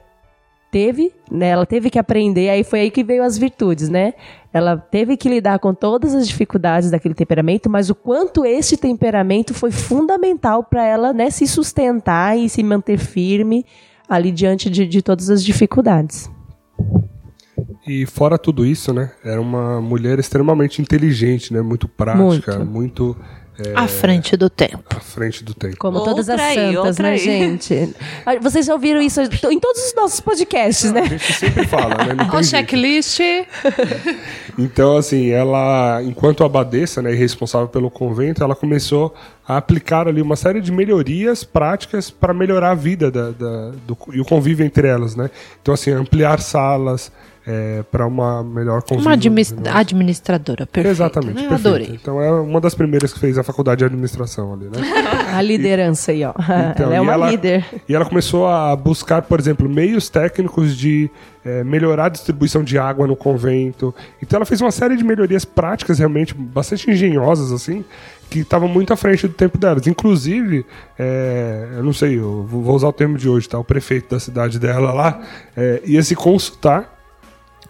teve, 0.69 1.11
né? 1.31 1.47
Ela 1.47 1.65
teve 1.65 1.89
que 1.89 1.97
aprender, 1.97 2.51
aí 2.51 2.63
foi 2.63 2.81
aí 2.81 2.91
que 2.91 3.03
veio 3.03 3.23
as 3.23 3.35
virtudes, 3.35 3.89
né? 3.89 4.13
Ela 4.53 4.77
teve 4.77 5.17
que 5.17 5.27
lidar 5.27 5.57
com 5.57 5.73
todas 5.73 6.13
as 6.13 6.27
dificuldades 6.27 6.91
daquele 6.91 7.15
temperamento, 7.15 7.67
mas 7.71 7.89
o 7.89 7.95
quanto 7.95 8.45
esse 8.45 8.77
temperamento 8.77 9.55
foi 9.55 9.71
fundamental 9.71 10.63
para 10.63 10.85
ela, 10.85 11.11
né, 11.11 11.31
se 11.31 11.47
sustentar 11.47 12.37
e 12.37 12.47
se 12.47 12.61
manter 12.61 12.99
firme 12.99 13.65
ali 14.09 14.31
diante 14.31 14.69
de, 14.69 14.87
de 14.87 15.01
todas 15.01 15.29
as 15.29 15.43
dificuldades. 15.43 16.29
E 17.87 18.05
fora 18.05 18.37
tudo 18.37 18.65
isso, 18.65 18.93
né? 18.93 19.11
Era 19.23 19.41
uma 19.41 19.81
mulher 19.81 20.19
extremamente 20.19 20.81
inteligente, 20.81 21.53
né? 21.53 21.61
Muito 21.61 21.87
prática, 21.87 22.59
muito, 22.59 22.65
muito 22.71 23.17
é, 23.65 23.73
à 23.75 23.87
frente 23.87 24.37
do 24.37 24.49
tempo. 24.49 24.83
À 24.89 24.99
frente 24.99 25.43
do 25.43 25.53
tempo. 25.53 25.75
Como 25.77 25.97
outra 25.97 26.11
todas 26.13 26.29
as 26.29 26.39
aí, 26.39 26.73
santas, 26.73 26.97
né, 26.97 27.09
aí. 27.11 27.17
gente? 27.17 27.95
Ah, 28.25 28.35
vocês 28.39 28.65
já 28.65 28.73
ouviram 28.73 29.01
isso 29.01 29.21
em 29.21 29.59
todos 29.59 29.87
os 29.87 29.95
nossos 29.95 30.19
podcasts, 30.21 30.91
Não, 30.91 30.93
né? 30.93 31.01
A 31.01 31.05
gente 31.05 31.33
sempre 31.33 31.67
fala, 31.67 31.95
né? 32.05 32.29
o 32.33 32.43
checklist. 32.43 33.19
então, 34.57 34.97
assim, 34.97 35.29
ela, 35.29 36.01
enquanto 36.03 36.43
abadesa, 36.43 37.01
né, 37.01 37.11
e 37.11 37.15
responsável 37.15 37.67
pelo 37.67 37.91
convento, 37.91 38.43
ela 38.43 38.55
começou 38.55 39.13
a 39.47 39.57
aplicar 39.57 40.07
ali 40.07 40.21
uma 40.21 40.35
série 40.35 40.61
de 40.61 40.71
melhorias 40.71 41.43
práticas 41.43 42.09
para 42.09 42.33
melhorar 42.33 42.71
a 42.71 42.75
vida 42.75 43.11
da, 43.11 43.31
da, 43.31 43.71
do, 43.85 43.97
e 44.13 44.21
o 44.21 44.25
convívio 44.25 44.65
entre 44.65 44.87
elas, 44.87 45.15
né? 45.15 45.29
Então, 45.61 45.73
assim, 45.73 45.91
ampliar 45.91 46.39
salas, 46.39 47.11
é, 47.49 47.83
para 47.91 48.05
uma 48.05 48.43
melhor 48.43 48.83
convívio. 48.83 49.07
Uma 49.07 49.13
administ 49.13 49.55
administradora, 49.73 50.67
perfeito. 50.67 50.93
Exatamente, 50.93 51.41
né? 51.41 51.49
perfeito. 51.49 51.67
Adorei. 51.67 51.89
Então 51.99 52.21
é 52.21 52.31
uma 52.31 52.61
das 52.61 52.75
primeiras 52.75 53.11
que 53.11 53.19
fez 53.19 53.39
a 53.39 53.43
faculdade 53.43 53.79
de 53.79 53.85
administração 53.85 54.53
ali, 54.53 54.65
né? 54.65 54.77
a 55.33 55.41
liderança 55.41 56.11
aí, 56.11 56.23
ó. 56.23 56.31
Então, 56.71 56.85
ela 56.85 56.95
é 56.95 57.01
uma 57.01 57.13
ela, 57.13 57.31
líder. 57.31 57.65
E 57.87 57.95
ela 57.95 58.05
começou 58.05 58.45
a 58.45 58.75
buscar, 58.75 59.23
por 59.23 59.39
exemplo, 59.39 59.67
meios 59.67 60.09
técnicos 60.09 60.77
de 60.77 61.09
é, 61.43 61.63
melhorar 61.63 62.05
a 62.05 62.09
distribuição 62.09 62.63
de 62.63 62.77
água 62.77 63.07
no 63.07 63.15
convento. 63.15 63.95
Então 64.21 64.37
ela 64.37 64.45
fez 64.45 64.61
uma 64.61 64.69
série 64.69 64.95
de 64.95 65.03
melhorias 65.03 65.43
práticas 65.43 65.97
realmente 65.97 66.35
bastante 66.35 66.91
engenhosas, 66.91 67.51
assim, 67.51 67.83
que 68.29 68.41
estavam 68.41 68.67
muito 68.67 68.93
à 68.93 68.95
frente 68.95 69.27
do 69.27 69.33
tempo 69.33 69.57
delas. 69.57 69.87
Inclusive, 69.87 70.67
é, 70.99 71.67
eu 71.77 71.83
não 71.83 71.93
sei, 71.93 72.19
eu 72.19 72.43
vou 72.43 72.75
usar 72.75 72.89
o 72.89 72.93
termo 72.93 73.17
de 73.17 73.27
hoje, 73.27 73.49
tá? 73.49 73.57
O 73.57 73.63
prefeito 73.63 74.11
da 74.11 74.19
cidade 74.19 74.59
dela 74.59 74.93
lá 74.93 75.19
é, 75.57 75.81
ia 75.83 76.03
se 76.03 76.15
consultar 76.15 76.98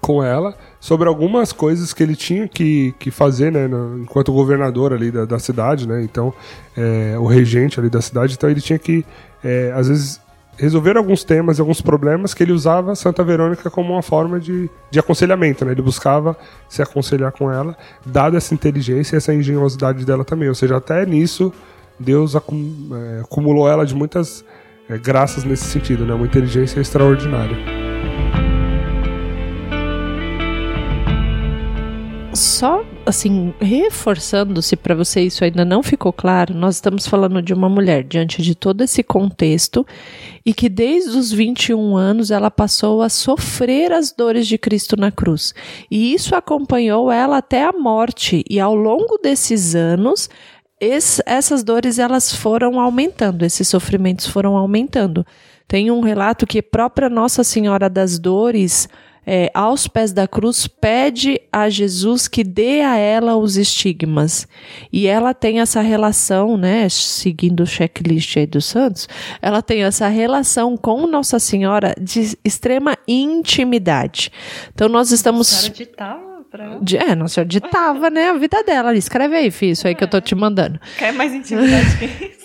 com 0.01 0.23
ela 0.23 0.55
sobre 0.79 1.07
algumas 1.07 1.51
coisas 1.51 1.93
que 1.93 2.01
ele 2.01 2.15
tinha 2.15 2.47
que, 2.47 2.93
que 2.97 3.11
fazer, 3.11 3.51
né, 3.51 3.67
no, 3.67 3.99
enquanto 3.99 4.31
governador 4.31 4.93
ali 4.93 5.11
da, 5.11 5.25
da 5.25 5.39
cidade, 5.39 5.87
né, 5.87 6.01
então, 6.03 6.33
é, 6.75 7.15
o 7.17 7.25
regente 7.25 7.79
ali 7.79 7.89
da 7.89 8.01
cidade, 8.01 8.33
então 8.33 8.49
ele 8.49 8.61
tinha 8.61 8.79
que, 8.79 9.05
é, 9.43 9.71
às 9.75 9.87
vezes, 9.87 10.21
resolver 10.57 10.97
alguns 10.97 11.23
temas 11.23 11.57
e 11.57 11.61
alguns 11.61 11.81
problemas 11.81 12.33
que 12.33 12.43
ele 12.43 12.51
usava 12.51 12.95
Santa 12.95 13.23
Verônica 13.23 13.69
como 13.69 13.93
uma 13.93 14.01
forma 14.01 14.39
de, 14.39 14.69
de 14.89 14.99
aconselhamento, 14.99 15.65
né, 15.65 15.71
ele 15.73 15.81
buscava 15.81 16.37
se 16.67 16.81
aconselhar 16.81 17.31
com 17.31 17.51
ela, 17.51 17.77
dada 18.05 18.37
essa 18.37 18.53
inteligência 18.53 19.15
e 19.15 19.17
essa 19.17 19.33
engenhosidade 19.33 20.05
dela 20.05 20.23
também, 20.23 20.47
ou 20.47 20.55
seja, 20.55 20.77
até 20.77 21.05
nisso, 21.05 21.53
Deus 21.99 22.35
é, 22.35 22.39
acumulou 23.21 23.69
ela 23.69 23.85
de 23.85 23.93
muitas 23.93 24.45
é, 24.89 24.97
graças 24.97 25.43
nesse 25.43 25.65
sentido, 25.65 26.05
né, 26.05 26.13
uma 26.13 26.25
inteligência 26.25 26.79
extraordinária. 26.79 27.78
Só 32.39 32.85
assim, 33.05 33.53
reforçando, 33.59 34.61
se 34.61 34.77
para 34.77 34.95
você 34.95 35.19
isso 35.23 35.43
ainda 35.43 35.65
não 35.65 35.83
ficou 35.83 36.13
claro, 36.13 36.53
nós 36.53 36.75
estamos 36.75 37.05
falando 37.05 37.41
de 37.41 37.53
uma 37.53 37.67
mulher 37.67 38.01
diante 38.01 38.41
de 38.41 38.55
todo 38.55 38.81
esse 38.81 39.03
contexto 39.03 39.85
e 40.45 40.53
que 40.53 40.69
desde 40.69 41.17
os 41.17 41.33
21 41.33 41.97
anos 41.97 42.31
ela 42.31 42.49
passou 42.49 43.01
a 43.01 43.09
sofrer 43.09 43.91
as 43.91 44.13
dores 44.13 44.47
de 44.47 44.57
Cristo 44.57 44.95
na 44.95 45.11
cruz. 45.11 45.53
E 45.91 46.13
isso 46.13 46.33
acompanhou 46.33 47.11
ela 47.11 47.39
até 47.39 47.65
a 47.65 47.73
morte. 47.73 48.41
E 48.49 48.57
ao 48.57 48.73
longo 48.73 49.17
desses 49.17 49.75
anos, 49.75 50.29
esse, 50.79 51.21
essas 51.25 51.61
dores 51.61 51.99
elas 51.99 52.33
foram 52.33 52.79
aumentando, 52.79 53.43
esses 53.43 53.67
sofrimentos 53.67 54.27
foram 54.27 54.55
aumentando. 54.55 55.25
Tem 55.67 55.91
um 55.91 55.99
relato 55.99 56.47
que 56.47 56.61
própria 56.61 57.09
Nossa 57.09 57.43
Senhora 57.43 57.89
das 57.89 58.17
Dores 58.17 58.87
é, 59.31 59.51
aos 59.53 59.87
pés 59.87 60.11
da 60.11 60.27
cruz, 60.27 60.65
pede 60.65 61.39
a 61.53 61.69
Jesus 61.69 62.27
que 62.27 62.43
dê 62.43 62.81
a 62.81 62.97
ela 62.97 63.37
os 63.37 63.57
estigmas. 63.57 64.47
E 64.91 65.05
ela 65.05 65.35
tem 65.35 65.59
essa 65.59 65.81
relação, 65.81 66.57
né, 66.57 66.89
seguindo 66.89 67.61
o 67.61 67.67
checklist 67.67 68.37
aí 68.37 68.47
dos 68.47 68.65
santos, 68.65 69.07
ela 69.39 69.61
tem 69.61 69.83
essa 69.83 70.07
relação 70.07 70.75
com 70.75 71.05
Nossa 71.05 71.37
Senhora 71.37 71.93
de 72.01 72.35
extrema 72.43 72.97
intimidade. 73.07 74.31
Então 74.73 74.89
nós 74.89 75.11
estamos. 75.11 75.45
Senhora 75.45 75.75
ditava 75.75 76.45
pra 76.49 76.79
É, 77.07 77.13
Nossa 77.13 77.35
Senhora 77.35 77.47
ditava, 77.49 78.09
né, 78.09 78.29
a 78.29 78.33
vida 78.33 78.63
dela. 78.63 78.95
Escreve 78.95 79.35
aí, 79.35 79.51
filho, 79.51 79.73
isso 79.73 79.87
aí 79.87 79.93
que 79.93 80.03
eu 80.03 80.09
tô 80.09 80.19
te 80.19 80.33
mandando. 80.33 80.79
Quer 80.97 81.13
mais 81.13 81.31
intimidade 81.35 81.97
que 81.99 82.05
isso? 82.25 82.38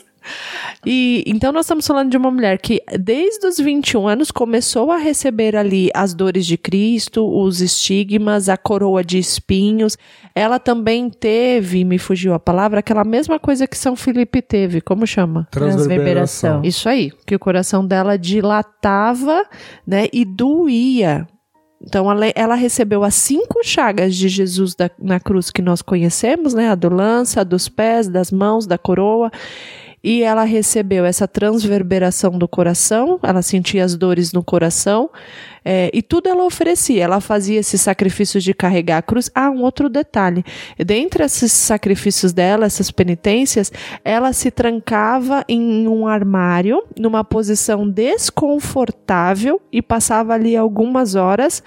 E 0.84 1.24
então 1.26 1.52
nós 1.52 1.66
estamos 1.66 1.86
falando 1.86 2.10
de 2.10 2.16
uma 2.16 2.30
mulher 2.30 2.58
que 2.58 2.82
desde 2.98 3.46
os 3.46 3.56
21 3.58 4.06
anos 4.06 4.30
começou 4.30 4.90
a 4.90 4.96
receber 4.96 5.56
ali 5.56 5.90
as 5.94 6.14
dores 6.14 6.46
de 6.46 6.56
Cristo, 6.56 7.26
os 7.26 7.60
estigmas, 7.60 8.48
a 8.48 8.56
coroa 8.56 9.02
de 9.02 9.18
espinhos. 9.18 9.96
Ela 10.34 10.58
também 10.58 11.08
teve, 11.08 11.84
me 11.84 11.98
fugiu 11.98 12.34
a 12.34 12.38
palavra, 12.38 12.80
aquela 12.80 13.04
mesma 13.04 13.38
coisa 13.38 13.66
que 13.66 13.78
São 13.78 13.96
Felipe 13.96 14.42
teve, 14.42 14.80
como 14.80 15.06
chama? 15.06 15.46
Transverberação. 15.50 16.62
Isso 16.64 16.88
aí, 16.88 17.12
que 17.26 17.34
o 17.34 17.38
coração 17.38 17.86
dela 17.86 18.18
dilatava, 18.18 19.44
né, 19.86 20.06
e 20.12 20.24
doía. 20.24 21.26
Então 21.86 22.10
ela, 22.10 22.26
ela, 22.34 22.54
recebeu 22.54 23.04
as 23.04 23.14
cinco 23.14 23.62
chagas 23.62 24.16
de 24.16 24.28
Jesus 24.28 24.74
da, 24.74 24.90
na 24.98 25.20
cruz 25.20 25.50
que 25.50 25.60
nós 25.60 25.82
conhecemos, 25.82 26.54
né? 26.54 26.70
A 26.70 26.74
do 26.74 26.88
lança, 26.88 27.42
a 27.42 27.44
dos 27.44 27.68
pés, 27.68 28.08
das 28.08 28.32
mãos, 28.32 28.66
da 28.66 28.78
coroa. 28.78 29.30
E 30.04 30.22
ela 30.22 30.44
recebeu 30.44 31.06
essa 31.06 31.26
transverberação 31.26 32.32
do 32.32 32.46
coração, 32.46 33.18
ela 33.22 33.40
sentia 33.40 33.82
as 33.82 33.96
dores 33.96 34.34
no 34.34 34.44
coração, 34.44 35.08
é, 35.64 35.90
e 35.94 36.02
tudo 36.02 36.28
ela 36.28 36.44
oferecia. 36.44 37.02
Ela 37.02 37.22
fazia 37.22 37.58
esses 37.58 37.80
sacrifícios 37.80 38.44
de 38.44 38.52
carregar 38.52 38.98
a 38.98 39.02
cruz. 39.02 39.30
Ah, 39.34 39.48
um 39.48 39.62
outro 39.62 39.88
detalhe: 39.88 40.44
dentre 40.76 41.24
esses 41.24 41.50
sacrifícios 41.52 42.34
dela, 42.34 42.66
essas 42.66 42.90
penitências, 42.90 43.72
ela 44.04 44.34
se 44.34 44.50
trancava 44.50 45.42
em 45.48 45.88
um 45.88 46.06
armário, 46.06 46.84
numa 46.98 47.24
posição 47.24 47.88
desconfortável, 47.88 49.58
e 49.72 49.80
passava 49.80 50.34
ali 50.34 50.54
algumas 50.54 51.14
horas 51.14 51.62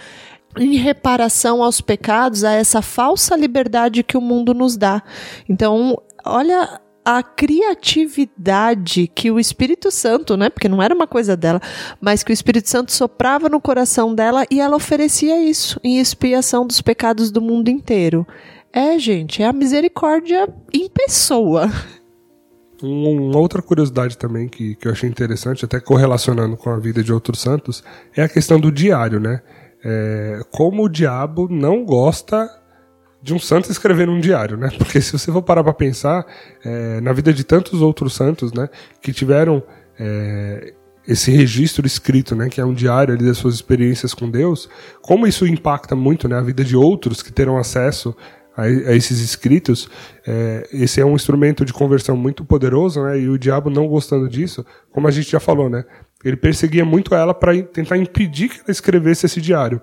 em 0.60 0.76
reparação 0.76 1.64
aos 1.64 1.82
pecados, 1.82 2.44
a 2.44 2.54
essa 2.54 2.84
falsa 2.84 3.36
liberdade 3.36 4.04
que 4.04 4.18
o 4.18 4.22
mundo 4.22 4.54
nos 4.54 4.78
dá. 4.78 5.02
Então, 5.50 6.00
olha 6.24 6.80
a 7.10 7.24
criatividade 7.24 9.08
que 9.08 9.32
o 9.32 9.40
Espírito 9.40 9.90
Santo, 9.90 10.36
né, 10.36 10.50
porque 10.50 10.68
não 10.68 10.84
era 10.84 10.94
uma 10.94 11.08
coisa 11.08 11.38
dela, 11.38 11.62
mas 12.02 12.22
que 12.22 12.32
o 12.32 12.34
Espírito 12.34 12.70
Santo 12.70 12.92
soprava 12.92 13.48
no 13.48 13.62
coração 13.62 14.14
dela 14.14 14.46
e 14.52 14.60
ela 14.60 14.76
oferecia 14.76 15.42
isso 15.42 15.80
em 15.82 16.00
expiação 16.00 16.68
dos 16.68 16.82
pecados 16.82 17.32
do 17.32 17.42
mundo 17.42 17.70
inteiro. 17.70 18.28
É, 18.74 19.00
gente, 19.00 19.42
é 19.42 19.46
a 19.46 19.54
misericórdia 19.54 20.54
em 20.74 20.90
pessoa. 20.90 21.72
Uma 22.84 23.40
outra 23.40 23.62
curiosidade 23.62 24.18
também 24.18 24.50
que, 24.50 24.76
que 24.76 24.86
eu 24.86 24.92
achei 24.92 25.10
interessante, 25.10 25.64
até 25.64 25.80
correlacionando 25.80 26.58
com 26.58 26.70
a 26.72 26.78
vida 26.78 27.02
de 27.02 27.14
outros 27.14 27.40
santos, 27.40 27.86
é 28.18 28.22
a 28.22 28.28
questão 28.28 28.60
do 28.60 28.70
diário, 28.70 29.22
né? 29.22 29.42
É, 29.82 30.42
como 30.52 30.84
o 30.84 30.90
diabo 30.90 31.48
não 31.50 31.86
gosta 31.86 32.50
de 33.22 33.34
um 33.34 33.40
santo 33.40 33.72
escrever 33.72 34.10
um 34.10 34.20
diário, 34.20 34.58
né? 34.58 34.70
Porque 34.78 35.02
se 35.02 35.12
você 35.12 35.32
for 35.32 35.42
parar 35.42 35.64
para 35.64 35.74
pensar 35.74 36.26
é, 36.64 37.02
na 37.02 37.14
vida 37.14 37.34
de 37.34 37.44
tantos 37.44 37.82
outros 37.82 38.14
santos, 38.14 38.54
né, 38.54 38.70
que 39.02 39.12
tiveram 39.12 39.64
é, 40.00 40.74
esse 41.08 41.32
registro 41.32 41.88
escrito, 41.88 42.36
né, 42.36 42.50
que 42.50 42.60
é 42.60 42.66
um 42.66 42.74
diário 42.74 43.14
ali 43.14 43.26
das 43.26 43.38
suas 43.38 43.56
experiências 43.56 44.14
com 44.14 44.30
Deus, 44.30 44.70
como 45.02 45.26
isso 45.26 45.48
impacta 45.48 45.96
muito, 45.96 46.28
né, 46.28 46.38
a 46.38 46.42
vida 46.42 46.64
de 46.64 46.76
outros 46.76 47.24
que 47.24 47.32
terão 47.32 47.58
acesso 47.58 48.16
a, 48.56 48.64
a 48.64 48.96
esses 48.96 49.22
escritos, 49.22 49.90
é, 50.26 50.68
esse 50.72 51.00
é 51.00 51.06
um 51.06 51.16
instrumento 51.16 51.64
de 51.64 51.72
conversão 51.72 52.18
muito 52.18 52.44
poderoso, 52.44 53.02
né, 53.04 53.20
e 53.20 53.30
o 53.30 53.38
diabo 53.38 53.70
não 53.70 53.88
gostando 53.88 54.28
disso, 54.28 54.66
como 54.92 55.08
a 55.08 55.12
gente 55.12 55.32
já 55.32 55.40
falou, 55.40 55.70
né, 55.70 55.86
ele 56.24 56.36
perseguia 56.36 56.84
muito 56.84 57.16
ela 57.16 57.34
para 57.34 57.62
tentar 57.64 57.98
impedir 57.98 58.50
que 58.50 58.60
ela 58.60 58.72
escrevesse 58.72 59.26
esse 59.26 59.40
diário. 59.40 59.82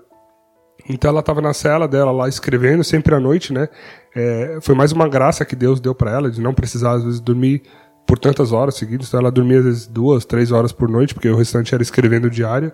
Então 0.88 1.10
ela 1.10 1.20
estava 1.20 1.40
na 1.40 1.52
cela 1.52 1.88
dela 1.88 2.12
lá 2.12 2.28
escrevendo, 2.28 2.84
sempre 2.84 3.14
à 3.14 3.20
noite, 3.20 3.52
né? 3.52 3.68
É, 4.14 4.58
foi 4.60 4.74
mais 4.74 4.92
uma 4.92 5.08
graça 5.08 5.44
que 5.44 5.56
Deus 5.56 5.80
deu 5.80 5.94
para 5.94 6.10
ela, 6.10 6.30
de 6.30 6.40
não 6.40 6.54
precisar, 6.54 6.92
às 6.92 7.04
vezes, 7.04 7.20
dormir 7.20 7.62
por 8.06 8.18
tantas 8.18 8.52
horas 8.52 8.74
seguidas. 8.74 9.08
Então 9.08 9.20
ela 9.20 9.30
dormia, 9.30 9.58
às 9.58 9.64
vezes, 9.64 9.86
duas, 9.86 10.24
três 10.24 10.52
horas 10.52 10.72
por 10.72 10.88
noite, 10.88 11.14
porque 11.14 11.28
o 11.28 11.36
restante 11.36 11.74
era 11.74 11.82
escrevendo 11.82 12.28
diário. 12.28 12.70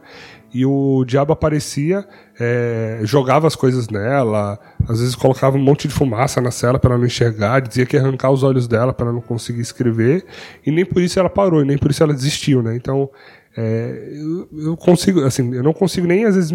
E 0.53 0.67
o 0.67 1.05
diabo 1.05 1.33
aparecia, 1.33 2.05
é, 2.39 3.01
jogava 3.05 3.47
as 3.47 3.55
coisas 3.55 3.89
nela, 3.89 4.59
às 4.89 4.99
vezes 4.99 5.15
colocava 5.15 5.57
um 5.57 5.61
monte 5.61 5.87
de 5.87 5.95
fumaça 5.95 6.41
na 6.41 6.51
cela 6.51 6.77
para 6.77 6.91
ela 6.91 6.99
não 6.99 7.07
enxergar, 7.07 7.61
dizia 7.61 7.87
que 7.87 7.97
ia 7.97 8.03
arrancar 8.03 8.33
os 8.33 8.43
olhos 8.43 8.67
dela 8.67 8.93
para 8.93 9.13
não 9.13 9.21
conseguir 9.21 9.61
escrever. 9.61 10.25
E 10.67 10.73
nem 10.73 10.85
por 10.85 11.01
isso 11.01 11.21
ela 11.21 11.31
parou, 11.31 11.63
e 11.63 11.65
nem 11.65 11.79
por 11.79 11.93
isso 11.93 12.03
ela 12.03 12.13
desistiu, 12.13 12.63
né? 12.63 12.75
Então 12.75 13.09
é, 13.57 14.13
eu, 14.13 14.49
eu, 14.53 14.77
consigo, 14.77 15.25
assim, 15.25 15.53
eu 15.55 15.63
não 15.63 15.73
consigo 15.73 16.07
nem 16.07 16.25
às 16.25 16.37
vezes. 16.37 16.53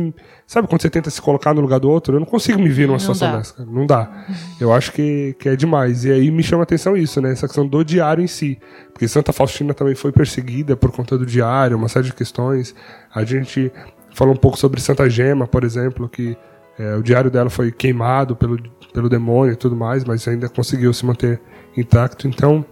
Sabe 0.47 0.67
quando 0.67 0.81
você 0.81 0.89
tenta 0.89 1.09
se 1.09 1.21
colocar 1.21 1.53
no 1.53 1.59
lugar 1.59 1.79
do 1.79 1.89
outro? 1.89 2.15
Eu 2.15 2.19
não 2.21 2.25
consigo 2.25 2.61
me 2.61 2.69
ver 2.69 2.87
numa 2.87 2.93
não 2.93 2.99
situação 2.99 3.31
dá. 3.31 3.37
dessa. 3.37 3.65
Não 3.65 3.85
dá. 3.85 4.25
Eu 4.61 4.71
acho 4.71 4.93
que, 4.93 5.35
que 5.37 5.49
é 5.49 5.55
demais. 5.57 6.05
E 6.05 6.11
aí 6.11 6.31
me 6.31 6.41
chama 6.41 6.61
a 6.61 6.63
atenção 6.63 6.95
isso, 6.95 7.19
né? 7.19 7.33
Essa 7.33 7.47
questão 7.47 7.67
do 7.67 7.83
diário 7.83 8.23
em 8.23 8.27
si. 8.27 8.57
Porque 8.93 9.07
Santa 9.09 9.33
Faustina 9.33 9.73
também 9.73 9.93
foi 9.93 10.13
perseguida 10.13 10.77
por 10.77 10.91
conta 10.91 11.17
do 11.17 11.25
diário, 11.25 11.75
uma 11.75 11.89
série 11.89 12.05
de 12.05 12.13
questões. 12.13 12.73
A 13.13 13.25
gente 13.25 13.71
falou 14.13 14.33
um 14.33 14.37
pouco 14.37 14.57
sobre 14.57 14.79
Santa 14.79 15.09
Gema, 15.09 15.45
por 15.45 15.65
exemplo, 15.65 16.07
que 16.07 16.37
é, 16.79 16.95
o 16.95 17.03
diário 17.03 17.29
dela 17.29 17.49
foi 17.49 17.73
queimado 17.73 18.37
pelo, 18.37 18.57
pelo 18.93 19.09
demônio 19.09 19.51
e 19.51 19.57
tudo 19.57 19.75
mais, 19.75 20.05
mas 20.05 20.25
ainda 20.29 20.47
conseguiu 20.47 20.93
se 20.93 21.05
manter 21.05 21.41
intacto. 21.75 22.25
Então. 22.25 22.65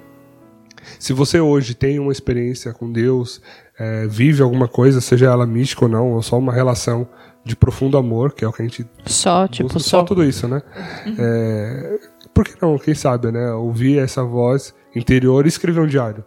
Se 1.00 1.14
você 1.14 1.40
hoje 1.40 1.74
tem 1.74 1.98
uma 1.98 2.12
experiência 2.12 2.74
com 2.74 2.92
Deus, 2.92 3.42
é, 3.78 4.08
vive 4.08 4.42
alguma 4.42 4.68
coisa, 4.68 5.02
seja 5.02 5.28
ela 5.28 5.46
mística 5.46 5.86
ou 5.86 5.92
não, 5.92 6.12
ou 6.12 6.22
só 6.22 6.38
uma 6.38 6.54
relação 6.54 7.08
de 7.44 7.56
profundo 7.56 7.98
amor, 7.98 8.34
que 8.34 8.46
é 8.46 8.48
o 8.48 8.54
que 8.54 8.62
a 8.62 8.66
gente. 8.66 8.86
Só, 9.06 9.48
tipo, 9.48 9.64
busca, 9.64 9.80
só. 9.80 10.00
só 10.00 10.04
tudo 10.04 10.24
isso, 10.24 10.48
né? 10.48 10.62
Uhum. 11.06 11.16
É, 11.18 12.00
por 12.34 12.46
que 12.46 12.56
não? 12.62 12.78
Quem 12.78 12.94
sabe, 12.94 13.32
né? 13.32 13.52
Ouvir 13.54 14.00
essa 14.00 14.24
voz 14.24 14.74
interior 14.96 15.46
e 15.46 15.50
escrever 15.50 15.82
um 15.82 15.88
diário. 15.88 16.24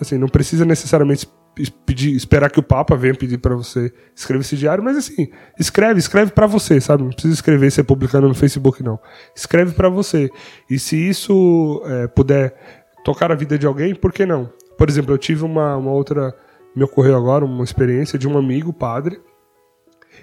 Assim, 0.00 0.18
não 0.18 0.28
precisa 0.28 0.64
necessariamente 0.64 1.28
pedir, 1.86 2.14
esperar 2.14 2.50
que 2.50 2.58
o 2.58 2.62
Papa 2.62 2.96
venha 2.96 3.14
pedir 3.14 3.38
para 3.38 3.54
você 3.54 3.92
escrever 4.14 4.42
esse 4.42 4.56
diário, 4.56 4.84
mas 4.84 4.96
assim, 4.96 5.30
escreve, 5.58 5.98
escreve 5.98 6.32
para 6.32 6.46
você, 6.46 6.80
sabe? 6.80 7.02
Não 7.02 7.10
precisa 7.10 7.32
escrever 7.32 7.70
ser 7.70 7.84
publicando 7.84 8.28
no 8.28 8.34
Facebook, 8.34 8.82
não. 8.82 8.98
Escreve 9.34 9.72
para 9.72 9.88
você. 9.88 10.28
E 10.68 10.78
se 10.78 10.96
isso 10.96 11.82
é, 11.86 12.06
puder 12.08 12.54
tocar 13.04 13.32
a 13.32 13.34
vida 13.34 13.58
de 13.58 13.66
alguém, 13.66 13.94
por 13.94 14.12
que 14.12 14.26
não? 14.26 14.50
Por 14.76 14.88
exemplo, 14.88 15.14
eu 15.14 15.18
tive 15.18 15.44
uma, 15.44 15.76
uma 15.76 15.92
outra 15.92 16.34
me 16.76 16.84
ocorreu 16.84 17.16
agora 17.16 17.44
uma 17.44 17.64
experiência 17.64 18.18
de 18.18 18.28
um 18.28 18.36
amigo 18.36 18.70
padre. 18.70 19.18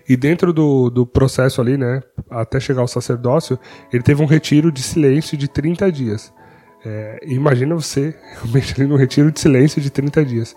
E 0.08 0.16
dentro 0.16 0.54
do, 0.54 0.89
do 0.89 1.06
processo 1.06 1.60
ali, 1.60 1.78
né, 1.78 2.01
até 2.30 2.60
chegar 2.60 2.82
ao 2.82 2.88
sacerdócio, 2.88 3.58
ele 3.91 4.04
teve 4.04 4.22
um 4.22 4.26
retiro 4.26 4.72
de 4.72 4.84
silêncio 4.84 5.36
de 5.36 5.47
30 5.47 5.91
dias. 5.91 6.34
É, 6.86 7.20
imagina 7.24 7.74
você 7.74 8.14
realmente 8.36 8.74
ali 8.80 8.88
num 8.88 8.97
retiro 8.97 9.32
de 9.32 9.39
silêncio 9.39 9.82
de 9.82 9.89
30 9.89 10.24
dias. 10.24 10.56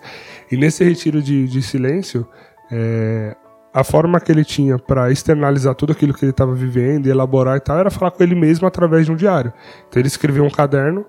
E 0.51 0.57
nesse 0.57 0.83
retiro 0.83 1.21
de, 1.21 1.47
de 1.47 1.61
silêncio, 1.63 2.27
é, 2.71 3.35
a 3.73 3.83
forma 3.83 4.19
que 4.19 4.31
ele 4.31 4.43
tinha 4.43 4.77
para 4.77 5.11
externalizar 5.11 5.73
tudo 5.75 5.93
aquilo 5.93 6.13
que 6.13 6.25
ele 6.25 6.31
estava 6.31 6.53
vivendo 6.53 7.07
e 7.07 7.09
elaborar 7.09 7.57
e 7.57 7.59
tal 7.59 7.77
era 7.79 7.89
falar 7.89 8.11
com 8.11 8.21
ele 8.21 8.35
mesmo 8.35 8.67
através 8.67 9.05
de 9.05 9.11
um 9.11 9.15
diário. 9.15 9.53
Então 9.87 9.99
ele 9.99 10.07
escreveu 10.07 10.43
um 10.43 10.49
caderno 10.49 11.05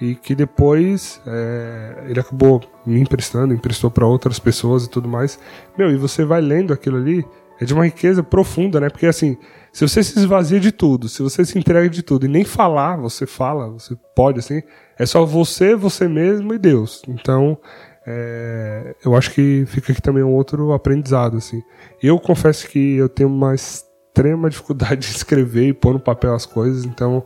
e 0.00 0.14
que 0.14 0.34
depois 0.34 1.20
é, 1.26 2.04
ele 2.08 2.20
acabou 2.20 2.60
me 2.86 3.00
emprestando, 3.00 3.52
emprestou 3.52 3.90
para 3.90 4.06
outras 4.06 4.38
pessoas 4.38 4.84
e 4.84 4.90
tudo 4.90 5.08
mais. 5.08 5.38
Meu, 5.76 5.90
e 5.90 5.96
você 5.96 6.24
vai 6.24 6.40
lendo 6.40 6.72
aquilo 6.72 6.96
ali, 6.96 7.26
é 7.60 7.64
de 7.64 7.74
uma 7.74 7.84
riqueza 7.84 8.22
profunda, 8.22 8.80
né? 8.80 8.88
Porque 8.88 9.06
assim, 9.06 9.36
se 9.72 9.86
você 9.86 10.02
se 10.02 10.18
esvazia 10.18 10.60
de 10.60 10.70
tudo, 10.70 11.08
se 11.08 11.22
você 11.22 11.44
se 11.44 11.58
entrega 11.58 11.88
de 11.88 12.02
tudo 12.02 12.26
e 12.26 12.28
nem 12.28 12.44
falar, 12.44 12.96
você 12.96 13.26
fala, 13.26 13.68
você 13.70 13.96
pode, 14.14 14.38
assim, 14.38 14.62
é 14.98 15.04
só 15.04 15.24
você, 15.24 15.74
você 15.74 16.06
mesmo 16.08 16.54
e 16.54 16.58
Deus. 16.58 17.02
Então, 17.08 17.58
é, 18.06 18.94
eu 19.04 19.14
acho 19.14 19.32
que 19.32 19.64
fica 19.66 19.92
aqui 19.92 20.00
também 20.00 20.22
um 20.22 20.32
outro 20.32 20.72
aprendizado, 20.72 21.36
assim. 21.36 21.62
Eu 22.02 22.18
confesso 22.18 22.66
que 22.68 22.96
eu 22.96 23.08
tenho 23.08 23.28
uma 23.28 23.54
extrema 23.54 24.48
dificuldade 24.48 25.00
de 25.06 25.14
escrever 25.14 25.68
e 25.68 25.72
pôr 25.74 25.92
no 25.92 26.00
papel 26.00 26.34
as 26.34 26.46
coisas, 26.46 26.84
então 26.84 27.24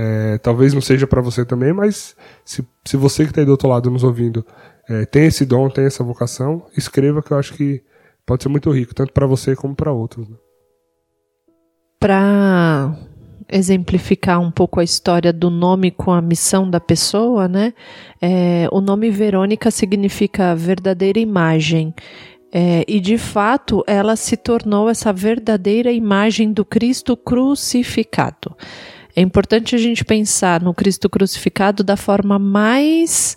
é, 0.00 0.38
talvez 0.38 0.72
não 0.72 0.80
seja 0.80 1.08
para 1.08 1.20
você 1.20 1.44
também, 1.44 1.72
mas 1.72 2.14
se, 2.44 2.64
se 2.84 2.96
você 2.96 3.24
que 3.24 3.30
está 3.30 3.40
aí 3.40 3.44
do 3.44 3.50
outro 3.50 3.68
lado 3.68 3.90
nos 3.90 4.04
ouvindo 4.04 4.46
é, 4.88 5.04
tem 5.04 5.26
esse 5.26 5.44
dom, 5.44 5.68
tem 5.68 5.86
essa 5.86 6.04
vocação, 6.04 6.64
escreva 6.76 7.20
que 7.20 7.32
eu 7.32 7.36
acho 7.36 7.54
que 7.54 7.82
pode 8.24 8.44
ser 8.44 8.48
muito 8.48 8.70
rico, 8.70 8.94
tanto 8.94 9.12
para 9.12 9.26
você 9.26 9.56
como 9.56 9.74
para 9.74 9.90
outros. 9.90 10.28
Né? 10.28 10.36
Para 11.98 12.96
exemplificar 13.50 14.40
um 14.40 14.52
pouco 14.52 14.78
a 14.78 14.84
história 14.84 15.32
do 15.32 15.50
nome 15.50 15.90
com 15.90 16.12
a 16.12 16.22
missão 16.22 16.70
da 16.70 16.78
pessoa, 16.78 17.48
né? 17.48 17.74
É, 18.20 18.68
o 18.70 18.80
nome 18.80 19.10
Verônica 19.10 19.68
significa 19.70 20.54
verdadeira 20.54 21.18
imagem. 21.18 21.92
É, 22.52 22.84
e 22.86 23.00
de 23.00 23.18
fato 23.18 23.82
ela 23.86 24.16
se 24.16 24.36
tornou 24.36 24.88
essa 24.88 25.12
verdadeira 25.12 25.90
imagem 25.90 26.52
do 26.52 26.64
Cristo 26.64 27.16
crucificado. 27.16 28.54
É 29.18 29.20
importante 29.20 29.74
a 29.74 29.78
gente 29.78 30.04
pensar 30.04 30.62
no 30.62 30.72
Cristo 30.72 31.10
crucificado 31.10 31.82
da 31.82 31.96
forma 31.96 32.38
mais 32.38 33.36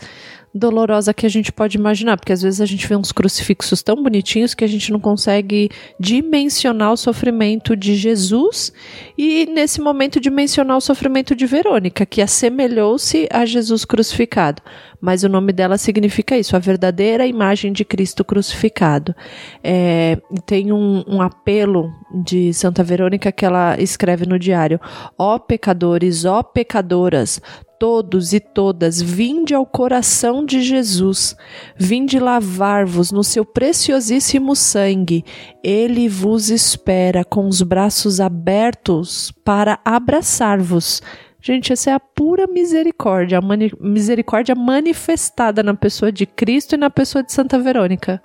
dolorosa 0.53 1.13
que 1.13 1.25
a 1.25 1.29
gente 1.29 1.51
pode 1.51 1.77
imaginar, 1.77 2.17
porque 2.17 2.33
às 2.33 2.41
vezes 2.41 2.59
a 2.59 2.65
gente 2.65 2.85
vê 2.85 2.95
uns 2.95 3.11
crucifixos 3.11 3.81
tão 3.81 4.01
bonitinhos 4.03 4.53
que 4.53 4.63
a 4.63 4.67
gente 4.67 4.91
não 4.91 4.99
consegue 4.99 5.69
dimensionar 5.99 6.91
o 6.91 6.97
sofrimento 6.97 7.75
de 7.75 7.95
Jesus 7.95 8.73
e 9.17 9.45
nesse 9.45 9.79
momento 9.79 10.19
dimensionar 10.19 10.77
o 10.77 10.81
sofrimento 10.81 11.35
de 11.35 11.45
Verônica, 11.45 12.05
que 12.05 12.21
assemelhou-se 12.21 13.27
a 13.31 13.45
Jesus 13.45 13.85
crucificado. 13.85 14.61
Mas 14.99 15.23
o 15.23 15.29
nome 15.29 15.51
dela 15.51 15.77
significa 15.77 16.37
isso, 16.37 16.55
a 16.55 16.59
verdadeira 16.59 17.25
imagem 17.25 17.71
de 17.73 17.83
Cristo 17.83 18.23
crucificado. 18.23 19.15
É, 19.63 20.17
tem 20.45 20.71
um, 20.71 21.03
um 21.07 21.21
apelo 21.21 21.91
de 22.23 22.53
Santa 22.53 22.83
Verônica 22.83 23.31
que 23.31 23.43
ela 23.43 23.81
escreve 23.81 24.27
no 24.27 24.37
diário: 24.37 24.79
Ó 25.17 25.39
pecadores, 25.39 26.23
ó 26.23 26.43
pecadoras, 26.43 27.41
todos 27.81 28.31
e 28.31 28.39
todas, 28.39 29.01
vinde 29.01 29.55
ao 29.55 29.65
coração 29.65 30.45
de 30.45 30.61
Jesus, 30.61 31.35
vinde 31.75 32.19
lavar-vos 32.19 33.11
no 33.11 33.23
seu 33.23 33.43
preciosíssimo 33.43 34.55
sangue. 34.55 35.25
Ele 35.63 36.07
vos 36.07 36.51
espera 36.51 37.25
com 37.25 37.47
os 37.47 37.63
braços 37.63 38.19
abertos 38.19 39.31
para 39.43 39.79
abraçar-vos. 39.83 41.01
Gente, 41.41 41.73
essa 41.73 41.89
é 41.89 41.93
a 41.95 41.99
pura 41.99 42.45
misericórdia, 42.45 43.39
a 43.39 43.41
mani 43.41 43.71
misericórdia 43.79 44.53
manifestada 44.53 45.63
na 45.63 45.73
pessoa 45.73 46.11
de 46.11 46.27
Cristo 46.27 46.75
e 46.75 46.77
na 46.77 46.91
pessoa 46.91 47.23
de 47.23 47.33
Santa 47.33 47.57
Verônica. 47.57 48.21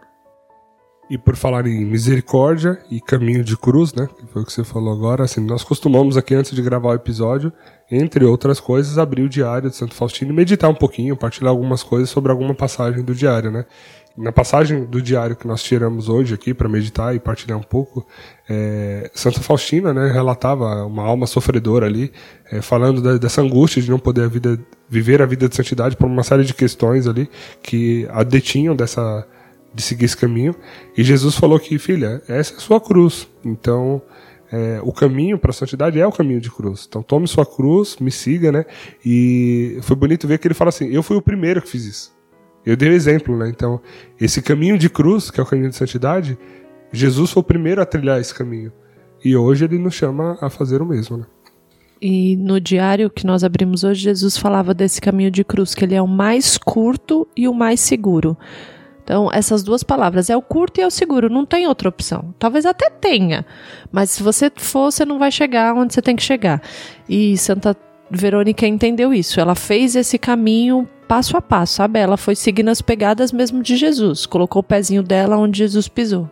E 1.09 1.17
por 1.17 1.37
falar 1.37 1.67
em 1.67 1.85
misericórdia 1.85 2.79
e 2.91 3.01
caminho 3.01 3.45
de 3.45 3.57
cruz, 3.57 3.95
né? 3.95 4.09
Que 4.09 4.27
foi 4.27 4.43
o 4.43 4.45
que 4.45 4.53
você 4.53 4.65
falou 4.65 4.93
agora. 4.93 5.23
Assim, 5.23 5.41
nós 5.41 5.63
costumamos 5.63 6.17
aqui, 6.17 6.35
antes 6.35 6.53
de 6.53 6.61
gravar 6.61 6.89
o 6.89 6.95
episódio, 6.95 7.53
entre 7.89 8.25
outras 8.25 8.59
coisas, 8.59 8.99
abrir 8.99 9.23
o 9.23 9.29
diário 9.29 9.71
de 9.71 9.77
Santo 9.77 9.95
Faustino 9.95 10.33
e 10.33 10.35
meditar 10.35 10.69
um 10.69 10.75
pouquinho, 10.75 11.17
partilhar 11.17 11.51
algumas 11.51 11.85
coisas 11.85 12.11
sobre 12.11 12.33
alguma 12.33 12.55
passagem 12.55 13.05
do 13.05 13.15
diário, 13.15 13.53
né? 13.53 13.67
Na 14.17 14.33
passagem 14.33 14.85
do 14.85 15.01
diário 15.01 15.37
que 15.37 15.47
nós 15.47 15.63
tiramos 15.63 16.09
hoje 16.09 16.33
aqui 16.35 16.55
para 16.55 16.69
meditar 16.69 17.15
e 17.15 17.21
partilhar 17.21 17.59
um 17.59 17.63
pouco, 17.63 18.05
é, 18.49 19.11
Santa 19.15 19.41
Faustina 19.41 19.93
né, 19.93 20.11
relatava 20.11 20.87
uma 20.87 21.03
alma 21.03 21.27
sofredora 21.27 21.85
ali, 21.85 22.11
é, 22.51 22.63
falando 22.63 23.03
da, 23.03 23.19
dessa 23.19 23.43
angústia 23.43 23.83
de 23.83 23.91
não 23.91 23.99
poder 23.99 24.23
a 24.23 24.29
vida, 24.29 24.59
viver 24.89 25.21
a 25.21 25.27
vida 25.27 25.49
de 25.51 25.55
santidade 25.55 25.97
por 25.97 26.07
uma 26.07 26.23
série 26.23 26.45
de 26.45 26.55
questões 26.55 27.07
ali 27.07 27.29
que 27.63 28.09
a 28.11 28.23
detinham 28.23 28.75
dessa, 28.75 29.27
de 29.77 29.83
seguir 29.83 30.07
esse 30.07 30.17
caminho. 30.17 30.55
E 30.97 31.05
Jesus 31.05 31.37
falou 31.37 31.61
que, 31.61 31.79
filha, 31.79 32.23
essa 32.27 32.55
é 32.55 32.57
a 32.57 32.61
sua 32.61 32.81
cruz. 32.81 33.29
Então, 33.45 34.01
é, 34.51 34.81
o 34.83 34.91
caminho 34.91 35.39
para 35.39 35.51
a 35.51 35.53
santidade 35.53 36.01
é 36.01 36.07
o 36.07 36.11
caminho 36.11 36.41
de 36.41 36.51
cruz. 36.51 36.87
Então, 36.89 37.03
tome 37.03 37.29
sua 37.29 37.45
cruz, 37.45 37.99
me 38.01 38.11
siga, 38.11 38.51
né? 38.51 38.65
E 39.05 39.79
foi 39.83 39.95
bonito 39.95 40.27
ver 40.27 40.39
que 40.39 40.49
ele 40.49 40.55
fala 40.55 40.71
assim: 40.71 40.89
eu 40.89 41.03
fui 41.03 41.17
o 41.17 41.23
primeiro 41.23 41.61
que 41.61 41.69
fiz 41.69 41.85
isso. 41.85 42.17
Eu 42.65 42.75
dei 42.75 42.89
o 42.89 42.93
exemplo, 42.93 43.37
né? 43.37 43.49
Então, 43.51 43.79
esse 44.19 44.41
caminho 44.41 44.79
de 44.79 44.89
cruz, 44.89 45.31
que 45.31 45.39
é 45.39 45.43
o 45.43 45.47
caminho 45.47 45.69
de 45.69 45.77
santidade, 45.77 46.39
Jesus 46.91 47.31
foi 47.31 47.43
o 47.43 47.45
primeiro 47.45 47.83
a 47.83 47.87
trilhar 47.87 48.19
esse 48.19 48.35
caminho. 48.35 48.73
E 49.23 49.37
hoje 49.37 49.67
ele 49.67 49.79
nos 49.79 49.95
chama 49.95 50.39
a 50.41 50.49
fazer 50.49 50.81
o 50.81 50.87
mesmo, 50.87 51.19
né? 51.19 51.27
E 52.01 52.37
no 52.37 52.61
diário 52.61 53.11
que 53.11 53.27
nós 53.27 53.45
abrimos 53.45 53.85
hoje, 53.85 54.03
Jesus 54.03 54.37
falava 54.37 54.75
desse 54.75 55.01
caminho 55.01 55.31
de 55.31 55.45
cruz, 55.45 55.75
que 55.75 55.85
ele 55.85 55.95
é 55.95 56.03
o 56.03 56.09
mais 56.09 56.59
curto 56.59 57.27
e 57.37 57.47
o 57.47 57.55
mais 57.55 57.81
seguro. 57.81 58.37
Então, 59.07 59.31
essas 59.33 59.63
duas 59.63 59.85
palavras, 59.85 60.29
é 60.29 60.37
o 60.37 60.43
curto 60.43 60.79
e 60.79 60.83
é 60.83 60.87
o 60.87 60.91
seguro, 60.91 61.31
não 61.31 61.47
tem 61.47 61.69
outra 61.69 61.89
opção. 61.89 62.35
Talvez 62.41 62.67
até 62.67 62.91
tenha, 62.91 63.47
mas 63.93 64.11
se 64.11 64.21
você 64.21 64.51
for, 64.57 64.91
você 64.91 65.05
não 65.05 65.17
vai 65.17 65.31
chegar 65.31 65.77
onde 65.77 65.95
você 65.95 66.03
tem 66.03 66.17
que 66.17 66.25
chegar. 66.25 66.61
E 67.09 67.39
Santa 67.39 67.77
Verônica 68.11 68.67
entendeu 68.67 69.15
isso. 69.15 69.39
Ela 69.39 69.55
fez 69.55 69.95
esse 69.95 70.19
caminho 70.19 70.89
passo 71.07 71.37
a 71.37 71.41
passo, 71.41 71.75
sabe? 71.75 72.01
Ela 72.01 72.17
foi 72.17 72.35
seguindo 72.35 72.69
as 72.69 72.83
pegadas 72.83 73.31
mesmo 73.31 73.63
de 73.63 73.77
Jesus, 73.77 74.27
colocou 74.27 74.59
o 74.59 74.65
pezinho 74.65 75.05
dela 75.05 75.37
onde 75.37 75.59
Jesus 75.59 75.87
pisou. 75.87 76.29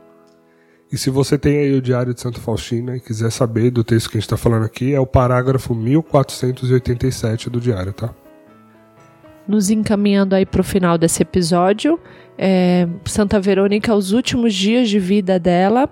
E 0.90 0.98
se 0.98 1.10
você 1.10 1.38
tem 1.38 1.58
aí 1.58 1.74
o 1.74 1.80
Diário 1.80 2.12
de 2.12 2.20
Santo 2.20 2.40
Faustino 2.40 2.96
e 2.96 2.98
quiser 2.98 3.30
saber 3.30 3.70
do 3.70 3.84
texto 3.84 4.10
que 4.10 4.16
a 4.16 4.20
gente 4.20 4.26
está 4.26 4.36
falando 4.36 4.64
aqui, 4.64 4.92
é 4.92 4.98
o 4.98 5.06
parágrafo 5.06 5.76
1487 5.76 7.48
do 7.48 7.60
Diário, 7.60 7.92
tá? 7.92 8.12
Nos 9.46 9.70
encaminhando 9.70 10.34
aí 10.34 10.46
para 10.46 10.60
o 10.60 10.64
final 10.64 10.96
desse 10.96 11.22
episódio, 11.22 12.00
é, 12.38 12.88
Santa 13.04 13.40
Verônica, 13.40 13.94
os 13.94 14.12
últimos 14.12 14.54
dias 14.54 14.88
de 14.88 14.98
vida 14.98 15.38
dela, 15.38 15.88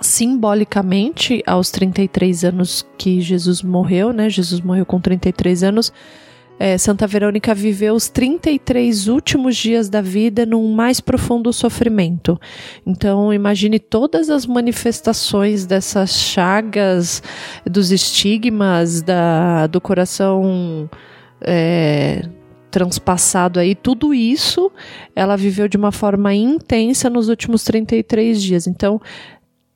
simbolicamente, 0.00 1.42
aos 1.46 1.70
33 1.70 2.44
anos 2.44 2.86
que 2.98 3.20
Jesus 3.20 3.62
morreu, 3.62 4.12
né? 4.12 4.28
Jesus 4.28 4.60
morreu 4.60 4.84
com 4.84 5.00
33 5.00 5.62
anos. 5.62 5.92
É, 6.56 6.78
Santa 6.78 7.06
Verônica 7.06 7.52
viveu 7.52 7.94
os 7.94 8.08
33 8.08 9.08
últimos 9.08 9.56
dias 9.56 9.88
da 9.88 10.00
vida 10.00 10.46
num 10.46 10.72
mais 10.72 11.00
profundo 11.00 11.52
sofrimento. 11.52 12.40
Então, 12.86 13.34
imagine 13.34 13.80
todas 13.80 14.30
as 14.30 14.46
manifestações 14.46 15.66
dessas 15.66 16.12
chagas, 16.12 17.22
dos 17.68 17.90
estigmas, 17.90 19.02
da, 19.02 19.66
do 19.66 19.80
coração. 19.80 20.88
É, 21.40 22.22
transpassado 22.74 23.60
aí, 23.60 23.72
tudo 23.72 24.12
isso 24.12 24.68
ela 25.14 25.36
viveu 25.36 25.68
de 25.68 25.76
uma 25.76 25.92
forma 25.92 26.34
intensa 26.34 27.08
nos 27.08 27.28
últimos 27.28 27.62
33 27.62 28.42
dias. 28.42 28.66
Então, 28.66 29.00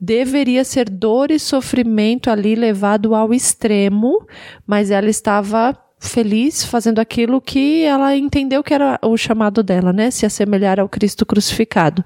deveria 0.00 0.64
ser 0.64 0.90
dor 0.90 1.30
e 1.30 1.38
sofrimento 1.38 2.28
ali 2.28 2.56
levado 2.56 3.14
ao 3.14 3.32
extremo, 3.32 4.26
mas 4.66 4.90
ela 4.90 5.08
estava 5.08 5.78
feliz 6.00 6.64
fazendo 6.64 7.00
aquilo 7.00 7.40
que 7.40 7.82
ela 7.82 8.16
entendeu 8.16 8.62
que 8.62 8.72
era 8.72 8.98
o 9.02 9.16
chamado 9.16 9.62
dela, 9.62 9.92
né? 9.92 10.10
Se 10.10 10.24
assemelhar 10.24 10.78
ao 10.78 10.88
Cristo 10.88 11.26
crucificado. 11.26 12.04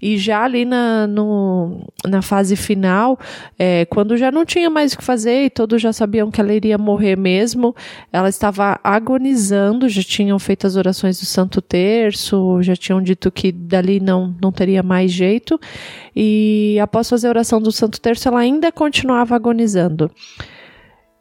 E 0.00 0.16
já 0.16 0.44
ali 0.44 0.64
na, 0.64 1.06
no, 1.06 1.84
na 2.06 2.22
fase 2.22 2.54
final, 2.54 3.18
é, 3.58 3.84
quando 3.86 4.16
já 4.16 4.30
não 4.30 4.44
tinha 4.44 4.70
mais 4.70 4.92
o 4.92 4.98
que 4.98 5.04
fazer 5.04 5.46
e 5.46 5.50
todos 5.50 5.82
já 5.82 5.92
sabiam 5.92 6.30
que 6.30 6.40
ela 6.40 6.54
iria 6.54 6.78
morrer 6.78 7.16
mesmo, 7.16 7.74
ela 8.12 8.28
estava 8.28 8.78
agonizando, 8.84 9.88
já 9.88 10.02
tinham 10.02 10.38
feito 10.38 10.66
as 10.66 10.76
orações 10.76 11.18
do 11.18 11.26
Santo 11.26 11.60
Terço, 11.60 12.62
já 12.62 12.76
tinham 12.76 13.02
dito 13.02 13.32
que 13.32 13.50
dali 13.50 13.98
não, 13.98 14.34
não 14.40 14.52
teria 14.52 14.82
mais 14.82 15.10
jeito. 15.10 15.58
E 16.14 16.78
após 16.80 17.08
fazer 17.10 17.26
a 17.26 17.30
oração 17.30 17.60
do 17.60 17.72
Santo 17.72 18.00
Terço, 18.00 18.28
ela 18.28 18.38
ainda 18.38 18.70
continuava 18.70 19.34
agonizando. 19.34 20.10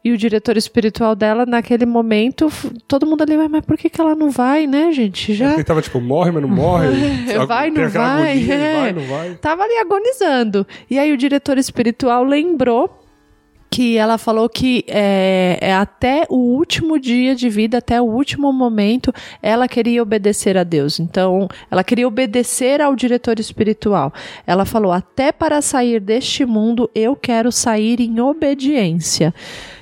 E 0.03 0.11
o 0.11 0.17
diretor 0.17 0.57
espiritual 0.57 1.15
dela, 1.15 1.45
naquele 1.45 1.85
momento, 1.85 2.51
todo 2.87 3.05
mundo 3.05 3.21
ali, 3.21 3.37
mas 3.47 3.65
por 3.65 3.77
que, 3.77 3.89
que 3.89 4.01
ela 4.01 4.13
não 4.13 4.29
vai, 4.29 4.67
né, 4.67 4.91
gente? 4.91 5.33
Já... 5.33 5.53
Ele 5.53 5.63
tava 5.63 5.81
tipo, 5.81 6.01
morre, 6.01 6.29
mas 6.29 6.41
não 6.41 6.49
morre. 6.49 6.89
vai, 7.47 7.69
não 7.69 7.89
vai, 7.89 8.31
agonia, 8.31 8.53
é. 8.53 8.81
vai, 8.81 8.93
não 8.93 9.03
vai. 9.03 9.35
Tava 9.35 9.63
ali 9.63 9.77
agonizando. 9.77 10.67
E 10.89 10.99
aí 10.99 11.13
o 11.13 11.17
diretor 11.17 11.57
espiritual 11.57 12.23
lembrou 12.23 13.03
que 13.73 13.97
ela 13.97 14.19
falou 14.19 14.47
que 14.47 14.85
é, 14.87 15.57
é, 15.59 15.73
até 15.73 16.27
o 16.29 16.35
último 16.35 16.99
dia 16.99 17.33
de 17.33 17.49
vida, 17.49 17.79
até 17.79 17.99
o 17.99 18.05
último 18.05 18.53
momento, 18.53 19.11
ela 19.41 19.67
queria 19.67 20.03
obedecer 20.03 20.55
a 20.59 20.63
Deus. 20.63 20.99
Então, 20.99 21.47
ela 21.71 21.83
queria 21.83 22.07
obedecer 22.07 22.81
ao 22.81 22.95
diretor 22.95 23.39
espiritual. 23.39 24.13
Ela 24.45 24.63
falou: 24.63 24.91
até 24.91 25.31
para 25.31 25.59
sair 25.59 25.99
deste 25.99 26.45
mundo, 26.45 26.87
eu 26.93 27.15
quero 27.15 27.51
sair 27.51 27.99
em 27.99 28.19
obediência. 28.19 29.33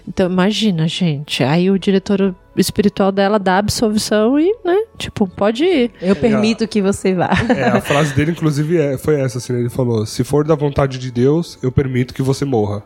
Então, 0.08 0.30
imagina, 0.30 0.88
gente. 0.88 1.43
Aí 1.43 1.70
o 1.70 1.78
diretor 1.78 2.36
espiritual 2.56 3.12
dela 3.12 3.39
dá 3.39 3.58
absolvição 3.58 4.39
e, 4.39 4.54
né, 4.64 4.78
tipo, 4.97 5.28
pode 5.28 5.64
ir. 5.64 5.91
Eu 6.02 6.16
permito 6.16 6.64
é, 6.64 6.68
que 6.68 6.82
você 6.82 7.14
vá. 7.14 7.30
É, 7.49 7.64
a 7.66 7.82
frase 7.82 8.14
dele, 8.14 8.32
inclusive, 8.32 8.78
é, 8.78 8.97
foi 8.97 9.20
essa, 9.20 9.38
assim, 9.38 9.54
ele 9.54 9.70
falou, 9.70 10.06
se 10.06 10.24
for 10.24 10.45
da 10.45 10.56
vontade 10.56 10.97
de 10.97 11.12
Deus, 11.12 11.58
eu 11.62 11.72
permito 11.72 12.14
que 12.14 12.22
você 12.22 12.45
morra. 12.45 12.84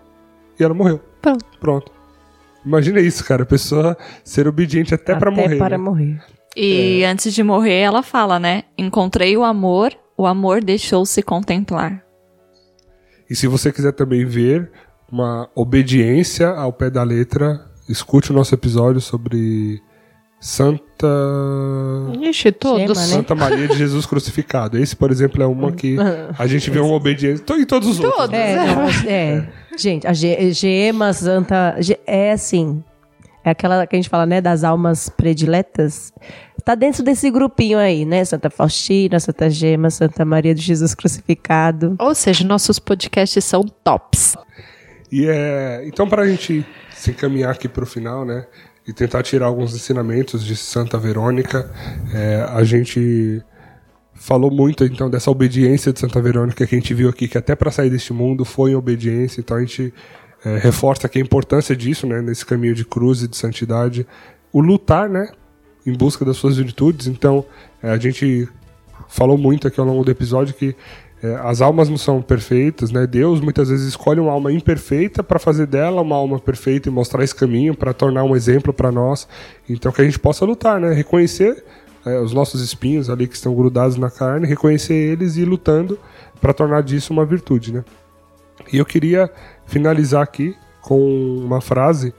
E 0.60 0.64
ela 0.64 0.74
morreu. 0.74 1.00
Pronto. 1.22 1.46
Pronto. 1.60 1.92
Imagina 2.66 3.00
isso, 3.00 3.24
cara, 3.24 3.44
a 3.44 3.46
pessoa 3.46 3.98
ser 4.24 4.48
obediente 4.48 4.94
até, 4.94 5.12
até 5.12 5.20
para 5.20 5.32
morrer. 5.32 5.46
Até 5.46 5.58
para 5.58 5.78
né? 5.78 5.84
morrer. 5.84 6.24
E 6.56 7.02
é. 7.02 7.08
antes 7.08 7.34
de 7.34 7.44
morrer, 7.44 7.80
ela 7.80 8.02
fala, 8.02 8.40
né, 8.40 8.64
encontrei 8.78 9.36
o 9.36 9.44
amor, 9.44 9.94
o 10.18 10.26
amor 10.26 10.64
deixou-se 10.64 11.22
contemplar. 11.22 12.04
E 13.30 13.36
se 13.36 13.48
você 13.48 13.72
quiser 13.72 13.92
também 13.92 14.26
ver 14.26 14.72
uma 15.12 15.50
obediência 15.56 16.50
ao 16.50 16.74
pé 16.74 16.90
da 16.90 17.04
letra, 17.04 17.66
escute 17.88 18.32
o 18.32 18.34
nosso 18.34 18.54
episódio 18.54 19.00
sobre 19.00 19.82
Santa. 20.40 21.08
Ixi, 22.22 22.52
todos. 22.52 22.80
Gema, 22.82 22.94
né? 22.94 23.08
Santa 23.08 23.36
Maria 23.36 23.68
de 23.68 23.78
Jesus 23.78 24.06
crucificado. 24.06 24.78
Esse, 24.78 24.96
por 24.96 25.10
exemplo, 25.12 25.42
é 25.42 25.46
uma 25.46 25.72
que 25.72 25.96
a 26.38 26.46
gente 26.46 26.70
vê 26.70 26.80
uma 26.80 26.94
obediência. 26.94 27.44
E 27.58 27.66
todos 27.66 27.88
os 27.90 27.98
todos, 27.98 28.20
outros. 28.20 28.40
É, 28.40 28.56
não, 28.56 28.90
é. 28.90 29.10
é. 29.10 29.50
Gente, 29.78 30.06
a 30.08 30.14
Gema, 30.14 31.14
Santa. 31.14 31.76
É 32.06 32.32
assim. 32.32 32.84
É 33.44 33.52
aquela 33.52 33.86
que 33.86 33.96
a 33.96 34.00
gente 34.00 34.10
fala, 34.10 34.26
né, 34.26 34.42
das 34.42 34.64
almas 34.64 35.08
prediletas. 35.10 36.12
Tá 36.64 36.74
dentro 36.74 37.04
desse 37.04 37.30
grupinho 37.30 37.78
aí, 37.78 38.06
né? 38.06 38.26
Santa 38.26 38.50
Faustina, 38.50 39.20
Santa 39.20 39.50
Gema, 39.50 39.90
Santa 39.92 40.26
Maria 40.26 40.54
de 40.54 40.62
Jesus 40.62 40.96
crucificado. 40.96 41.96
Ou 42.00 42.16
seja, 42.16 42.44
nossos 42.44 42.80
podcasts 42.80 43.44
são 43.44 43.64
tops. 43.84 44.36
E 45.16 45.30
é, 45.30 45.82
então, 45.88 46.10
para 46.10 46.24
a 46.24 46.28
gente 46.28 46.66
se 46.94 47.12
encaminhar 47.12 47.50
aqui 47.50 47.70
para 47.70 47.86
o 47.86 47.88
final, 47.88 48.26
né, 48.26 48.46
e 48.86 48.92
tentar 48.92 49.24
tirar 49.24 49.46
alguns 49.46 49.74
ensinamentos 49.74 50.44
de 50.44 50.58
Santa 50.58 50.98
Verônica, 50.98 51.72
é, 52.14 52.46
a 52.50 52.62
gente 52.66 53.42
falou 54.14 54.52
muito 54.52 54.84
então 54.84 55.10
dessa 55.10 55.32
obediência 55.32 55.94
de 55.94 56.02
Santa 56.02 56.22
Verônica 56.22 56.68
que 56.68 56.76
a 56.76 56.78
gente 56.78 56.94
viu 56.94 57.08
aqui, 57.08 57.30
que 57.30 57.38
até 57.38 57.56
para 57.56 57.72
sair 57.72 57.90
deste 57.90 58.12
mundo 58.12 58.44
foi 58.44 58.72
em 58.72 58.76
obediência, 58.76 59.40
então 59.40 59.56
a 59.56 59.62
gente 59.62 59.94
é, 60.44 60.58
reforça 60.58 61.08
aqui 61.08 61.18
a 61.18 61.22
importância 61.22 61.74
disso, 61.74 62.06
né, 62.06 62.22
nesse 62.22 62.46
caminho 62.46 62.76
de 62.76 62.84
cruz 62.84 63.22
e 63.22 63.30
de 63.30 63.38
santidade, 63.38 64.06
o 64.52 64.60
lutar, 64.60 65.08
né, 65.08 65.30
em 65.86 65.94
busca 65.94 66.26
das 66.26 66.36
suas 66.36 66.58
virtudes. 66.58 67.08
Então, 67.08 67.46
é, 67.82 67.90
a 67.90 67.98
gente 67.98 68.50
falou 69.08 69.38
muito 69.38 69.66
aqui 69.66 69.80
ao 69.80 69.86
longo 69.86 70.04
do 70.04 70.12
episódio 70.12 70.54
que 70.54 70.76
as 71.44 71.62
almas 71.62 71.90
não 71.90 71.98
são 71.98 72.22
perfeitas, 72.22 72.92
né? 72.92 73.08
Deus 73.08 73.40
muitas 73.40 73.70
vezes 73.70 73.88
escolhe 73.88 74.20
uma 74.20 74.32
alma 74.32 74.52
imperfeita 74.52 75.24
para 75.24 75.40
fazer 75.40 75.66
dela 75.66 76.02
uma 76.02 76.16
alma 76.16 76.40
perfeita 76.40 76.90
e 76.90 76.92
mostrar 76.92 77.24
esse 77.24 77.34
caminho 77.34 77.76
para 77.76 77.94
tornar 77.94 78.24
um 78.24 78.36
exemplo 78.36 78.74
para 78.74 78.92
nós. 78.92 79.28
Então 79.68 79.92
que 79.92 80.02
a 80.02 80.06
gente 80.06 80.20
possa 80.20 80.46
lutar, 80.46 80.80
né? 80.80 80.94
Reconhecer 80.94 81.64
é, 82.06 82.20
os 82.20 82.34
nossos 82.34 82.62
espinhos 82.62 83.10
ali 83.10 83.28
que 83.28 83.36
estão 83.36 83.56
grudados 83.56 83.98
na 83.98 84.12
carne, 84.12 84.46
reconhecer 84.46 84.94
eles 84.94 85.38
e 85.38 85.42
ir 85.42 85.46
lutando 85.46 85.98
para 86.40 86.54
tornar 86.54 86.84
disso 86.84 87.12
uma 87.12 87.26
virtude, 87.26 87.74
né? 87.74 87.84
E 88.72 88.78
eu 88.78 88.86
queria 88.86 89.30
finalizar 89.66 90.22
aqui 90.22 90.56
com 90.82 91.38
uma 91.38 91.62
frase 91.62 92.14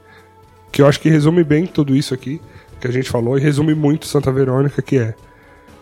que 0.72 0.82
eu 0.82 0.86
acho 0.86 1.00
que 1.00 1.08
resume 1.08 1.44
bem 1.44 1.66
tudo 1.66 1.94
isso 1.94 2.12
aqui 2.12 2.40
que 2.80 2.86
a 2.86 2.90
gente 2.90 3.08
falou 3.08 3.38
e 3.38 3.40
resume 3.40 3.74
muito 3.74 4.06
Santa 4.06 4.30
Verônica, 4.30 4.82
que 4.82 4.98
é 4.98 5.14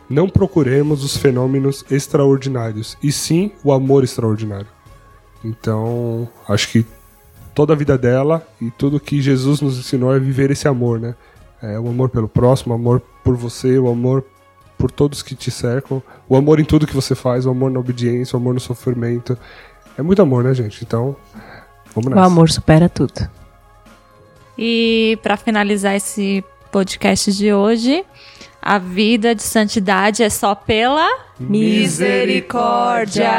não 0.09 0.29
procuremos 0.29 1.05
os 1.05 1.17
fenômenos 1.17 1.85
extraordinários, 1.91 2.97
e 3.03 3.11
sim 3.11 3.53
o 3.63 3.73
amor 3.73 4.05
extraordinário. 4.05 4.69
Então, 5.45 6.29
acho 6.49 6.69
que 6.69 6.87
toda 7.55 7.73
a 7.73 7.77
vida 7.77 7.97
dela 7.97 8.47
e 8.61 8.71
tudo 8.71 8.99
que 8.99 9.21
Jesus 9.21 9.61
nos 9.61 9.79
ensinou 9.79 10.15
é 10.15 10.19
viver 10.19 10.51
esse 10.51 10.67
amor, 10.67 10.99
né? 10.99 11.15
É, 11.63 11.79
o 11.79 11.89
amor 11.89 12.09
pelo 12.11 12.29
próximo, 12.29 12.75
o 12.75 12.77
amor 12.77 13.01
por 13.23 13.37
você, 13.37 13.79
o 13.79 13.89
amor 13.89 14.25
por 14.77 14.91
todos 14.91 15.23
que 15.23 15.35
te 15.35 15.51
cercam, 15.51 16.03
o 16.29 16.37
amor 16.37 16.61
em 16.61 16.65
tudo 16.65 16.87
que 16.87 16.95
você 16.95 17.15
faz, 17.15 17.47
o 17.47 17.51
amor 17.51 17.71
na 17.71 17.81
obediência, 17.81 18.37
o 18.37 18.41
amor 18.41 18.55
no 18.55 18.61
sofrimento. 18.61 19.39
É 19.97 20.03
muito 20.03 20.21
amor, 20.21 20.45
né, 20.45 20.53
gente? 20.53 20.85
Então, 20.85 21.17
vamos 21.95 22.11
nessa. 22.11 22.21
O 22.21 22.25
amor 22.25 22.51
supera 22.51 22.89
tudo. 22.89 23.29
E 24.59 25.19
para 25.23 25.37
finalizar 25.37 25.95
esse 25.95 26.45
podcast 26.71 27.33
de 27.33 27.53
hoje, 27.53 28.05
a 28.67 28.79
vida 28.79 29.35
de 29.35 29.43
santidade 29.43 30.23
é 30.23 30.31
só 30.31 30.55
pela 30.55 31.07
Misericórdia! 31.39 33.31